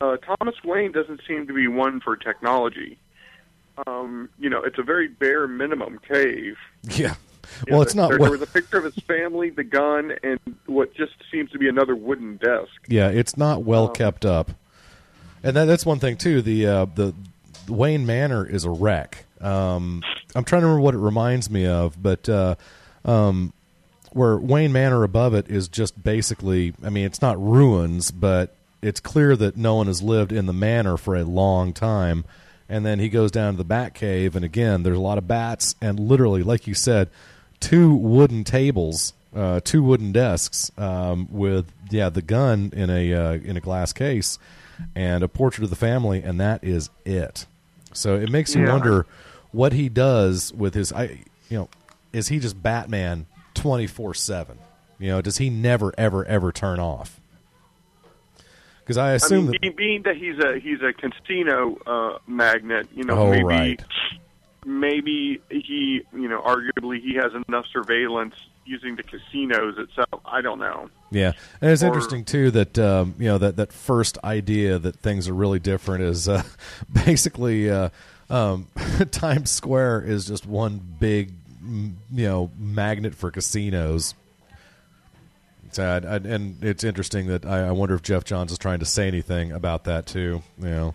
Uh, 0.00 0.16
Thomas 0.16 0.54
Wayne 0.64 0.92
doesn't 0.92 1.20
seem 1.28 1.46
to 1.46 1.52
be 1.54 1.68
one 1.68 2.00
for 2.00 2.16
technology. 2.16 2.98
Um, 3.86 4.28
you 4.38 4.50
know, 4.50 4.62
it's 4.62 4.78
a 4.78 4.82
very 4.82 5.08
bare 5.08 5.46
minimum 5.46 6.00
cave. 6.06 6.56
Yeah. 6.96 7.14
Well, 7.68 7.78
know, 7.78 7.82
it's 7.82 7.94
not. 7.94 8.10
There, 8.10 8.18
what- 8.18 8.24
there 8.26 8.38
was 8.38 8.42
a 8.42 8.46
picture 8.52 8.78
of 8.78 8.84
his 8.84 8.94
family, 9.04 9.50
the 9.50 9.64
gun, 9.64 10.12
and 10.22 10.38
what 10.66 10.94
just 10.94 11.12
seems 11.30 11.50
to 11.52 11.58
be 11.58 11.68
another 11.68 11.94
wooden 11.96 12.36
desk. 12.36 12.70
Yeah, 12.88 13.08
it's 13.08 13.36
not 13.36 13.64
well 13.64 13.88
Um, 13.88 13.94
kept 13.94 14.24
up, 14.24 14.50
and 15.42 15.56
that, 15.56 15.64
that's 15.66 15.84
one 15.86 15.98
thing 15.98 16.16
too. 16.16 16.42
The 16.42 16.66
uh, 16.66 16.84
the 16.94 17.14
Wayne 17.68 18.06
Manor 18.06 18.44
is 18.46 18.64
a 18.64 18.70
wreck. 18.70 19.24
Um, 19.40 20.02
I'm 20.34 20.44
trying 20.44 20.62
to 20.62 20.66
remember 20.66 20.82
what 20.82 20.94
it 20.94 20.98
reminds 20.98 21.50
me 21.50 21.66
of, 21.66 22.00
but 22.02 22.28
uh, 22.28 22.54
um, 23.04 23.52
where 24.12 24.36
Wayne 24.36 24.72
Manor 24.72 25.02
above 25.04 25.34
it 25.34 25.48
is 25.48 25.68
just 25.68 26.02
basically. 26.02 26.74
I 26.84 26.90
mean, 26.90 27.04
it's 27.06 27.22
not 27.22 27.40
ruins, 27.42 28.10
but 28.10 28.54
it's 28.82 29.00
clear 29.00 29.36
that 29.36 29.56
no 29.56 29.74
one 29.76 29.86
has 29.88 30.02
lived 30.02 30.32
in 30.32 30.46
the 30.46 30.52
manor 30.52 30.96
for 30.96 31.14
a 31.16 31.24
long 31.24 31.72
time. 31.72 32.24
And 32.68 32.86
then 32.86 33.00
he 33.00 33.08
goes 33.08 33.32
down 33.32 33.54
to 33.54 33.58
the 33.58 33.64
bat 33.64 33.94
cave, 33.94 34.36
and 34.36 34.44
again, 34.44 34.84
there's 34.84 34.96
a 34.96 35.00
lot 35.00 35.18
of 35.18 35.26
bats, 35.26 35.74
and 35.82 35.98
literally, 35.98 36.44
like 36.44 36.68
you 36.68 36.74
said, 36.74 37.10
two 37.60 37.94
wooden 37.94 38.44
tables, 38.44 39.12
uh, 39.34 39.60
two 39.62 39.82
wooden 39.82 40.12
desks 40.12 40.70
um, 40.78 41.28
with 41.30 41.72
yeah 41.90 42.08
the 42.08 42.22
gun 42.22 42.72
in 42.74 42.90
a 42.90 43.12
uh, 43.14 43.32
in 43.34 43.56
a 43.56 43.60
glass 43.60 43.92
case, 43.92 44.38
and 44.94 45.22
a 45.22 45.28
portrait 45.28 45.64
of 45.64 45.70
the 45.70 45.76
family, 45.76 46.22
and 46.22 46.40
that 46.40 46.64
is 46.64 46.90
it. 47.04 47.46
So 47.92 48.16
it 48.16 48.30
makes 48.30 48.54
you 48.54 48.62
Yeah. 48.62 48.72
wonder 48.72 49.06
what 49.52 49.72
he 49.72 49.88
does 49.88 50.52
with 50.52 50.74
his. 50.74 50.92
I 50.92 51.24
you 51.48 51.58
know, 51.58 51.68
is 52.12 52.28
he 52.28 52.38
just 52.38 52.62
Batman 52.62 53.26
twenty 53.54 53.86
four 53.86 54.14
seven? 54.14 54.58
You 54.98 55.08
know, 55.08 55.22
does 55.22 55.38
he 55.38 55.50
never 55.50 55.92
ever 55.98 56.24
ever 56.26 56.52
turn 56.52 56.78
off? 56.80 57.20
Because 58.80 58.96
I 58.96 59.10
I 59.10 59.14
assume 59.14 59.46
mean, 59.46 59.52
that 59.52 59.60
being, 59.60 59.74
being 59.76 60.02
that 60.02 60.16
he's 60.16 60.38
a 60.38 60.58
he's 60.58 60.80
a 60.82 60.92
casino 60.92 61.76
uh, 61.86 62.18
magnet, 62.26 62.88
you 62.94 63.04
know, 63.04 63.16
Oh, 63.16 63.30
maybe 63.30 63.44
right. 63.44 63.84
Maybe 64.64 65.40
he, 65.50 66.02
you 66.12 66.28
know, 66.28 66.40
arguably 66.42 67.00
he 67.00 67.14
has 67.14 67.32
enough 67.48 67.66
surveillance 67.72 68.34
using 68.66 68.94
the 68.96 69.02
casinos 69.02 69.78
itself. 69.78 70.20
I 70.24 70.40
don't 70.42 70.58
know. 70.58 70.90
Yeah, 71.10 71.32
and 71.60 71.70
it's 71.70 71.82
Or- 71.82 71.86
interesting 71.86 72.24
too 72.24 72.50
that 72.52 72.78
um, 72.78 73.14
you 73.18 73.26
know 73.26 73.38
that 73.38 73.56
that 73.56 73.72
first 73.72 74.18
idea 74.22 74.78
that 74.78 74.96
things 74.96 75.28
are 75.28 75.34
really 75.34 75.58
different 75.58 76.04
is 76.04 76.28
uh, 76.28 76.42
basically 77.04 77.70
uh, 77.70 77.88
um, 78.28 78.68
Times 79.10 79.50
Square 79.50 80.02
is 80.06 80.26
just 80.26 80.46
one 80.46 80.80
big 81.00 81.32
you 81.62 81.92
know 82.12 82.50
magnet 82.58 83.14
for 83.14 83.30
casinos. 83.30 84.14
So, 85.72 85.84
I, 85.84 85.96
I, 85.98 86.16
and 86.16 86.62
it's 86.64 86.82
interesting 86.82 87.28
that 87.28 87.46
I, 87.46 87.68
I 87.68 87.70
wonder 87.70 87.94
if 87.94 88.02
Geoff 88.02 88.24
Johns 88.24 88.50
is 88.50 88.58
trying 88.58 88.80
to 88.80 88.86
say 88.86 89.06
anything 89.06 89.52
about 89.52 89.84
that 89.84 90.06
too. 90.06 90.42
You 90.58 90.68
know, 90.68 90.94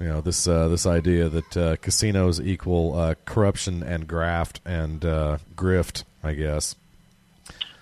you 0.00 0.06
know 0.06 0.20
this 0.20 0.48
uh, 0.48 0.66
this 0.68 0.86
idea 0.86 1.28
that 1.28 1.56
uh, 1.56 1.76
casinos 1.76 2.40
equal 2.40 2.98
uh, 2.98 3.14
corruption 3.26 3.82
and 3.82 4.08
graft 4.08 4.60
and 4.64 5.04
uh, 5.04 5.38
grift. 5.54 6.04
I 6.22 6.34
guess. 6.34 6.74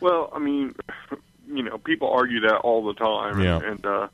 Well, 0.01 0.31
I 0.33 0.39
mean, 0.39 0.75
you 1.47 1.63
know, 1.63 1.79
people 1.79 2.09
argue 2.11 2.41
that 2.41 2.57
all 2.59 2.85
the 2.85 2.95
time, 2.95 3.41
Yeah. 3.41 3.59
and 3.59 3.85
uh, 3.85 4.09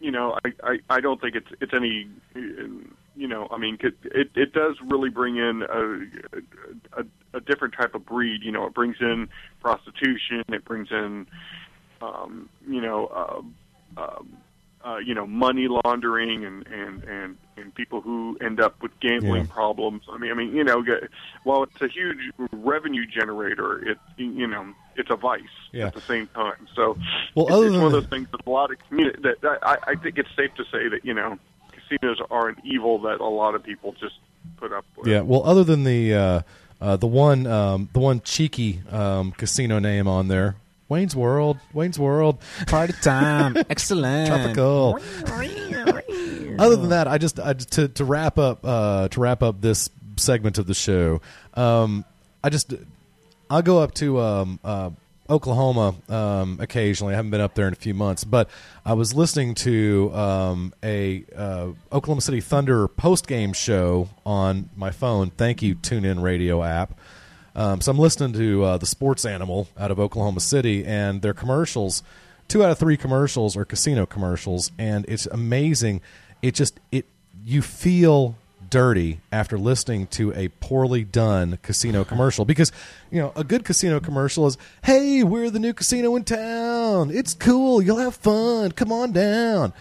you 0.00 0.10
know, 0.10 0.38
I, 0.44 0.52
I 0.62 0.78
I 0.90 1.00
don't 1.00 1.20
think 1.20 1.34
it's 1.34 1.48
it's 1.60 1.72
any, 1.74 2.08
you 2.34 3.28
know, 3.28 3.48
I 3.50 3.56
mean, 3.58 3.78
it 3.80 4.30
it 4.34 4.52
does 4.52 4.76
really 4.82 5.10
bring 5.10 5.36
in 5.36 5.62
a, 5.62 7.00
a 7.00 7.04
a 7.34 7.40
different 7.40 7.74
type 7.74 7.94
of 7.94 8.06
breed. 8.06 8.42
You 8.42 8.52
know, 8.52 8.66
it 8.66 8.74
brings 8.74 8.96
in 9.00 9.28
prostitution, 9.60 10.44
it 10.48 10.64
brings 10.64 10.90
in, 10.90 11.26
um, 12.00 12.48
you 12.68 12.80
know, 12.80 13.06
uh, 13.06 14.00
um, 14.00 14.36
uh, 14.84 14.98
you 14.98 15.14
know, 15.14 15.26
money 15.26 15.66
laundering 15.68 16.44
and 16.44 16.66
and 16.66 17.02
and 17.04 17.36
and 17.56 17.74
people 17.74 18.00
who 18.00 18.36
end 18.40 18.60
up 18.60 18.80
with 18.82 18.92
gambling 19.00 19.46
Yeah. 19.46 19.52
problems. 19.52 20.02
I 20.12 20.18
mean, 20.18 20.30
I 20.30 20.34
mean, 20.34 20.54
you 20.54 20.62
know, 20.64 20.84
while 21.44 21.62
it's 21.62 21.80
a 21.80 21.88
huge 21.88 22.18
revenue 22.52 23.06
generator, 23.06 23.78
it 23.88 23.98
you 24.16 24.46
know, 24.46 24.66
it's 24.96 25.10
a 25.10 25.16
vice 25.16 25.40
Yeah. 25.72 25.86
at 25.86 25.94
the 25.94 26.00
same 26.02 26.26
time. 26.34 26.68
So, 26.76 26.98
Well, 27.34 27.46
it's, 27.48 27.72
than 27.72 27.76
one 27.82 27.86
of 27.86 27.92
those 27.92 28.06
things 28.06 28.28
that 28.32 28.40
a 28.46 28.50
lot 28.50 28.70
of 28.70 28.78
community 28.88 29.20
that 29.22 29.40
that 29.40 29.58
I, 29.66 29.76
I 29.92 29.94
think 29.96 30.18
it's 30.18 30.28
safe 30.36 30.54
to 30.56 30.64
say 30.64 30.88
that 30.88 31.04
you 31.04 31.14
know, 31.14 31.38
casinos 31.72 32.18
are 32.30 32.48
an 32.48 32.56
evil 32.64 32.98
that 33.02 33.20
a 33.20 33.24
lot 33.28 33.54
of 33.54 33.62
people 33.62 33.92
just 33.92 34.16
put 34.58 34.72
up 34.72 34.84
with. 34.96 35.06
Yeah. 35.06 35.20
Well, 35.22 35.42
other 35.44 35.64
than 35.64 35.84
the 35.84 36.14
uh, 36.14 36.40
uh, 36.80 36.96
the 36.96 37.06
one 37.06 37.46
um, 37.46 37.88
the 37.92 38.00
one 38.00 38.20
cheeky 38.20 38.82
um, 38.90 39.32
casino 39.32 39.78
name 39.78 40.06
on 40.06 40.28
there, 40.28 40.56
Wayne's 40.88 41.16
World, 41.16 41.58
Wayne's 41.72 41.98
World, 41.98 42.38
Party 42.66 42.92
time, 43.00 43.56
excellent. 43.70 44.28
tropical. 44.28 44.98
other 46.58 46.76
than 46.76 46.90
that, 46.90 47.08
I 47.08 47.18
just 47.18 47.40
I, 47.40 47.54
to 47.54 47.88
to 47.88 48.04
wrap 48.04 48.38
up 48.38 48.60
uh, 48.64 49.08
to 49.08 49.20
wrap 49.20 49.42
up 49.42 49.60
this 49.60 49.88
segment 50.16 50.58
of 50.58 50.66
the 50.66 50.74
show, 50.74 51.20
um, 51.54 52.04
I 52.42 52.50
just 52.50 52.74
I'll 53.50 53.62
go 53.62 53.78
up 53.78 53.94
to 53.94 54.20
um, 54.20 54.60
uh, 54.62 54.90
Oklahoma 55.28 55.94
um, 56.08 56.58
occasionally. 56.60 57.14
I 57.14 57.16
haven't 57.16 57.30
been 57.30 57.40
up 57.40 57.54
there 57.54 57.66
in 57.66 57.72
a 57.72 57.76
few 57.76 57.94
months, 57.94 58.24
but 58.24 58.50
I 58.84 58.92
was 58.92 59.14
listening 59.14 59.54
to 59.56 60.12
um, 60.14 60.74
a 60.82 61.24
uh, 61.34 61.68
Oklahoma 61.92 62.20
City 62.20 62.40
Thunder 62.40 62.88
post 62.88 63.26
game 63.26 63.52
show 63.52 64.10
on 64.26 64.68
my 64.76 64.90
phone. 64.90 65.30
Thank 65.30 65.62
you, 65.62 65.76
TuneIn 65.76 66.22
Radio 66.22 66.62
app. 66.62 66.98
Um, 67.54 67.80
so 67.80 67.92
I'm 67.92 67.98
listening 67.98 68.32
to 68.34 68.64
uh, 68.64 68.78
the 68.78 68.86
Sports 68.86 69.24
Animal 69.24 69.68
out 69.78 69.90
of 69.90 70.00
Oklahoma 70.00 70.40
City, 70.40 70.84
and 70.84 71.22
their 71.22 71.34
commercials. 71.34 72.02
Two 72.48 72.62
out 72.64 72.70
of 72.70 72.78
three 72.78 72.96
commercials 72.96 73.56
are 73.56 73.64
casino 73.64 74.06
commercials, 74.06 74.70
and 74.78 75.04
it's 75.08 75.26
amazing. 75.26 76.00
It 76.42 76.54
just 76.54 76.80
it 76.90 77.06
you 77.44 77.62
feel 77.62 78.36
dirty 78.70 79.20
after 79.30 79.56
listening 79.56 80.06
to 80.08 80.32
a 80.34 80.48
poorly 80.60 81.04
done 81.04 81.58
casino 81.62 82.02
commercial 82.04 82.44
because 82.44 82.72
you 83.10 83.20
know 83.20 83.32
a 83.36 83.44
good 83.44 83.64
casino 83.64 84.00
commercial 84.00 84.46
is 84.46 84.58
hey 84.82 85.22
we're 85.22 85.50
the 85.50 85.60
new 85.60 85.72
casino 85.72 86.16
in 86.16 86.24
town 86.24 87.10
it's 87.10 87.34
cool 87.34 87.80
you'll 87.80 87.98
have 87.98 88.16
fun 88.16 88.72
come 88.72 88.90
on 88.90 89.12
down 89.12 89.72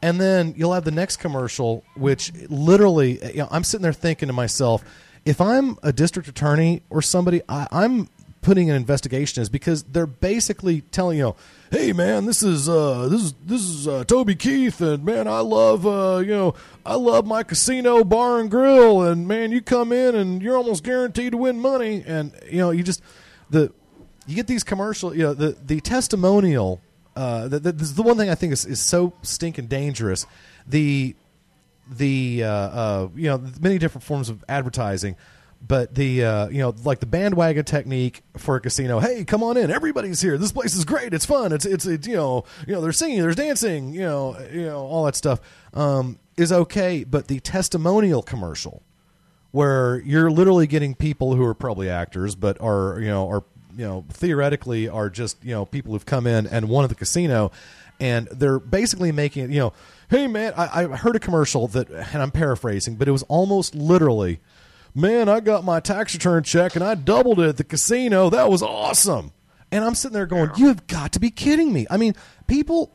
and 0.00 0.20
then 0.20 0.54
you'll 0.56 0.72
have 0.72 0.84
the 0.84 0.90
next 0.90 1.16
commercial 1.16 1.84
which 1.94 2.32
literally 2.48 3.18
you 3.32 3.38
know 3.38 3.48
i'm 3.50 3.64
sitting 3.64 3.82
there 3.82 3.92
thinking 3.92 4.28
to 4.28 4.32
myself 4.32 4.82
if 5.28 5.40
i'm 5.40 5.76
a 5.82 5.92
district 5.92 6.28
attorney 6.28 6.82
or 6.90 7.02
somebody 7.02 7.40
I, 7.48 7.66
i'm 7.70 8.08
putting 8.40 8.70
an 8.70 8.76
investigation 8.76 9.42
is 9.42 9.48
because 9.48 9.82
they're 9.82 10.06
basically 10.06 10.80
telling 10.80 11.18
you, 11.18 11.24
know, 11.24 11.36
hey 11.70 11.92
man, 11.92 12.24
this 12.24 12.42
is 12.42 12.68
uh, 12.68 13.08
this 13.08 13.22
is 13.22 13.34
this 13.44 13.62
is 13.62 13.88
uh, 13.88 14.04
Toby 14.04 14.34
Keith, 14.34 14.80
and 14.80 15.04
man, 15.04 15.28
I 15.28 15.40
love 15.40 15.86
uh, 15.86 16.18
you 16.18 16.32
know 16.32 16.54
I 16.84 16.94
love 16.94 17.26
my 17.26 17.42
casino 17.42 18.04
bar 18.04 18.40
and 18.40 18.50
grill, 18.50 19.02
and 19.02 19.28
man, 19.28 19.52
you 19.52 19.60
come 19.60 19.92
in 19.92 20.14
and 20.14 20.42
you're 20.42 20.56
almost 20.56 20.84
guaranteed 20.84 21.32
to 21.32 21.38
win 21.38 21.60
money, 21.60 22.02
and 22.06 22.32
you 22.50 22.58
know 22.58 22.70
you 22.70 22.82
just 22.82 23.02
the 23.50 23.72
you 24.26 24.34
get 24.34 24.46
these 24.46 24.64
commercial, 24.64 25.14
you 25.14 25.22
know 25.22 25.34
the 25.34 25.56
the 25.64 25.80
testimonial. 25.80 26.80
Uh, 27.16 27.48
the, 27.48 27.58
the, 27.58 27.72
this 27.72 27.88
is 27.88 27.94
the 27.96 28.02
one 28.02 28.16
thing 28.16 28.30
I 28.30 28.36
think 28.36 28.52
is, 28.52 28.64
is 28.64 28.78
so 28.80 29.12
stinking 29.22 29.66
dangerous. 29.66 30.24
The 30.68 31.16
the 31.90 32.44
uh, 32.44 32.48
uh, 32.48 33.08
you 33.14 33.28
know 33.28 33.42
many 33.60 33.78
different 33.78 34.04
forms 34.04 34.28
of 34.28 34.44
advertising, 34.48 35.16
but 35.66 35.94
the 35.94 36.24
uh, 36.24 36.48
you 36.48 36.58
know 36.58 36.74
like 36.84 37.00
the 37.00 37.06
bandwagon 37.06 37.64
technique 37.64 38.22
for 38.36 38.56
a 38.56 38.60
casino. 38.60 39.00
Hey, 39.00 39.24
come 39.24 39.42
on 39.42 39.56
in! 39.56 39.70
Everybody's 39.70 40.20
here. 40.20 40.38
This 40.38 40.52
place 40.52 40.74
is 40.74 40.84
great. 40.84 41.14
It's 41.14 41.26
fun. 41.26 41.52
It's 41.52 41.66
it's, 41.66 41.86
it's 41.86 42.06
you 42.06 42.16
know 42.16 42.44
you 42.66 42.74
know 42.74 42.80
there's 42.80 42.98
singing, 42.98 43.20
there's 43.20 43.36
dancing, 43.36 43.92
you 43.92 44.00
know 44.00 44.38
you 44.52 44.62
know 44.62 44.78
all 44.78 45.04
that 45.04 45.16
stuff 45.16 45.40
um, 45.74 46.18
is 46.36 46.52
okay. 46.52 47.04
But 47.04 47.28
the 47.28 47.40
testimonial 47.40 48.22
commercial, 48.22 48.82
where 49.50 50.00
you're 50.00 50.30
literally 50.30 50.66
getting 50.66 50.94
people 50.94 51.34
who 51.34 51.44
are 51.44 51.54
probably 51.54 51.88
actors, 51.88 52.34
but 52.34 52.60
are 52.60 52.98
you 53.00 53.08
know 53.08 53.28
are 53.28 53.44
you 53.76 53.84
know 53.84 54.04
theoretically 54.10 54.88
are 54.88 55.10
just 55.10 55.42
you 55.42 55.52
know 55.52 55.64
people 55.64 55.92
who've 55.92 56.06
come 56.06 56.26
in 56.26 56.46
and 56.46 56.68
won 56.68 56.84
at 56.84 56.90
the 56.90 56.96
casino, 56.96 57.50
and 58.00 58.28
they're 58.28 58.58
basically 58.58 59.12
making 59.12 59.50
you 59.50 59.58
know 59.58 59.72
hey 60.10 60.26
man 60.26 60.52
I, 60.56 60.84
I 60.84 60.96
heard 60.96 61.16
a 61.16 61.20
commercial 61.20 61.66
that 61.68 61.90
and 61.90 62.22
i'm 62.22 62.30
paraphrasing 62.30 62.96
but 62.96 63.08
it 63.08 63.12
was 63.12 63.22
almost 63.24 63.74
literally 63.74 64.40
man 64.94 65.28
i 65.28 65.40
got 65.40 65.64
my 65.64 65.80
tax 65.80 66.14
return 66.14 66.42
check 66.42 66.74
and 66.76 66.84
i 66.84 66.94
doubled 66.94 67.40
it 67.40 67.48
at 67.48 67.56
the 67.56 67.64
casino. 67.64 68.30
That 68.30 68.50
was 68.50 68.62
awesome. 68.62 69.32
And 69.70 69.84
i'm 69.84 69.94
sitting 69.94 70.14
there 70.14 70.26
going 70.26 70.50
you 70.56 70.68
have 70.68 70.86
got 70.86 71.12
to 71.12 71.20
be 71.20 71.30
kidding 71.30 71.72
me. 71.72 71.86
I 71.90 71.96
mean 71.98 72.14
people 72.46 72.94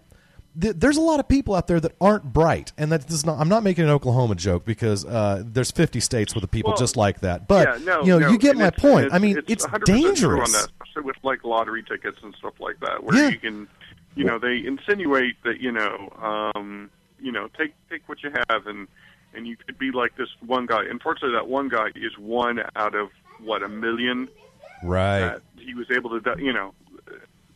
th- 0.59 0.75
there's 0.77 0.97
a 0.97 1.01
lot 1.01 1.19
of 1.19 1.27
people 1.27 1.53
out 1.55 1.67
there 1.67 1.79
that 1.79 1.95
aren't 2.01 2.25
bright 2.33 2.71
and 2.77 2.91
that 2.91 3.07
does 3.07 3.25
not 3.25 3.39
i'm 3.39 3.49
not 3.49 3.61
making 3.63 3.83
an 3.85 3.89
oklahoma 3.91 4.33
joke 4.35 4.65
because 4.65 5.05
uh, 5.05 5.43
there's 5.45 5.71
50 5.71 5.99
states 5.99 6.33
with 6.35 6.41
the 6.41 6.47
people 6.47 6.71
Well, 6.71 6.77
just 6.77 6.97
like 6.97 7.19
that 7.21 7.47
but 7.47 7.67
yeah, 7.79 7.85
no, 7.85 8.01
you 8.01 8.07
know 8.07 8.19
no, 8.19 8.29
you 8.29 8.37
get 8.39 8.51
and 8.51 8.59
my 8.59 8.69
point. 8.71 9.13
i 9.13 9.19
mean 9.19 9.39
it's, 9.47 9.65
100% 9.65 9.85
true 9.85 9.95
dangerous 9.95 10.49
on 10.55 10.61
that, 10.61 10.67
especially 10.83 11.03
with 11.03 11.15
like 11.23 11.43
lottery 11.43 11.83
tickets 11.83 12.17
and 12.23 12.33
stuff 12.39 12.53
like 12.59 12.79
that, 12.81 13.03
where 13.03 13.15
Yeah. 13.17 13.29
you 13.29 13.37
can, 13.39 13.67
you 14.15 14.23
know, 14.25 14.37
they 14.37 14.63
insinuate 14.65 15.41
that 15.43 15.59
you 15.59 15.71
know, 15.71 16.51
um, 16.55 16.89
you 17.23 17.31
know, 17.31 17.47
take 17.57 17.73
take 17.89 18.07
what 18.07 18.21
you 18.21 18.31
have 18.49 18.67
and 18.67 18.87
and 19.33 19.47
you 19.47 19.57
could 19.57 19.77
be 19.79 19.91
like 19.91 20.15
this 20.17 20.29
one 20.45 20.65
guy. 20.65 20.83
Unfortunately, 20.89 21.35
that 21.35 21.47
one 21.47 21.69
guy 21.69 21.87
is 21.95 22.17
one 22.17 22.59
out 22.75 22.93
of 22.93 23.09
what 23.39 23.63
a 23.63 23.67
million 23.67 24.27
right 24.83 25.37
he 25.57 25.73
was 25.73 25.89
able 25.89 26.19
to, 26.19 26.35
you 26.37 26.53
know. 26.53 26.73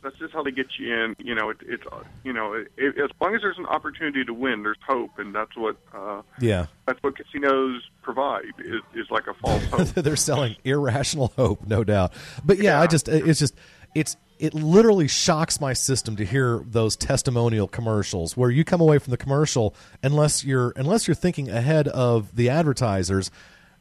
That's 0.03 0.18
just 0.20 0.32
how 0.32 0.43
they 0.43 0.51
get 0.51 0.68
you 0.80 0.93
in. 0.93 1.15
You 1.18 1.36
know, 1.36 1.49
it, 1.49 1.57
it's 1.63 1.84
you 2.24 2.32
know, 2.32 2.53
it, 2.53 2.72
it, 2.78 2.97
as 2.97 3.09
long 3.20 3.36
as 3.36 3.41
there's 3.41 3.57
an 3.57 3.65
opportunity 3.65 4.24
to 4.24 4.34
win, 4.34 4.63
there's 4.63 4.78
hope, 4.88 5.18
and 5.18 5.36
that's 5.36 5.57
what 5.57 5.76
uh, 5.93 6.22
yeah 6.39 6.68
that's 6.86 7.01
what 7.01 7.18
casinos 7.18 7.82
provide 8.03 8.45
is, 8.59 8.82
is 8.93 9.09
like 9.09 9.28
a 9.28 9.34
false 9.34 9.65
hope. 9.72 9.88
they're 9.95 10.15
selling 10.15 10.55
irrational 10.63 11.34
hope, 11.36 11.65
no 11.68 11.84
doubt. 11.84 12.13
But 12.45 12.59
yeah, 12.59 12.80
I 12.80 12.88
just 12.88 13.09
it's 13.09 13.39
just 13.39 13.55
it's 13.97 14.15
it 14.37 14.53
literally 14.53 15.07
shocks 15.07 15.59
my 15.59 15.73
system 15.73 16.15
to 16.15 16.23
hear 16.23 16.61
those 16.63 16.95
testimonial 16.95 17.67
commercials 17.67 18.37
where 18.37 18.51
you 18.51 18.63
come 18.63 18.79
away 18.79 18.99
from 18.99 19.09
the 19.09 19.17
commercial 19.17 19.73
unless 20.03 20.45
you're 20.45 20.71
unless 20.75 21.07
you're 21.07 21.15
thinking 21.15 21.49
ahead 21.49 21.87
of 21.87 22.35
the 22.35 22.49
advertisers, 22.49 23.31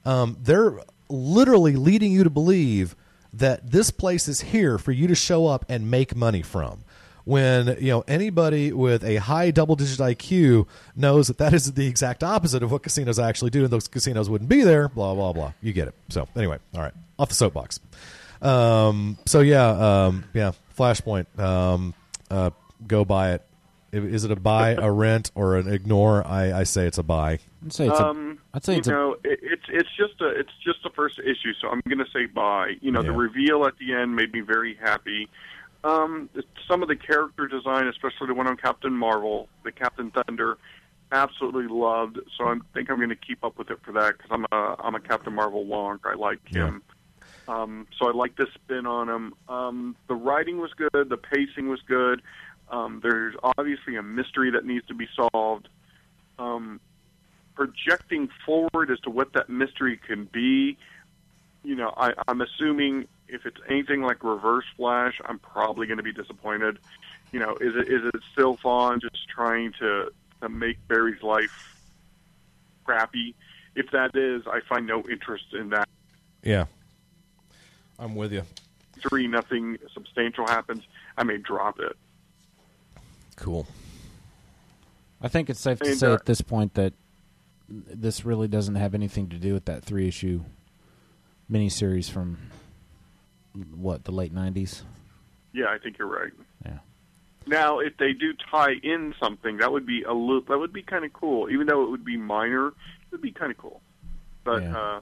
um, 0.06 0.38
they're 0.40 0.80
literally 1.10 1.76
leading 1.76 2.10
you 2.10 2.24
to 2.24 2.30
believe 2.30 2.96
that 3.34 3.70
this 3.70 3.90
place 3.90 4.26
is 4.26 4.40
here 4.40 4.78
for 4.78 4.92
you 4.92 5.06
to 5.06 5.14
show 5.14 5.46
up 5.46 5.66
and 5.68 5.90
make 5.90 6.16
money 6.16 6.40
from 6.40 6.82
when 7.24 7.76
you 7.78 7.90
know 7.90 8.02
anybody 8.08 8.72
with 8.72 9.04
a 9.04 9.16
high 9.16 9.50
double 9.50 9.76
digit 9.76 9.98
IQ 9.98 10.66
knows 10.94 11.26
that 11.26 11.36
that 11.36 11.52
is 11.52 11.72
the 11.74 11.86
exact 11.86 12.24
opposite 12.24 12.62
of 12.62 12.72
what 12.72 12.82
casinos 12.82 13.18
actually 13.18 13.50
do, 13.50 13.64
and 13.64 13.70
those 13.70 13.88
casinos 13.88 14.30
wouldn't 14.30 14.48
be 14.48 14.62
there. 14.62 14.88
Blah 14.88 15.14
blah 15.14 15.34
blah. 15.34 15.52
You 15.60 15.74
get 15.74 15.88
it. 15.88 15.94
So 16.08 16.26
anyway, 16.34 16.58
all 16.74 16.80
right, 16.80 16.94
off 17.18 17.28
the 17.28 17.34
soapbox. 17.34 17.80
Um, 18.42 19.18
so 19.26 19.40
yeah, 19.40 19.68
um, 20.06 20.24
yeah, 20.34 20.52
Flashpoint. 20.76 21.26
Um, 21.38 21.94
uh, 22.30 22.50
go 22.86 23.04
buy 23.04 23.32
it. 23.34 23.42
I- 23.92 23.98
Is 23.98 24.24
it 24.24 24.30
a 24.30 24.36
buy, 24.36 24.70
a 24.72 24.90
rent, 24.90 25.30
or 25.34 25.56
an 25.56 25.72
ignore? 25.72 26.26
I, 26.26 26.60
I 26.60 26.62
say 26.64 26.86
it's 26.86 26.98
a 26.98 27.02
buy. 27.02 27.38
I'd 27.64 27.72
say 27.72 27.86
it's 27.88 27.98
um, 28.00 28.38
a. 28.52 28.56
I'd 28.56 28.64
say 28.64 28.72
you 28.74 28.78
it's 28.80 28.88
know, 28.88 29.16
it, 29.24 29.38
it's 29.42 29.62
it's 29.68 29.88
just 29.96 30.20
a 30.20 30.28
it's 30.28 30.50
just 30.64 30.82
the 30.82 30.90
first 30.90 31.18
issue, 31.18 31.52
so 31.60 31.68
I'm 31.68 31.80
going 31.88 31.98
to 32.04 32.10
say 32.12 32.26
bye. 32.26 32.74
You 32.80 32.90
know, 32.90 33.02
the 33.02 33.12
Yeah. 33.12 33.18
reveal 33.18 33.64
at 33.66 33.78
the 33.78 33.94
end 33.94 34.14
made 34.14 34.32
me 34.32 34.40
very 34.40 34.74
happy. 34.74 35.28
Um, 35.84 36.28
some 36.68 36.82
of 36.82 36.88
the 36.88 36.96
character 36.96 37.46
design, 37.46 37.86
especially 37.86 38.26
the 38.26 38.34
one 38.34 38.48
on 38.48 38.56
Captain 38.56 38.92
Marvel, 38.92 39.48
the 39.64 39.70
Captain 39.70 40.10
Thunder, 40.10 40.58
absolutely 41.12 41.68
loved. 41.68 42.18
So 42.36 42.44
I 42.48 42.56
think 42.74 42.90
I'm 42.90 42.96
going 42.96 43.08
to 43.10 43.14
keep 43.16 43.44
up 43.44 43.56
with 43.56 43.70
it 43.70 43.78
for 43.84 43.92
that 43.92 44.18
because 44.18 44.30
I'm 44.32 44.44
a 44.52 44.76
I'm 44.80 44.94
a 44.96 45.00
Captain 45.00 45.32
Marvel 45.32 45.64
wonk. 45.64 46.00
I 46.04 46.14
like 46.14 46.46
him. 46.48 46.82
Um, 47.48 47.86
so 47.98 48.08
I 48.08 48.12
like 48.12 48.36
this 48.36 48.48
spin 48.54 48.86
on 48.86 49.08
him. 49.08 49.34
Um, 49.48 49.96
the 50.08 50.14
writing 50.14 50.58
was 50.58 50.72
good. 50.72 51.08
The 51.08 51.16
pacing 51.16 51.68
was 51.68 51.80
good. 51.82 52.22
Um, 52.70 53.00
there's 53.02 53.34
obviously 53.42 53.96
a 53.96 54.02
mystery 54.02 54.50
that 54.50 54.64
needs 54.64 54.86
to 54.88 54.94
be 54.94 55.08
solved. 55.14 55.68
Um, 56.38 56.80
projecting 57.54 58.28
forward 58.44 58.90
as 58.90 59.00
to 59.00 59.10
what 59.10 59.32
that 59.32 59.48
mystery 59.48 59.96
can 59.96 60.24
be, 60.24 60.76
you 61.66 61.74
know, 61.74 61.92
I, 61.96 62.12
I'm 62.28 62.40
assuming 62.40 63.08
if 63.28 63.44
it's 63.44 63.56
anything 63.68 64.02
like 64.02 64.22
Reverse 64.22 64.64
Flash, 64.76 65.20
I'm 65.24 65.40
probably 65.40 65.86
going 65.88 65.96
to 65.96 66.02
be 66.02 66.12
disappointed. 66.12 66.78
You 67.32 67.40
know, 67.40 67.56
is 67.60 67.74
it 67.74 67.88
is 67.88 68.04
it 68.04 68.20
still 68.32 68.56
Thawne 68.56 69.00
just 69.00 69.28
trying 69.28 69.72
to 69.80 70.12
to 70.42 70.48
make 70.48 70.76
Barry's 70.86 71.22
life 71.22 71.82
crappy? 72.84 73.34
If 73.74 73.90
that 73.90 74.14
is, 74.14 74.46
I 74.46 74.60
find 74.68 74.86
no 74.86 75.02
interest 75.10 75.46
in 75.52 75.70
that. 75.70 75.88
Yeah, 76.44 76.66
I'm 77.98 78.14
with 78.14 78.32
you. 78.32 78.42
Three 79.08 79.26
nothing 79.26 79.78
substantial 79.92 80.46
happens, 80.46 80.82
I 81.16 81.24
may 81.24 81.36
drop 81.38 81.78
it. 81.80 81.96
Cool. 83.36 83.66
I 85.20 85.28
think 85.28 85.50
it's 85.50 85.60
safe 85.60 85.78
to 85.80 85.88
And, 85.90 85.98
say 85.98 86.08
uh, 86.10 86.14
at 86.14 86.26
this 86.26 86.40
point 86.40 86.74
that 86.74 86.92
this 87.68 88.24
really 88.24 88.48
doesn't 88.48 88.76
have 88.76 88.94
anything 88.94 89.28
to 89.30 89.36
do 89.36 89.52
with 89.52 89.64
that 89.66 89.82
three 89.84 90.08
issue 90.08 90.42
miniseries 91.50 92.10
from 92.10 92.38
what 93.74 94.04
the 94.04 94.12
late 94.12 94.32
nineties. 94.32 94.82
Yeah, 95.52 95.66
I 95.68 95.78
think 95.78 95.98
you're 95.98 96.08
right. 96.08 96.32
Yeah. 96.64 96.78
Now, 97.46 97.78
if 97.78 97.96
they 97.96 98.12
do 98.12 98.34
tie 98.50 98.74
in 98.82 99.14
something, 99.20 99.58
that 99.58 99.72
would 99.72 99.86
be 99.86 100.02
a 100.02 100.12
loop. 100.12 100.48
that 100.48 100.58
would 100.58 100.72
be 100.72 100.82
kind 100.82 101.04
of 101.04 101.12
cool. 101.12 101.48
Even 101.50 101.66
though 101.66 101.84
it 101.84 101.90
would 101.90 102.04
be 102.04 102.16
minor, 102.16 102.68
it 102.68 102.74
would 103.12 103.22
be 103.22 103.30
kind 103.32 103.50
of 103.50 103.56
cool. 103.58 103.80
But 104.44 104.62
Yeah. 104.62 104.76
uh, 104.76 105.00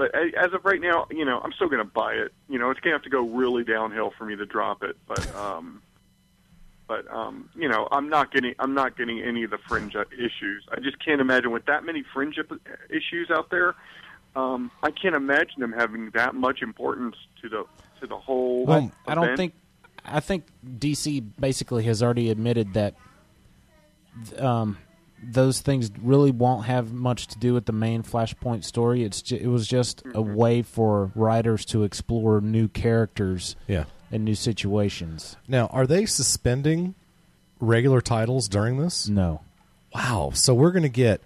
but 0.00 0.14
as 0.14 0.54
of 0.54 0.64
right 0.64 0.80
now, 0.80 1.06
you 1.10 1.26
know, 1.26 1.40
I'm 1.44 1.52
still 1.52 1.68
going 1.68 1.84
to 1.84 1.92
buy 1.92 2.14
it. 2.14 2.32
You 2.48 2.58
know, 2.58 2.70
it's 2.70 2.80
going 2.80 2.92
to 2.92 2.94
have 2.94 3.02
to 3.02 3.10
go 3.10 3.20
really 3.20 3.64
downhill 3.64 4.14
for 4.16 4.24
me 4.24 4.34
to 4.34 4.46
drop 4.46 4.82
it. 4.82 4.96
But 5.06 5.36
um, 5.36 5.82
but 6.88 7.06
um, 7.12 7.50
you 7.54 7.68
know, 7.68 7.86
I'm 7.92 8.08
not 8.08 8.32
getting 8.32 8.54
I'm 8.58 8.72
not 8.72 8.96
getting 8.96 9.20
any 9.20 9.44
of 9.44 9.50
the 9.50 9.58
fringe 9.58 9.94
issues. 9.94 10.64
I 10.72 10.80
just 10.80 11.04
can't 11.04 11.20
imagine 11.20 11.50
with 11.50 11.66
that 11.66 11.84
many 11.84 12.02
fringe 12.14 12.38
issues 12.88 13.30
out 13.30 13.50
there. 13.50 13.74
Um, 14.34 14.70
I 14.82 14.90
can't 14.90 15.14
imagine 15.14 15.60
them 15.60 15.72
having 15.72 16.08
that 16.14 16.34
much 16.34 16.62
importance 16.62 17.16
to 17.42 17.50
the 17.50 17.66
to 18.00 18.06
the 18.06 18.16
whole. 18.16 18.64
Well, 18.64 18.90
I 19.06 19.14
don't 19.14 19.36
think. 19.36 19.52
I 20.02 20.20
think 20.20 20.46
DC 20.78 21.22
basically 21.38 21.84
has 21.84 22.02
already 22.02 22.30
admitted 22.30 22.72
that 22.72 22.94
um, 24.38 24.78
those 25.22 25.60
things 25.60 25.90
really 26.02 26.30
won't 26.30 26.66
have 26.66 26.92
much 26.92 27.26
to 27.28 27.38
do 27.38 27.52
with 27.54 27.66
the 27.66 27.72
main 27.72 28.02
Flashpoint 28.02 28.64
story. 28.64 29.02
It's 29.04 29.20
ju- 29.22 29.36
it 29.36 29.48
was 29.48 29.66
just 29.66 30.00
a 30.00 30.04
Mm-hmm. 30.22 30.34
way 30.34 30.62
for 30.62 31.12
writers 31.14 31.64
to 31.66 31.84
explore 31.84 32.40
new 32.40 32.68
characters 32.68 33.54
Yeah. 33.68 33.84
and 34.10 34.24
new 34.24 34.34
situations. 34.34 35.36
Now, 35.46 35.66
are 35.66 35.86
they 35.86 36.06
suspending 36.06 36.94
regular 37.60 38.00
titles 38.00 38.48
during 38.48 38.78
this? 38.78 39.08
No. 39.08 39.42
Wow. 39.94 40.30
So 40.34 40.54
we're 40.54 40.70
going 40.72 40.84
to 40.84 40.88
get 40.88 41.20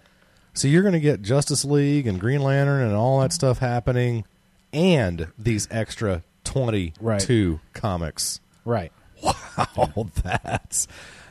so 0.55 0.69
you're 0.69 0.83
going 0.83 0.93
to 0.95 1.01
get 1.01 1.21
Justice 1.23 1.65
League 1.65 2.07
and 2.07 2.21
Green 2.21 2.41
Lantern 2.41 2.83
and 2.87 2.95
all 2.95 3.21
that 3.21 3.33
stuff 3.33 3.59
happening 3.59 4.25
and 4.73 5.29
these 5.39 5.67
extra 5.71 6.23
22 6.45 7.61
comics. 7.73 8.41
Right. 8.65 8.93
Wow, 9.23 10.09
that's 10.23 10.87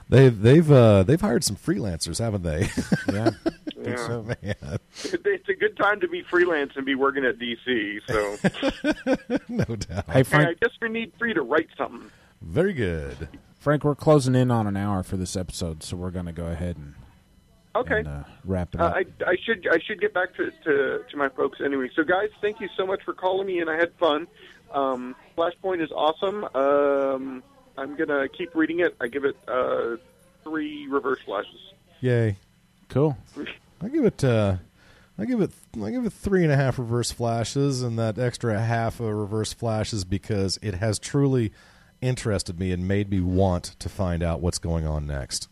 they've 0.10 0.40
they've 0.42 0.72
uh, 0.72 1.04
they've 1.04 1.20
hired 1.22 1.44
some 1.44 1.56
freelancers, 1.56 2.20
haven't 2.20 2.44
they? 2.44 2.70
Yeah. 3.14 3.30
Yeah. 3.78 3.96
so. 4.08 4.22
Man. 4.24 4.38
it's 4.94 5.50
a 5.50 5.54
good 5.54 5.76
time 5.78 6.00
to 6.00 6.08
be 6.08 6.24
freelance 6.24 6.72
and 6.76 6.86
be 6.86 6.96
working 6.96 7.26
at 7.26 7.38
DC. 7.38 8.00
So 8.08 9.38
no 9.50 9.64
doubt. 9.76 10.06
Hey 10.06 10.14
Hey, 10.14 10.24
Frank, 10.24 10.58
I 10.62 10.66
just 10.66 10.82
need 10.82 11.12
free 11.20 11.34
to 11.34 11.42
write 11.42 11.68
something. 11.78 12.10
Very 12.42 12.74
good. 12.74 13.28
Frank, 13.60 13.84
we're 13.84 13.96
closing 13.96 14.36
in 14.36 14.52
on 14.52 14.68
an 14.68 14.78
hour 14.78 15.04
for 15.04 15.18
this 15.18 15.36
episode, 15.36 15.84
so 15.84 15.96
we're 15.98 16.12
going 16.12 16.26
to 16.26 16.32
go 16.34 16.46
ahead 16.48 16.78
and, 16.78 16.94
Okay. 17.76 18.00
and 18.00 18.08
uh, 18.08 18.24
wrap 18.46 18.74
it 18.74 18.80
Uh, 18.82 18.86
up. 18.86 18.96
I, 18.96 19.06
I 19.26 19.36
should 19.44 19.68
I 19.72 19.80
should 19.86 20.00
get 20.02 20.14
back 20.14 20.34
to, 20.36 20.52
to, 20.64 21.04
to 21.10 21.18
my 21.18 21.30
folks 21.30 21.60
anyway. 21.64 21.90
So 21.96 22.04
guys, 22.04 22.30
thank 22.42 22.60
you 22.62 22.70
so 22.78 22.86
much 22.86 23.04
for 23.04 23.14
calling 23.14 23.48
me, 23.48 23.60
and 23.60 23.70
I 23.70 23.76
had 23.76 23.94
fun. 24.00 24.28
Um, 24.74 25.16
Flashpoint 25.38 25.82
is 25.84 25.92
awesome. 25.92 26.46
Um, 26.56 27.44
I'm 27.78 27.96
gonna 27.96 28.28
keep 28.30 28.56
reading 28.56 28.80
it. 28.80 28.96
I 29.02 29.08
give 29.08 29.26
it 29.26 29.36
uh, 29.48 29.98
three 30.44 30.88
reverse 30.88 31.20
flashes. 31.26 31.74
Yay. 32.02 32.38
Cool. 32.90 33.18
I 33.82 33.88
give 33.90 34.06
it. 34.06 34.24
Uh, 34.24 34.58
I 35.18 35.26
give 35.26 35.42
it. 35.42 35.52
I 35.82 35.90
give 35.90 36.06
it 36.06 36.14
three 36.14 36.44
and 36.44 36.52
a 36.52 36.56
half 36.56 36.78
reverse 36.78 37.12
flashes, 37.12 37.82
and 37.82 37.98
that 37.98 38.18
extra 38.20 38.60
half 38.60 39.00
of 39.00 39.08
reverse 39.08 39.54
flashes 39.54 40.04
because 40.06 40.60
it 40.62 40.76
has 40.76 41.00
truly 41.00 41.52
interested 42.02 42.60
me 42.60 42.72
and 42.72 42.88
made 42.88 43.10
me 43.10 43.22
want 43.22 43.64
to 43.80 43.90
find 43.90 44.22
out 44.22 44.42
what's 44.42 44.60
going 44.60 44.86
on 44.86 45.08
next, 45.08 45.48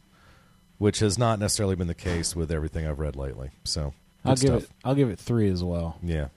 which 0.77 0.99
has 0.99 1.17
not 1.17 1.39
necessarily 1.39 1.75
been 1.75 1.87
the 1.87 1.93
case 1.95 2.35
with 2.35 2.51
everything 2.51 2.85
I've 2.85 2.99
read 2.99 3.15
lately. 3.15 3.51
So 3.63 3.93
good 4.23 4.29
I'll 4.29 4.35
give 4.35 4.49
stuff. 4.49 4.63
it. 4.63 4.69
I'll 4.83 4.95
give 4.95 5.09
it 5.09 5.17
three 5.19 5.49
as 5.49 5.63
well. 5.63 5.97
Yeah, 6.03 6.27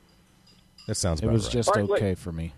that 0.87 0.95
sounds. 0.95 1.20
It 1.20 1.24
about 1.24 1.35
was 1.35 1.45
right. 1.47 1.53
just 1.53 1.68
All 1.70 1.74
right, 1.74 1.89
wait. 1.89 1.97
okay 2.03 2.14
for 2.14 2.32
me. 2.32 2.53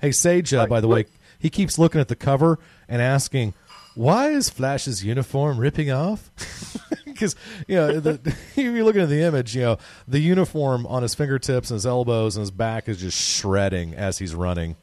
Hey, 0.00 0.12
Sage, 0.12 0.54
uh, 0.54 0.66
by 0.66 0.80
the 0.80 0.88
way, 0.88 1.06
he 1.40 1.50
keeps 1.50 1.78
looking 1.78 2.00
at 2.00 2.06
the 2.08 2.14
cover 2.14 2.60
and 2.88 3.02
asking, 3.02 3.54
why 3.96 4.28
is 4.28 4.48
Flash's 4.50 5.04
uniform 5.04 5.58
ripping 5.58 5.90
off? 5.90 6.30
Because, 7.04 7.36
you 7.68 7.74
know, 7.76 8.00
the, 8.00 8.18
if 8.24 8.56
you're 8.56 8.82
looking 8.82 9.02
at 9.02 9.10
the 9.10 9.20
image, 9.20 9.54
you 9.54 9.60
know, 9.60 9.78
the 10.08 10.20
uniform 10.20 10.86
on 10.86 11.02
his 11.02 11.14
fingertips 11.14 11.70
and 11.70 11.76
his 11.76 11.84
elbows 11.84 12.34
and 12.36 12.40
his 12.40 12.50
back 12.50 12.88
is 12.88 12.98
just 12.98 13.20
shredding 13.20 13.92
as 13.94 14.16
he's 14.16 14.34
running. 14.34 14.76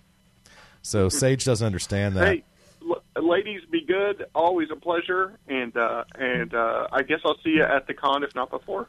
So 0.84 1.10
Sage 1.10 1.46
doesn't 1.46 1.66
understand 1.66 2.16
that. 2.16 2.28
Hey, 2.28 2.44
l- 2.88 3.02
ladies, 3.24 3.62
be 3.72 3.82
good. 3.84 4.28
Always 4.36 4.70
a 4.72 4.76
pleasure. 4.76 5.40
And 5.48 5.76
uh, 5.76 6.04
and 6.14 6.54
uh, 6.54 6.88
I 6.92 7.02
guess 7.02 7.22
I'll 7.26 7.40
see 7.44 7.52
you 7.52 7.64
at 7.64 7.88
the 7.88 7.96
con, 7.96 8.24
if 8.24 8.36
not 8.36 8.52
before. 8.52 8.88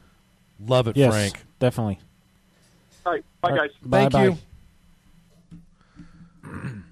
Love 0.63 0.87
it, 0.87 0.95
Yes, 0.95 1.11
Frank. 1.11 1.43
definitely. 1.57 1.97
All 3.07 3.13
right, 3.13 3.25
bye, 3.41 3.49
All 3.49 3.55
right, 3.55 3.61
guys. 3.71 3.77
Bye, 3.81 3.97
Thank 4.01 4.11
bye. 4.13 4.23
you. 4.25 4.37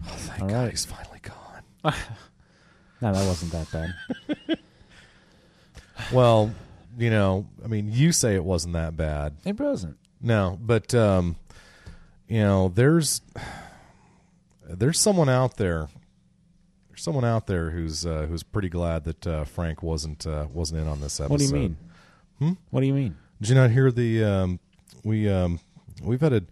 Thank 0.05 0.41
All 0.41 0.49
God 0.49 0.63
right. 0.63 0.71
he's 0.71 0.85
finally 0.85 1.19
gone. 1.21 1.93
No, 2.99 3.13
that 3.13 3.27
wasn't 3.27 3.51
that 3.51 3.71
bad. 3.71 4.57
Well, 6.11 6.51
you 6.97 7.09
know, 7.09 7.47
I 7.63 7.67
mean, 7.67 7.91
you 7.91 8.11
say 8.11 8.35
it 8.35 8.43
wasn't 8.43 8.73
that 8.73 8.95
bad. 8.95 9.35
It 9.45 9.59
wasn't. 9.59 9.97
No, 10.21 10.57
but 10.61 10.93
um, 10.95 11.35
you 12.27 12.39
know, 12.41 12.69
there's 12.69 13.21
there's 14.67 14.99
someone 14.99 15.29
out 15.29 15.57
there. 15.57 15.89
There's 16.89 17.03
someone 17.03 17.25
out 17.25 17.47
there 17.47 17.71
who's 17.71 18.05
uh, 18.05 18.25
who's 18.29 18.43
pretty 18.43 18.69
glad 18.69 19.03
that 19.03 19.27
uh, 19.27 19.43
Frank 19.45 19.83
wasn't 19.83 20.25
uh, 20.25 20.47
wasn't 20.53 20.81
in 20.81 20.87
on 20.87 21.01
this 21.01 21.19
episode. 21.19 21.31
What 21.31 21.39
do 21.39 21.45
you 21.45 21.51
mean? 21.53 21.77
Hmm? 22.39 22.51
What 22.69 22.81
do 22.81 22.87
you 22.87 22.93
mean? 22.93 23.15
Did 23.41 23.49
you 23.49 23.55
not 23.55 23.71
hear 23.71 23.91
the 23.91 24.23
um, 24.23 24.59
we 25.03 25.29
um, 25.29 25.59
we've 26.01 26.21
had 26.21 26.33
a 26.33 26.43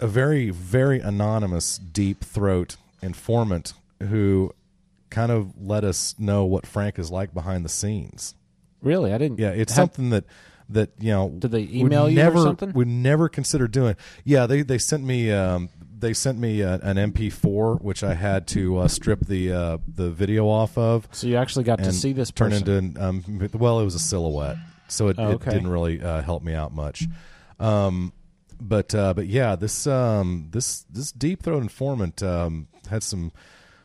a 0.00 0.06
very 0.06 0.50
very 0.50 1.00
anonymous 1.00 1.78
deep 1.78 2.22
throat 2.22 2.76
informant 3.02 3.74
who 4.00 4.52
kind 5.10 5.32
of 5.32 5.52
let 5.60 5.84
us 5.84 6.14
know 6.18 6.44
what 6.44 6.66
Frank 6.66 6.98
is 6.98 7.10
like 7.10 7.32
behind 7.32 7.64
the 7.64 7.68
scenes. 7.68 8.34
Really? 8.82 9.12
I 9.12 9.18
didn't. 9.18 9.38
Yeah, 9.38 9.50
it's 9.50 9.72
have- 9.72 9.82
something 9.82 10.10
that 10.10 10.24
that 10.68 10.90
you 10.98 11.10
know. 11.10 11.30
Did 11.30 11.50
they 11.50 11.68
email 11.72 12.08
you 12.08 12.20
or 12.20 12.24
never, 12.24 12.38
something? 12.38 12.72
Would 12.72 12.88
never 12.88 13.28
consider 13.28 13.66
doing. 13.66 13.96
Yeah, 14.24 14.46
they 14.46 14.62
they 14.62 14.78
sent 14.78 15.04
me 15.04 15.32
um, 15.32 15.70
they 15.98 16.12
sent 16.12 16.38
me 16.38 16.60
a, 16.60 16.74
an 16.74 16.96
MP4 17.12 17.80
which 17.80 18.04
I 18.04 18.14
had 18.14 18.46
to 18.48 18.78
uh, 18.78 18.88
strip 18.88 19.20
the 19.26 19.52
uh, 19.52 19.78
the 19.92 20.10
video 20.10 20.46
off 20.46 20.76
of. 20.78 21.08
So 21.10 21.26
you 21.26 21.36
actually 21.36 21.64
got 21.64 21.78
to 21.78 21.92
see 21.92 22.12
this 22.12 22.30
turn 22.30 22.50
person. 22.50 22.74
into 22.74 23.04
um, 23.04 23.48
well, 23.54 23.80
it 23.80 23.84
was 23.84 23.94
a 23.94 24.00
silhouette, 24.00 24.56
so 24.88 25.08
it, 25.08 25.16
Oh, 25.18 25.32
it 25.32 25.44
didn't 25.44 25.68
really 25.68 26.02
uh, 26.02 26.22
help 26.22 26.42
me 26.42 26.54
out 26.54 26.72
much. 26.72 27.06
Um, 27.58 28.12
but 28.60 28.94
uh, 28.94 29.14
but 29.14 29.26
yeah, 29.26 29.56
this 29.56 29.86
um, 29.86 30.48
this 30.50 30.84
this 30.90 31.12
deep 31.12 31.42
throat 31.42 31.62
informant 31.62 32.22
um, 32.22 32.68
had 32.90 33.02
some 33.02 33.32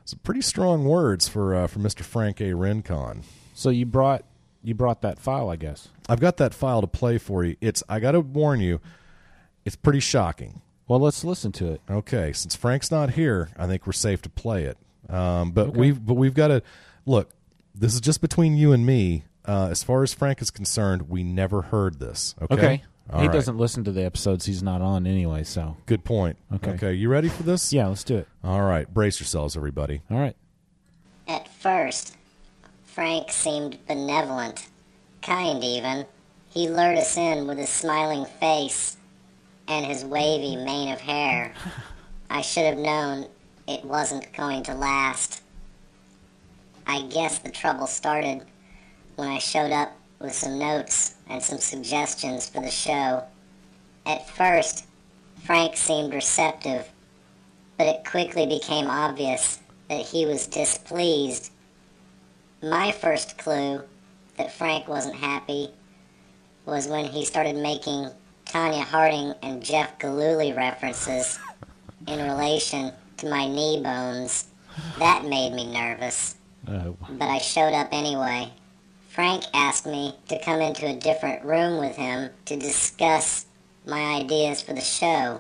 some 0.05 0.19
pretty 0.23 0.41
strong 0.41 0.85
words 0.85 1.27
for 1.27 1.55
uh, 1.55 1.67
for 1.67 1.79
Mister 1.79 2.03
Frank 2.03 2.41
A. 2.41 2.53
Rincon. 2.53 3.23
So 3.53 3.69
you 3.69 3.85
brought 3.85 4.23
you 4.63 4.73
brought 4.73 5.01
that 5.01 5.19
file, 5.19 5.49
I 5.49 5.55
guess. 5.55 5.89
I've 6.09 6.19
got 6.19 6.37
that 6.37 6.53
file 6.53 6.81
to 6.81 6.87
play 6.87 7.17
for 7.17 7.43
you. 7.43 7.55
It's 7.61 7.83
I 7.87 7.99
got 7.99 8.11
to 8.11 8.19
warn 8.21 8.59
you, 8.59 8.79
it's 9.65 9.75
pretty 9.75 9.99
shocking. 9.99 10.61
Well, 10.87 10.99
let's 10.99 11.23
listen 11.23 11.51
to 11.53 11.71
it. 11.71 11.81
Okay, 11.89 12.33
since 12.33 12.55
Frank's 12.55 12.91
not 12.91 13.11
here, 13.11 13.49
I 13.57 13.67
think 13.67 13.87
we're 13.87 13.93
safe 13.93 14.21
to 14.23 14.29
play 14.29 14.63
it. 14.65 14.77
Um, 15.09 15.51
but 15.51 15.67
Okay. 15.67 15.79
we've 15.79 16.05
but 16.05 16.15
we've 16.15 16.33
got 16.33 16.47
to 16.47 16.61
look. 17.05 17.31
This 17.75 17.93
is 17.93 18.01
just 18.01 18.21
between 18.21 18.55
you 18.57 18.71
and 18.73 18.85
me. 18.85 19.23
Uh, 19.45 19.67
as 19.71 19.83
far 19.83 20.03
as 20.03 20.13
Frank 20.13 20.41
is 20.41 20.49
concerned, 20.51 21.09
we 21.09 21.21
never 21.23 21.63
heard 21.63 21.99
this. 21.99 22.33
Okay, 22.41 22.53
Okay. 22.53 22.83
All 23.11 23.19
he 23.19 23.27
right. 23.27 23.33
doesn't 23.33 23.57
listen 23.57 23.83
to 23.83 23.91
the 23.91 24.03
episodes 24.03 24.45
he's 24.45 24.63
not 24.63 24.81
on 24.81 25.05
anyway, 25.05 25.43
so. 25.43 25.77
Good 25.85 26.03
point. 26.03 26.37
Okay. 26.55 26.71
Okay, 26.71 26.93
you 26.93 27.09
ready 27.09 27.29
for 27.29 27.43
this? 27.43 27.73
Yeah, 27.73 27.87
let's 27.87 28.03
do 28.03 28.17
it. 28.17 28.27
All 28.43 28.61
right, 28.61 28.91
brace 28.91 29.19
yourselves, 29.19 29.57
everybody. 29.57 30.01
All 30.09 30.19
right. 30.19 30.35
At 31.27 31.47
first, 31.47 32.15
Frank 32.85 33.31
seemed 33.31 33.77
benevolent, 33.87 34.67
kind 35.21 35.63
even. 35.63 36.05
He 36.49 36.69
lured 36.69 36.97
us 36.97 37.17
in 37.17 37.47
with 37.47 37.57
his 37.57 37.69
smiling 37.69 38.25
face 38.25 38.97
and 39.67 39.85
his 39.85 40.05
wavy 40.05 40.55
mane 40.55 40.93
of 40.93 41.01
hair. 41.01 41.53
I 42.29 42.41
should 42.41 42.65
have 42.65 42.77
known 42.77 43.27
it 43.67 43.83
wasn't 43.83 44.31
going 44.33 44.63
to 44.63 44.73
last. 44.73 45.41
I 46.85 47.03
guess 47.03 47.39
the 47.39 47.49
trouble 47.49 47.87
started 47.87 48.45
when 49.15 49.29
I 49.29 49.39
showed 49.39 49.71
up 49.71 49.93
with 50.23 50.33
some 50.33 50.57
notes 50.57 51.15
and 51.29 51.43
some 51.43 51.59
suggestions 51.59 52.47
for 52.49 52.61
the 52.61 52.71
show. 52.71 53.23
At 54.05 54.27
first, 54.29 54.85
Frank 55.43 55.75
seemed 55.75 56.13
receptive, 56.13 56.89
but 57.77 57.87
it 57.87 58.05
quickly 58.05 58.47
became 58.47 58.87
obvious 58.87 59.59
that 59.89 59.99
he 60.05 60.25
was 60.25 60.47
displeased. 60.47 61.51
My 62.63 62.93
first 62.93 63.37
clue 63.37 63.83
that 64.37 64.53
Frank 64.53 64.87
wasn't 64.87 65.15
happy 65.15 65.69
was 66.65 66.87
when 66.87 67.05
he 67.05 67.25
started 67.25 67.57
making 67.57 68.09
Tonya 68.45 68.83
Harding 68.83 69.33
and 69.43 69.61
Jeff 69.61 69.99
Gillooly 69.99 70.53
references 70.53 71.37
in 72.07 72.19
relation 72.19 72.93
to 73.17 73.29
my 73.29 73.45
knee 73.47 73.81
bones. 73.83 74.47
That 74.99 75.25
made 75.25 75.53
me 75.53 75.71
nervous, 75.71 76.35
Uh, 76.65 76.91
but 77.09 77.25
I 77.29 77.39
showed 77.39 77.73
up 77.73 77.89
anyway. 77.91 78.51
Frank 79.13 79.43
asked 79.53 79.85
me 79.85 80.15
to 80.27 80.39
come 80.39 80.59
into 80.59 80.87
a 80.87 80.95
different 80.95 81.45
room 81.45 81.77
with 81.77 81.95
him 81.95 82.31
to 82.45 82.55
discuss 82.55 83.45
my 83.85 84.15
ideas 84.15 84.59
for 84.59 84.73
the 84.73 84.81
show. 84.81 85.39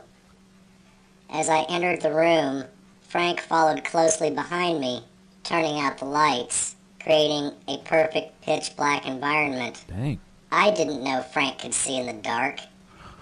As 1.27 1.49
I 1.49 1.63
entered 1.63 2.01
the 2.01 2.13
room, 2.13 2.65
Frank 3.01 3.39
followed 3.41 3.83
closely 3.83 4.29
behind 4.29 4.79
me, 4.79 5.03
turning 5.43 5.79
out 5.79 5.97
the 5.97 6.05
lights, 6.05 6.75
creating 7.01 7.53
a 7.67 7.79
perfect 7.79 8.39
pitch 8.43 8.75
black 8.75 9.07
environment. 9.07 9.83
dang. 9.87 10.19
I 10.51 10.69
didn't 10.69 11.03
know 11.03 11.23
Frank 11.23 11.57
could 11.57 11.73
see 11.73 11.97
in 11.97 12.05
the 12.05 12.13
dark. 12.13 12.59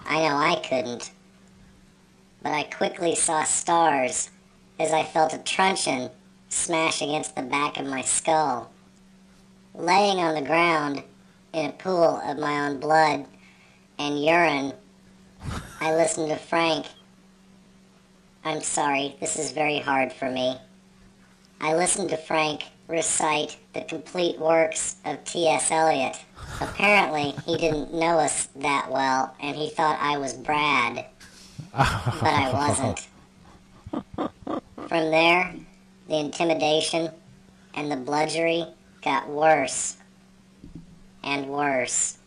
I 0.04 0.18
know 0.18 0.36
I 0.36 0.56
couldn't. 0.56 1.12
But 2.42 2.52
I 2.52 2.64
quickly 2.64 3.14
saw 3.14 3.42
stars 3.44 4.28
as 4.78 4.92
I 4.92 5.02
felt 5.02 5.32
a 5.32 5.38
truncheon 5.38 6.10
smash 6.50 7.00
against 7.00 7.36
the 7.36 7.42
back 7.42 7.78
of 7.78 7.86
my 7.86 8.02
skull. 8.02 8.70
Laying 9.74 10.18
on 10.18 10.34
the 10.34 10.42
ground 10.42 11.02
in 11.52 11.70
a 11.70 11.72
pool 11.72 12.20
of 12.24 12.38
my 12.38 12.66
own 12.66 12.78
blood 12.78 13.26
and 13.98 14.22
urine, 14.22 14.74
I 15.80 15.94
listened 15.94 16.28
to 16.28 16.36
Frank. 16.36 16.86
I'm 18.44 18.60
sorry, 18.60 19.16
this 19.20 19.38
is 19.38 19.52
very 19.52 19.78
hard 19.78 20.12
for 20.12 20.28
me. 20.28 20.58
I 21.60 21.74
listened 21.74 22.10
to 22.10 22.16
Frank 22.16 22.64
recite 22.88 23.56
the 23.72 23.80
complete 23.82 24.38
works 24.38 24.96
of 25.04 25.24
T.S. 25.24 25.70
Eliot. 25.70 26.18
Apparently, 26.60 27.34
he 27.46 27.56
didn't 27.56 27.94
know 27.94 28.18
us 28.18 28.48
that 28.56 28.90
well, 28.90 29.34
and 29.40 29.56
he 29.56 29.70
thought 29.70 29.98
I 30.00 30.18
was 30.18 30.34
Brad. 30.34 31.06
but 31.72 32.22
I 32.22 32.52
wasn't. 32.52 33.08
From 34.88 35.10
there, 35.10 35.54
the 36.08 36.18
intimidation 36.18 37.10
and 37.74 37.90
the 37.90 37.96
bludgery 37.96 38.66
got 39.02 39.28
worse 39.28 39.96
and 41.22 41.48
worse. 41.48 42.18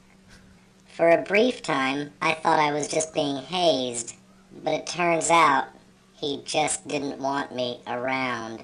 For 0.87 1.09
a 1.09 1.21
brief 1.21 1.61
time, 1.61 2.11
I 2.21 2.33
thought 2.33 2.59
I 2.59 2.71
was 2.71 2.87
just 2.87 3.13
being 3.13 3.37
hazed, 3.37 4.15
but 4.63 4.73
it 4.73 4.87
turns 4.87 5.29
out 5.29 5.67
he 6.13 6.41
just 6.45 6.87
didn't 6.87 7.19
want 7.19 7.53
me 7.53 7.81
around. 7.87 8.63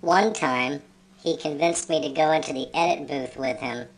One 0.00 0.32
time, 0.32 0.82
he 1.22 1.36
convinced 1.36 1.88
me 1.88 2.00
to 2.02 2.14
go 2.14 2.30
into 2.32 2.52
the 2.52 2.68
edit 2.74 3.08
booth 3.08 3.36
with 3.36 3.58
him. 3.58 3.88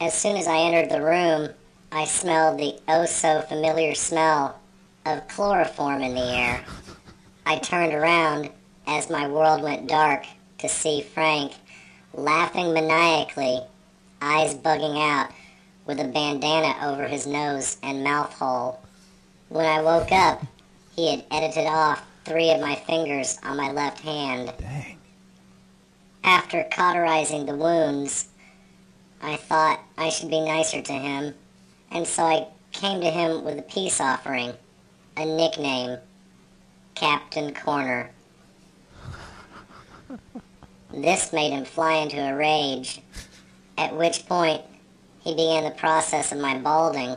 As 0.00 0.14
soon 0.14 0.36
as 0.36 0.46
I 0.46 0.58
entered 0.58 0.90
the 0.90 1.02
room, 1.02 1.50
I 1.90 2.06
smelled 2.06 2.58
the 2.58 2.78
oh 2.88 3.04
so 3.04 3.42
familiar 3.42 3.94
smell 3.94 4.58
of 5.04 5.28
chloroform 5.28 6.02
in 6.02 6.14
the 6.14 6.34
air. 6.34 6.64
I 7.44 7.58
turned 7.58 7.92
around 7.92 8.50
as 8.86 9.10
my 9.10 9.28
world 9.28 9.62
went 9.62 9.88
dark 9.88 10.24
to 10.58 10.68
see 10.68 11.02
Frank 11.02 11.52
laughing 12.14 12.72
maniacally, 12.72 13.60
eyes 14.20 14.54
bugging 14.54 14.98
out, 14.98 15.30
with 15.86 15.98
a 15.98 16.04
bandana 16.04 16.74
over 16.82 17.08
his 17.08 17.26
nose 17.26 17.76
and 17.82 18.04
mouth 18.04 18.32
hole. 18.34 18.80
When 19.48 19.66
I 19.66 19.82
woke 19.82 20.12
up, 20.12 20.44
he 20.94 21.10
had 21.10 21.24
edited 21.30 21.66
off 21.66 22.02
three 22.24 22.50
of 22.50 22.60
my 22.60 22.76
fingers 22.76 23.38
on 23.42 23.56
my 23.56 23.72
left 23.72 24.00
hand. 24.00 24.52
Dang. 24.58 24.98
After 26.24 26.64
cauterizing 26.70 27.46
the 27.46 27.56
wounds, 27.56 28.28
I 29.20 29.36
thought 29.36 29.80
I 29.98 30.08
should 30.08 30.30
be 30.30 30.40
nicer 30.40 30.80
to 30.80 30.92
him, 30.92 31.34
and 31.90 32.06
so 32.06 32.24
I 32.24 32.46
came 32.72 33.00
to 33.00 33.10
him 33.10 33.44
with 33.44 33.58
a 33.58 33.62
peace 33.62 34.00
offering, 34.00 34.54
a 35.16 35.24
nickname, 35.24 35.98
Captain 36.94 37.52
Corner. 37.54 38.10
This 40.92 41.32
made 41.32 41.52
him 41.52 41.64
fly 41.64 41.94
into 41.94 42.18
a 42.18 42.36
rage, 42.36 43.00
at 43.78 43.96
which 43.96 44.26
point 44.26 44.62
he 45.20 45.32
began 45.34 45.64
the 45.64 45.70
process 45.70 46.32
of 46.32 46.38
my 46.38 46.58
balding 46.58 47.16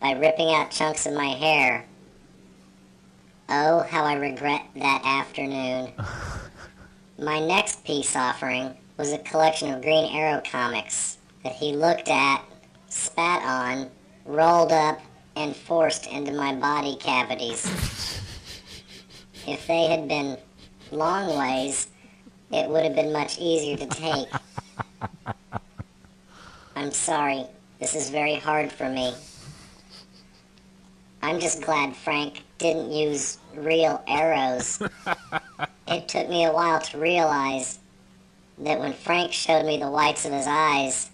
by 0.00 0.12
ripping 0.12 0.54
out 0.54 0.70
chunks 0.70 1.06
of 1.06 1.14
my 1.14 1.28
hair. 1.28 1.84
Oh, 3.48 3.80
how 3.80 4.04
I 4.04 4.14
regret 4.14 4.62
that 4.76 5.02
afternoon. 5.04 5.92
My 7.18 7.38
next 7.38 7.84
peace 7.84 8.16
offering 8.16 8.74
was 8.96 9.12
a 9.12 9.18
collection 9.18 9.74
of 9.74 9.82
Green 9.82 10.14
Arrow 10.14 10.40
comics 10.48 11.18
that 11.42 11.52
he 11.52 11.76
looked 11.76 12.08
at, 12.08 12.42
spat 12.88 13.42
on, 13.42 13.90
rolled 14.24 14.72
up, 14.72 15.00
and 15.36 15.54
forced 15.54 16.06
into 16.06 16.32
my 16.32 16.54
body 16.54 16.96
cavities. 16.96 17.66
If 19.46 19.66
they 19.66 19.86
had 19.86 20.06
been 20.06 20.36
long 20.92 21.36
ways, 21.36 21.88
it 22.52 22.68
would 22.68 22.84
have 22.84 22.94
been 22.94 23.12
much 23.12 23.38
easier 23.38 23.76
to 23.76 23.86
take. 23.86 24.28
I'm 26.76 26.90
sorry, 26.90 27.46
this 27.78 27.94
is 27.94 28.10
very 28.10 28.36
hard 28.36 28.72
for 28.72 28.88
me. 28.88 29.14
I'm 31.22 31.38
just 31.38 31.62
glad 31.62 31.94
Frank 31.94 32.42
didn't 32.58 32.90
use 32.90 33.38
real 33.54 34.02
arrows. 34.08 34.82
it 35.88 36.08
took 36.08 36.28
me 36.28 36.44
a 36.44 36.52
while 36.52 36.80
to 36.80 36.98
realize 36.98 37.78
that 38.58 38.78
when 38.78 38.92
Frank 38.92 39.32
showed 39.32 39.66
me 39.66 39.78
the 39.78 39.90
whites 39.90 40.24
of 40.24 40.32
his 40.32 40.46
eyes, 40.46 41.10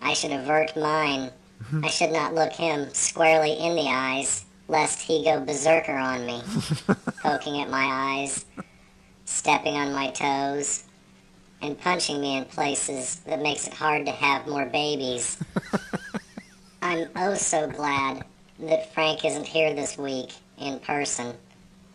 I 0.00 0.14
should 0.14 0.32
avert 0.32 0.76
mine. 0.76 1.30
I 1.82 1.88
should 1.88 2.12
not 2.12 2.34
look 2.34 2.52
him 2.52 2.92
squarely 2.92 3.52
in 3.52 3.74
the 3.74 3.88
eyes, 3.88 4.44
lest 4.68 5.00
he 5.00 5.24
go 5.24 5.40
berserker 5.40 5.96
on 5.96 6.26
me, 6.26 6.42
poking 7.22 7.60
at 7.60 7.70
my 7.70 7.84
eyes, 7.84 8.44
stepping 9.24 9.74
on 9.74 9.92
my 9.92 10.10
toes, 10.10 10.84
and 11.62 11.80
punching 11.80 12.20
me 12.20 12.36
in 12.36 12.44
places 12.44 13.20
that 13.26 13.40
makes 13.40 13.66
it 13.66 13.74
hard 13.74 14.04
to 14.06 14.12
have 14.12 14.46
more 14.46 14.66
babies. 14.66 15.38
I'm 16.82 17.08
oh 17.16 17.34
so 17.34 17.66
glad 17.66 18.24
that 18.58 18.92
Frank 18.92 19.24
isn't 19.24 19.46
here 19.46 19.74
this 19.74 19.96
week 19.96 20.32
in 20.58 20.78
person. 20.80 21.34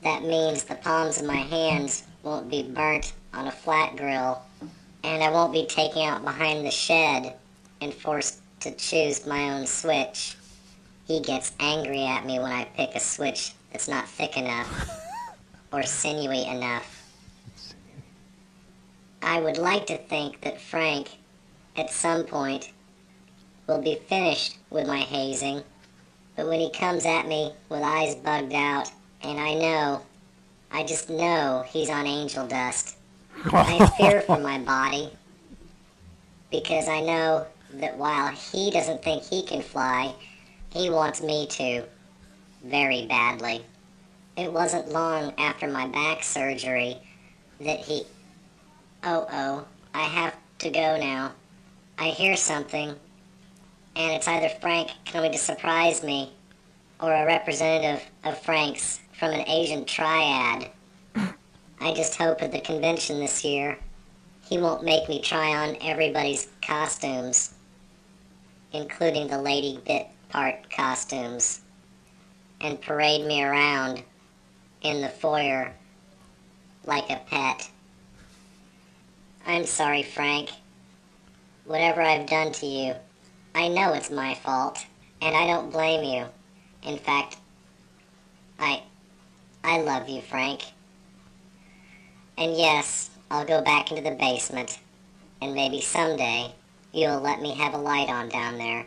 That 0.04 0.24
means 0.24 0.64
the 0.64 0.76
palms 0.76 1.20
of 1.20 1.28
my 1.28 1.36
hands 1.36 2.04
won't 2.24 2.50
be 2.50 2.64
burnt 2.64 3.14
on 3.34 3.48
a 3.48 3.52
flat 3.52 3.96
grill, 3.96 4.42
and 5.04 5.24
I 5.24 5.30
won't 5.30 5.54
be 5.54 5.66
taken 5.66 6.02
out 6.02 6.24
behind 6.24 6.66
the 6.66 6.72
shed 6.72 7.36
and 7.82 7.94
forced 7.94 8.42
to 8.62 8.72
choose 8.72 9.28
my 9.28 9.52
own 9.52 9.68
switch. 9.68 10.36
He 11.06 11.20
gets 11.20 11.54
angry 11.60 12.04
at 12.06 12.26
me 12.26 12.40
when 12.40 12.52
I 12.52 12.66
pick 12.66 12.96
a 12.96 13.00
switch 13.00 13.54
that's 13.72 13.88
not 13.88 14.08
thick 14.08 14.38
enough 14.38 15.00
or 15.72 15.84
sinewy 15.84 16.46
enough. 16.46 16.99
I 19.22 19.40
would 19.40 19.58
like 19.58 19.86
to 19.88 19.98
think 19.98 20.42
that 20.42 20.62
Frank, 20.62 21.18
at 21.76 21.90
some 21.90 22.24
point, 22.24 22.72
will 23.68 23.82
be 23.82 23.96
finished 24.08 24.58
with 24.70 24.88
my 24.88 25.00
hazing, 25.00 25.64
but 26.36 26.48
when 26.48 26.60
he 26.60 26.72
comes 26.72 27.06
at 27.06 27.28
me 27.28 27.54
with 27.70 27.82
eyes 27.82 28.16
bugged 28.16 28.54
out, 28.54 28.92
and 29.22 29.40
I 29.40 29.54
know, 29.56 30.02
I 30.72 30.84
just 30.84 31.10
know 31.10 31.64
he's 31.68 31.90
on 31.90 32.08
angel 32.08 32.48
dust, 32.48 32.98
I 33.46 33.92
fear 33.98 34.22
for 34.22 34.40
my 34.40 34.60
body 34.60 35.12
because 36.52 36.88
I 36.88 37.02
know 37.02 37.46
that 37.76 37.98
while 37.98 38.30
he 38.30 38.72
doesn't 38.72 39.04
think 39.04 39.24
he 39.24 39.44
can 39.44 39.62
fly, 39.62 40.14
he 40.72 40.90
wants 40.90 41.22
me 41.22 41.48
to 41.48 41.84
very 42.64 43.06
badly. 43.06 43.64
It 44.38 44.52
wasn't 44.52 44.90
long 44.90 45.34
after 45.38 45.68
my 45.68 45.88
back 45.88 46.24
surgery 46.24 46.98
that 47.60 47.80
he. 47.80 48.04
Oh, 49.02 49.26
oh, 49.32 49.66
I 49.94 50.04
have 50.04 50.36
to 50.58 50.70
go 50.70 50.98
now. 50.98 51.32
I 51.98 52.10
hear 52.10 52.36
something, 52.36 52.90
and 53.96 54.12
it's 54.12 54.28
either 54.28 54.50
Frank 54.60 54.92
coming 55.06 55.32
to 55.32 55.38
surprise 55.38 56.04
me 56.04 56.34
or 57.00 57.14
a 57.14 57.26
representative 57.26 58.06
of 58.26 58.38
Frank's 58.38 59.00
from 59.18 59.32
an 59.32 59.48
Asian 59.48 59.86
triad. 59.86 60.70
I 61.16 61.94
just 61.94 62.18
hope 62.18 62.42
at 62.42 62.52
the 62.52 62.60
convention 62.60 63.22
this 63.22 63.46
year 63.46 63.78
he 64.50 64.58
won't 64.58 64.84
make 64.84 65.08
me 65.08 65.22
try 65.22 65.56
on 65.56 65.78
everybody's 65.80 66.50
costumes, 66.62 67.54
including 68.74 69.28
the 69.28 69.42
lady 69.42 69.80
bit 69.86 70.08
part 70.28 70.70
costumes, 70.70 71.62
and 72.60 72.82
parade 72.82 73.26
me 73.26 73.42
around 73.42 74.04
in 74.82 75.00
the 75.00 75.08
foyer 75.08 75.74
like 76.86 77.10
a 77.10 77.22
pet. 77.30 77.70
I'm 79.46 79.66
sorry, 79.66 80.04
Frank. 80.04 80.52
Whatever 81.66 82.02
I've 82.02 82.28
done 82.28 82.52
to 82.54 82.66
you, 82.66 82.96
I 83.56 83.68
know 83.68 83.94
it's 83.94 84.12
my 84.12 84.36
fault, 84.36 84.86
and 85.22 85.36
I 85.36 85.48
don't 85.48 85.72
blame 85.72 86.04
you. 86.04 86.26
In 86.84 86.98
fact, 86.98 87.38
I 88.60 88.84
I 89.64 89.82
love 89.82 90.08
you, 90.08 90.22
Frank. 90.22 90.64
And 92.38 92.56
yes, 92.56 93.10
I'll 93.30 93.46
go 93.46 93.62
back 93.62 93.92
into 93.92 94.04
the 94.04 94.16
basement, 94.16 94.80
and 95.42 95.54
maybe 95.54 95.82
someday 95.82 96.54
you'll 96.94 97.20
let 97.20 97.42
me 97.42 97.54
have 97.56 97.74
a 97.74 97.78
light 97.78 98.10
on 98.10 98.30
down 98.30 98.58
there 98.58 98.86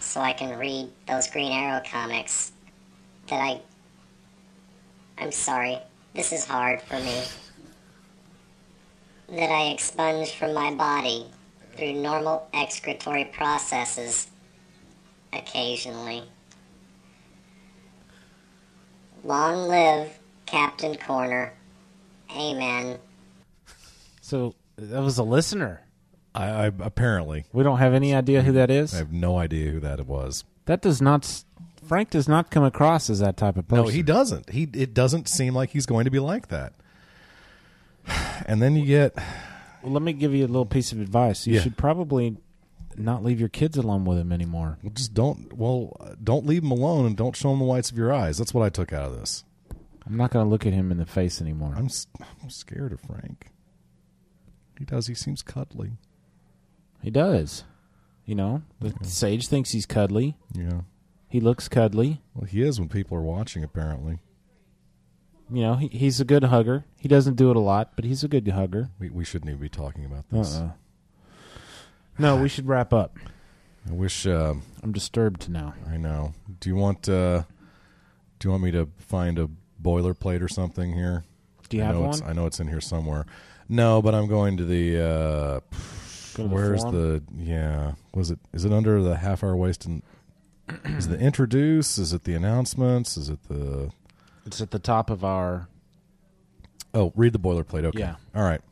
so 0.00 0.20
I 0.20 0.32
can 0.32 0.58
read 0.58 0.90
those 1.06 1.28
Green 1.28 1.52
Arrow 1.52 1.82
comics 1.84 2.52
that 3.28 3.40
I. 3.40 3.60
I'm 5.18 5.32
sorry, 5.32 5.78
this 6.14 6.32
is 6.32 6.44
hard 6.44 6.80
for 6.82 6.98
me. 7.00 7.22
That 9.30 9.50
I 9.50 9.70
expunge 9.70 10.32
from 10.32 10.54
my 10.54 10.74
body 10.74 11.26
through 11.76 11.92
normal 11.94 12.48
excretory 12.54 13.26
processes 13.26 14.28
occasionally. 15.32 16.24
Long 19.24 19.68
live 19.68 20.18
Captain 20.46 20.96
Corner. 20.96 21.52
Amen. 22.34 22.98
So 24.20 24.54
that 24.76 25.02
was 25.02 25.18
a 25.18 25.22
listener. 25.22 25.82
I, 26.34 26.44
I 26.44 26.66
apparently 26.66 27.44
We 27.52 27.64
don't 27.64 27.78
have 27.78 27.94
any 27.94 28.14
idea 28.14 28.42
who 28.42 28.52
that 28.52 28.70
is. 28.70 28.94
I 28.94 28.98
have 28.98 29.12
no 29.12 29.38
idea 29.38 29.70
who 29.70 29.80
that 29.80 30.06
was. 30.06 30.44
That 30.66 30.82
does 30.82 31.00
not. 31.02 31.44
Frank 31.84 32.10
does 32.10 32.28
not 32.28 32.50
come 32.50 32.64
across 32.64 33.08
as 33.08 33.20
that 33.20 33.36
type 33.36 33.56
of 33.56 33.66
person. 33.66 33.84
No, 33.84 33.90
he 33.90 34.02
doesn't. 34.02 34.50
He 34.50 34.68
it 34.74 34.94
doesn't 34.94 35.28
seem 35.28 35.54
like 35.54 35.70
he's 35.70 35.86
going 35.86 36.04
to 36.04 36.10
be 36.10 36.18
like 36.18 36.48
that. 36.48 36.74
And 38.46 38.62
then 38.62 38.76
you 38.76 38.86
get 38.86 39.14
Well, 39.82 39.92
let 39.92 40.02
me 40.02 40.12
give 40.12 40.34
you 40.34 40.44
a 40.44 40.48
little 40.48 40.66
piece 40.66 40.92
of 40.92 41.00
advice. 41.00 41.46
You 41.46 41.54
Yeah. 41.54 41.60
should 41.60 41.76
probably 41.76 42.36
not 42.96 43.22
leave 43.22 43.38
your 43.38 43.48
kids 43.50 43.76
alone 43.76 44.04
with 44.04 44.18
him 44.18 44.32
anymore. 44.32 44.78
well, 44.82 44.92
just 44.94 45.14
don't 45.14 45.52
well 45.52 45.96
uh, 46.00 46.14
don't 46.22 46.46
leave 46.46 46.62
him 46.62 46.70
alone 46.70 47.06
and 47.06 47.16
don't 47.16 47.36
show 47.36 47.52
him 47.52 47.58
the 47.58 47.64
whites 47.64 47.90
of 47.90 47.96
your 47.98 48.12
eyes. 48.12 48.38
That's 48.38 48.54
what 48.54 48.64
I 48.64 48.70
took 48.70 48.92
out 48.92 49.10
of 49.12 49.18
this. 49.20 49.44
I'm 50.06 50.16
not 50.16 50.30
going 50.30 50.44
to 50.46 50.50
look 50.50 50.64
at 50.66 50.72
him 50.72 50.90
in 50.90 50.96
the 50.96 51.04
face 51.06 51.40
anymore. 51.42 51.74
I'm 51.76 51.84
s- 51.86 52.06
I'm 52.42 52.48
scared 52.50 52.92
of 52.92 53.00
Frank. 53.00 53.50
He 54.78 54.84
does. 54.86 55.06
He 55.08 55.14
seems 55.14 55.42
cuddly. 55.42 55.98
He 57.02 57.10
does. 57.10 57.64
You 58.24 58.34
know, 58.34 58.62
the 58.80 58.92
sage 59.02 59.46
thinks 59.48 59.70
he's 59.72 59.86
cuddly. 59.86 60.36
Yeah. 60.54 60.82
He 61.28 61.40
looks 61.40 61.68
cuddly. 61.68 62.22
Well, 62.34 62.46
he 62.46 62.62
is 62.62 62.78
when 62.80 62.88
people 62.88 63.16
are 63.18 63.22
watching. 63.22 63.62
Apparently, 63.62 64.18
You 65.50 65.62
know, 65.62 65.74
he, 65.76 65.88
he's 65.88 66.20
a 66.20 66.24
good 66.24 66.44
hugger. 66.44 66.84
He 67.00 67.08
doesn't 67.08 67.34
do 67.36 67.50
it 67.50 67.56
a 67.56 67.60
lot, 67.60 67.92
but 67.96 68.04
he's 68.04 68.22
a 68.22 68.28
good 68.28 68.46
hugger. 68.48 68.90
we 68.98 69.08
we 69.10 69.24
shouldn't 69.24 69.48
even 69.50 69.60
be 69.60 69.68
talking 69.68 70.04
about 70.04 70.28
this. 70.30 70.56
Uh-uh. 70.56 70.70
No, 72.18 72.36
we 72.36 72.48
should 72.48 72.66
wrap 72.66 72.92
up. 72.92 73.16
I 73.88 73.92
wish. 73.92 74.26
um 74.26 74.62
I'm 74.82 74.92
disturbed 74.92 75.48
now. 75.48 75.74
I 75.88 75.96
know. 75.96 76.34
Do 76.60 76.68
you 76.68 76.76
want? 76.76 77.08
uh 77.08 77.42
Do 78.38 78.48
you 78.48 78.50
want 78.50 78.62
me 78.64 78.70
to 78.72 78.88
find 78.98 79.38
a 79.38 79.48
boilerplate 79.82 80.42
or 80.42 80.48
something 80.48 80.92
here? 80.92 81.24
Do 81.68 81.76
you 81.76 81.82
I 81.82 81.86
have 81.86 81.94
know 81.96 82.08
It's, 82.10 82.20
one? 82.20 82.30
I 82.30 82.32
know 82.34 82.46
it's 82.46 82.60
in 82.60 82.68
here 82.68 82.80
somewhere. 82.80 83.24
No, 83.68 84.02
but 84.02 84.14
I'm 84.14 84.26
going 84.26 84.56
to 84.58 84.64
the. 84.64 84.98
uh 85.00 85.60
Go 86.34 86.42
to 86.44 86.48
the 86.48 86.54
Where's 86.54 86.82
forum? 86.82 86.94
the? 86.94 87.22
Yeah, 87.42 87.92
was 88.14 88.30
it? 88.30 88.38
Is 88.52 88.64
it 88.64 88.72
under 88.72 89.02
the 89.02 89.16
half 89.16 89.42
hour 89.42 89.56
waste? 89.56 89.86
And 89.86 90.02
is 90.84 91.06
it 91.06 91.10
the 91.10 91.18
introduce? 91.20 91.96
Is 91.98 92.12
it 92.12 92.24
the 92.24 92.34
announcements? 92.34 93.16
Is 93.16 93.28
it 93.30 93.42
the? 93.48 93.90
It's 94.48 94.62
at 94.62 94.70
the 94.70 94.78
top 94.78 95.10
of 95.10 95.24
our. 95.24 95.68
Oh, 96.94 97.12
read 97.14 97.34
the 97.34 97.38
boilerplate. 97.38 97.84
Okay. 97.84 97.98
Yeah. 97.98 98.14
All 98.34 98.42
right. 98.42 98.62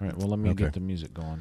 All 0.00 0.06
right. 0.06 0.16
Well, 0.16 0.28
let 0.28 0.38
me 0.38 0.50
Okay. 0.50 0.62
get 0.64 0.74
the 0.74 0.80
music 0.80 1.12
going. 1.12 1.40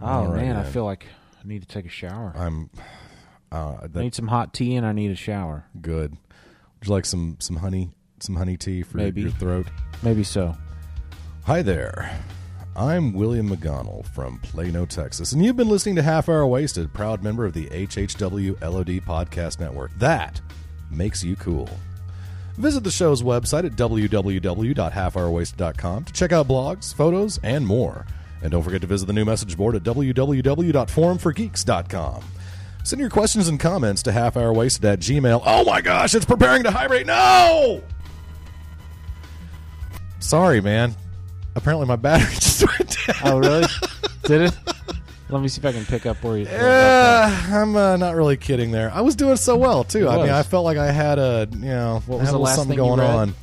Oh 0.00 0.06
All 0.06 0.26
right, 0.28 0.36
man, 0.46 0.56
I 0.56 0.62
feel 0.64 0.86
like 0.86 1.04
I 1.42 1.46
need 1.46 1.60
to 1.60 1.68
take 1.68 1.84
a 1.84 1.90
shower. 1.90 2.32
I'm. 2.34 2.70
Uh, 3.52 3.86
I 3.94 4.00
need 4.00 4.14
some 4.14 4.28
hot 4.28 4.54
tea 4.54 4.74
and 4.76 4.86
I 4.86 4.92
need 4.92 5.10
a 5.10 5.14
shower. 5.14 5.66
good. 5.80 6.12
Would 6.12 6.88
you 6.88 6.92
like 6.92 7.04
some 7.04 7.36
some 7.38 7.56
honey 7.56 7.90
some 8.20 8.34
honey 8.36 8.56
tea 8.56 8.82
for 8.82 8.96
Maybe. 8.96 9.20
your 9.20 9.30
throat? 9.30 9.66
Maybe 10.02 10.24
so. 10.24 10.56
Hi 11.44 11.60
there. 11.60 12.18
I'm 12.74 13.12
William 13.12 13.50
McGonnell 13.50 14.06
from 14.06 14.38
Plano, 14.38 14.86
Texas, 14.86 15.32
and 15.32 15.44
you've 15.44 15.56
been 15.56 15.68
listening 15.68 15.96
to 15.96 16.02
Half 16.02 16.30
Hour 16.30 16.46
Wasted, 16.46 16.94
proud 16.94 17.22
member 17.22 17.44
of 17.44 17.52
the 17.52 17.66
HHW 17.66 18.58
LOD 18.62 19.00
Podcast 19.04 19.60
Network. 19.60 19.92
That 19.98 20.40
makes 20.90 21.22
you 21.22 21.36
cool. 21.36 21.68
Visit 22.56 22.84
the 22.84 22.90
show's 22.90 23.22
website 23.22 23.64
at 23.64 23.72
www.halfhourwasted.com 23.72 26.04
to 26.04 26.12
check 26.12 26.30
out 26.32 26.46
blogs, 26.46 26.94
photos, 26.94 27.40
and 27.42 27.66
more. 27.66 28.06
And 28.42 28.52
don't 28.52 28.62
forget 28.62 28.80
to 28.82 28.86
visit 28.86 29.06
the 29.06 29.12
new 29.12 29.24
message 29.24 29.56
board 29.56 29.74
at 29.74 29.82
www.forumforgeeks.com. 29.82 32.22
Send 32.84 33.00
your 33.00 33.10
questions 33.10 33.48
and 33.48 33.58
comments 33.58 34.02
to 34.02 34.12
halfhourwasted 34.12 34.84
at 34.84 35.00
gmail. 35.00 35.42
Oh 35.44 35.64
my 35.64 35.80
gosh, 35.80 36.14
it's 36.14 36.26
preparing 36.26 36.62
to 36.64 36.70
hibernate. 36.70 37.06
No! 37.06 37.82
Sorry, 40.20 40.60
man. 40.60 40.94
Apparently 41.56 41.86
my 41.86 41.96
battery 41.96 42.34
just 42.34 42.62
went 42.66 42.96
down. 43.06 43.16
Oh, 43.24 43.38
really? 43.38 43.64
Did 44.24 44.42
it? 44.42 44.52
Let 45.30 45.40
me 45.40 45.48
see 45.48 45.60
if 45.60 45.64
I 45.64 45.72
can 45.72 45.86
pick 45.86 46.04
up 46.04 46.22
where 46.22 46.36
you. 46.36 46.44
Yeah, 46.44 47.46
I'm 47.50 47.74
uh, 47.76 47.96
not 47.96 48.14
really 48.14 48.36
kidding 48.36 48.70
there. 48.70 48.90
I 48.92 49.00
was 49.00 49.16
doing 49.16 49.36
so 49.36 49.56
well 49.56 49.82
too. 49.82 50.08
I 50.08 50.16
mean. 50.18 50.28
I 50.30 50.42
felt 50.42 50.64
like 50.64 50.76
I 50.76 50.90
had 50.90 51.18
a 51.18 51.48
you 51.50 51.58
know 51.60 52.02
What 52.06 52.20
was 52.20 52.30
the 52.30 52.38
last 52.38 52.56
something 52.56 52.76
thing 52.76 52.84
you 52.84 52.96
going 52.96 53.00
read? 53.00 53.08
on. 53.08 53.34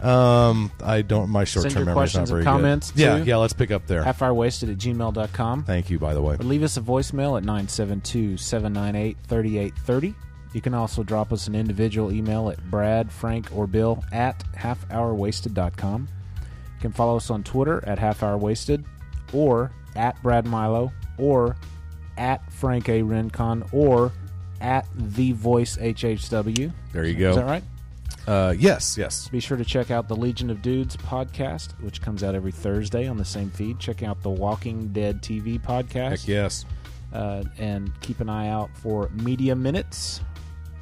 Um, 0.00 0.70
I 0.82 1.02
don't. 1.02 1.30
My 1.30 1.44
short 1.44 1.62
Send 1.62 1.74
term 1.74 1.80
your 1.80 1.86
memory 1.86 2.04
is 2.04 2.14
not 2.14 2.20
questions 2.20 2.30
very 2.30 2.40
and 2.42 2.46
comments 2.46 2.90
good. 2.90 3.00
Yeah, 3.00 3.18
to 3.18 3.24
yeah. 3.24 3.36
Let's 3.36 3.52
pick 3.52 3.70
up 3.70 3.86
there. 3.86 4.04
Half 4.04 4.22
hour 4.22 4.34
wasted 4.34 4.68
at 4.70 4.76
gmail.com. 4.76 5.64
Thank 5.64 5.90
you, 5.90 5.98
by 5.98 6.14
the 6.14 6.22
way. 6.22 6.34
Or 6.34 6.44
leave 6.44 6.62
us 6.62 6.76
a 6.76 6.80
voicemail 6.80 7.36
at 7.36 7.44
972 7.44 8.36
798 8.36 9.16
3830. 9.26 10.14
You 10.52 10.60
can 10.60 10.74
also 10.74 11.02
drop 11.02 11.32
us 11.32 11.48
an 11.48 11.54
individual 11.56 12.12
email 12.12 12.48
at 12.48 12.62
Brad, 12.70 13.10
Frank, 13.10 13.48
or 13.52 13.66
Bill 13.66 14.04
at 14.12 14.44
halfhourwasted.com. 14.54 16.08
You 16.42 16.80
can 16.80 16.92
follow 16.92 17.16
us 17.16 17.30
on 17.30 17.42
Twitter 17.42 17.82
at 17.88 17.98
halfhourwasted 17.98 18.84
or 19.32 19.72
at 19.96 20.22
Brad 20.22 20.46
Milo 20.46 20.92
or 21.18 21.56
at 22.16 22.52
Frank 22.52 22.88
A. 22.88 23.02
Rincon 23.02 23.64
or 23.72 24.12
at 24.60 24.86
The 24.94 25.32
Voice 25.32 25.76
HHW. 25.76 26.72
There 26.92 27.04
you 27.04 27.14
go. 27.16 27.30
Is 27.30 27.36
that 27.36 27.44
right? 27.46 27.64
Uh, 28.26 28.54
yes, 28.56 28.96
yes. 28.96 29.28
Be 29.28 29.40
sure 29.40 29.56
to 29.56 29.64
check 29.64 29.90
out 29.90 30.08
the 30.08 30.16
Legion 30.16 30.48
of 30.50 30.62
Dudes 30.62 30.96
podcast, 30.96 31.72
which 31.82 32.00
comes 32.00 32.22
out 32.22 32.34
every 32.34 32.52
Thursday 32.52 33.06
on 33.06 33.16
the 33.18 33.24
same 33.24 33.50
feed. 33.50 33.78
Check 33.78 34.02
out 34.02 34.22
the 34.22 34.30
Walking 34.30 34.88
Dead 34.92 35.20
TV 35.22 35.60
podcast. 35.60 36.10
Heck 36.10 36.28
yes. 36.28 36.64
Uh, 37.12 37.44
and 37.58 37.92
keep 38.00 38.20
an 38.20 38.28
eye 38.30 38.48
out 38.48 38.70
for 38.76 39.08
Media 39.10 39.54
Minutes 39.54 40.20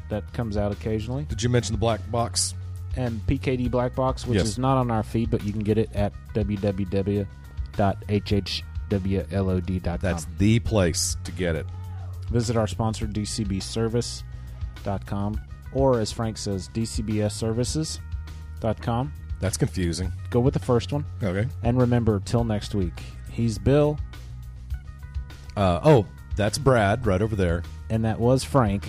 that 0.08 0.30
comes 0.32 0.56
out 0.56 0.70
occasionally. 0.72 1.24
Did 1.24 1.42
you 1.42 1.48
mention 1.48 1.74
the 1.74 1.78
black 1.80 2.08
box? 2.10 2.54
And 2.96 3.20
PKD 3.26 3.70
Black 3.70 3.94
Box, 3.94 4.26
which 4.26 4.36
Yes. 4.36 4.46
is 4.48 4.58
not 4.58 4.76
on 4.76 4.90
our 4.90 5.02
feed, 5.02 5.30
but 5.30 5.42
you 5.44 5.50
can 5.52 5.62
get 5.62 5.78
it 5.78 5.90
at 5.94 6.12
www.hhwlod.com. 9.00 9.98
That's 10.00 10.26
the 10.38 10.58
place 10.60 11.16
to 11.24 11.32
get 11.32 11.54
it. 11.56 11.66
Visit 12.30 12.56
our 12.56 12.66
sponsor, 12.66 13.06
dcbservice.com, 13.06 15.40
or 15.72 16.00
as 16.00 16.10
Frank 16.12 16.36
says, 16.38 16.68
dcbsservices.com. 16.70 19.12
That's 19.40 19.56
confusing. 19.56 20.12
Go 20.30 20.40
with 20.40 20.54
the 20.54 20.60
first 20.60 20.92
one. 20.92 21.04
Okay. 21.22 21.48
And 21.62 21.78
remember, 21.78 22.20
till 22.24 22.44
next 22.44 22.74
week, 22.74 23.02
he's 23.30 23.58
Bill, 23.58 23.98
Uh, 25.56 25.80
oh, 25.84 26.06
that's 26.36 26.56
Brad 26.58 27.04
right 27.06 27.20
over 27.20 27.36
there. 27.36 27.62
and 27.90 28.04
that 28.06 28.18
was 28.18 28.42
Frank 28.44 28.88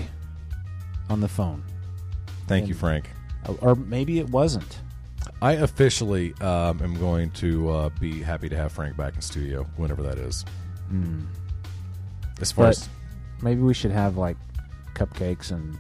on 1.09 1.19
the 1.19 1.27
phone. 1.27 1.61
Thank 2.47 2.69
you, 2.69 2.73
Frank. 2.73 3.09
Or 3.59 3.75
maybe 3.75 4.19
it 4.19 4.29
wasn't. 4.29 4.79
I 5.43 5.53
officially 5.53 6.33
um, 6.39 6.81
am 6.81 6.93
going 6.97 7.29
to 7.31 7.69
uh, 7.69 7.89
be 7.99 8.21
happy 8.21 8.47
to 8.47 8.55
have 8.55 8.71
Frank 8.71 8.95
back 8.95 9.15
in 9.15 9.21
studio 9.21 9.67
whenever 9.75 10.01
that 10.03 10.17
is. 10.17 10.45
Hmm. 10.87 11.19
As 12.39 12.53
far 12.53 12.65
But 12.67 12.69
as 12.77 12.89
maybe 13.41 13.59
we 13.61 13.73
should 13.73 13.91
have 13.91 14.15
like 14.15 14.37
cupcakes 14.95 15.51
and 15.51 15.77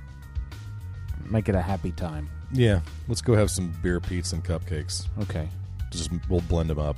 make 1.29 1.47
it 1.47 1.55
a 1.55 1.61
happy 1.61 1.93
time. 1.93 2.29
yeah, 2.51 2.81
let's 3.07 3.21
go 3.21 3.35
have 3.35 3.49
some 3.49 3.71
beer, 3.81 4.01
pizza, 4.01 4.35
and 4.35 4.43
cupcakes. 4.43 5.07
Okay. 5.21 5.47
Just 5.91 6.11
we'll 6.27 6.41
blend 6.41 6.69
them 6.69 6.79
up. 6.79 6.97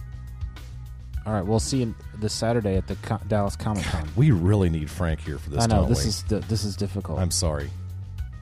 All 1.28 1.34
right, 1.34 1.46
we'll 1.46 1.60
see 1.60 1.82
you 1.82 1.94
this 2.18 2.34
Saturday 2.34 2.78
at 2.78 2.88
the 2.88 2.96
Co- 2.98 3.20
Dallas 3.28 3.56
Comic 3.56 3.84
Con. 3.86 4.08
We 4.16 4.32
really 4.32 4.70
need 4.72 4.90
Frank 4.90 5.20
here 5.20 5.38
for 5.38 5.52
this. 5.52 5.64
I 5.64 5.68
know 5.68 5.82
don't 5.82 5.90
this 5.90 6.04
we? 6.04 6.10
is 6.10 6.24
di- 6.24 6.40
this 6.48 6.64
is 6.64 6.76
difficult. 6.76 7.20
I'm 7.20 7.32
sorry. 7.32 7.70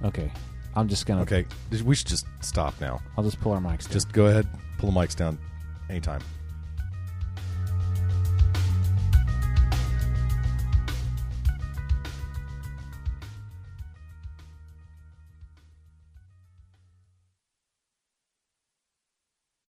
okay, 0.06 0.32
I'm 0.76 0.88
just 0.88 1.06
gonna. 1.06 1.22
Okay, 1.22 1.46
we 1.84 1.96
should 1.96 2.08
just 2.08 2.26
stop 2.42 2.74
now. 2.82 3.02
I'll 3.18 3.24
just 3.24 3.40
pull 3.42 3.52
our 3.52 3.60
mics. 3.60 3.84
Down. 3.84 3.92
Just 3.92 4.12
go 4.12 4.28
ahead, 4.28 4.48
pull 4.78 4.92
the 4.92 5.00
mics 5.00 5.16
down 5.16 5.38
anytime. 5.90 6.22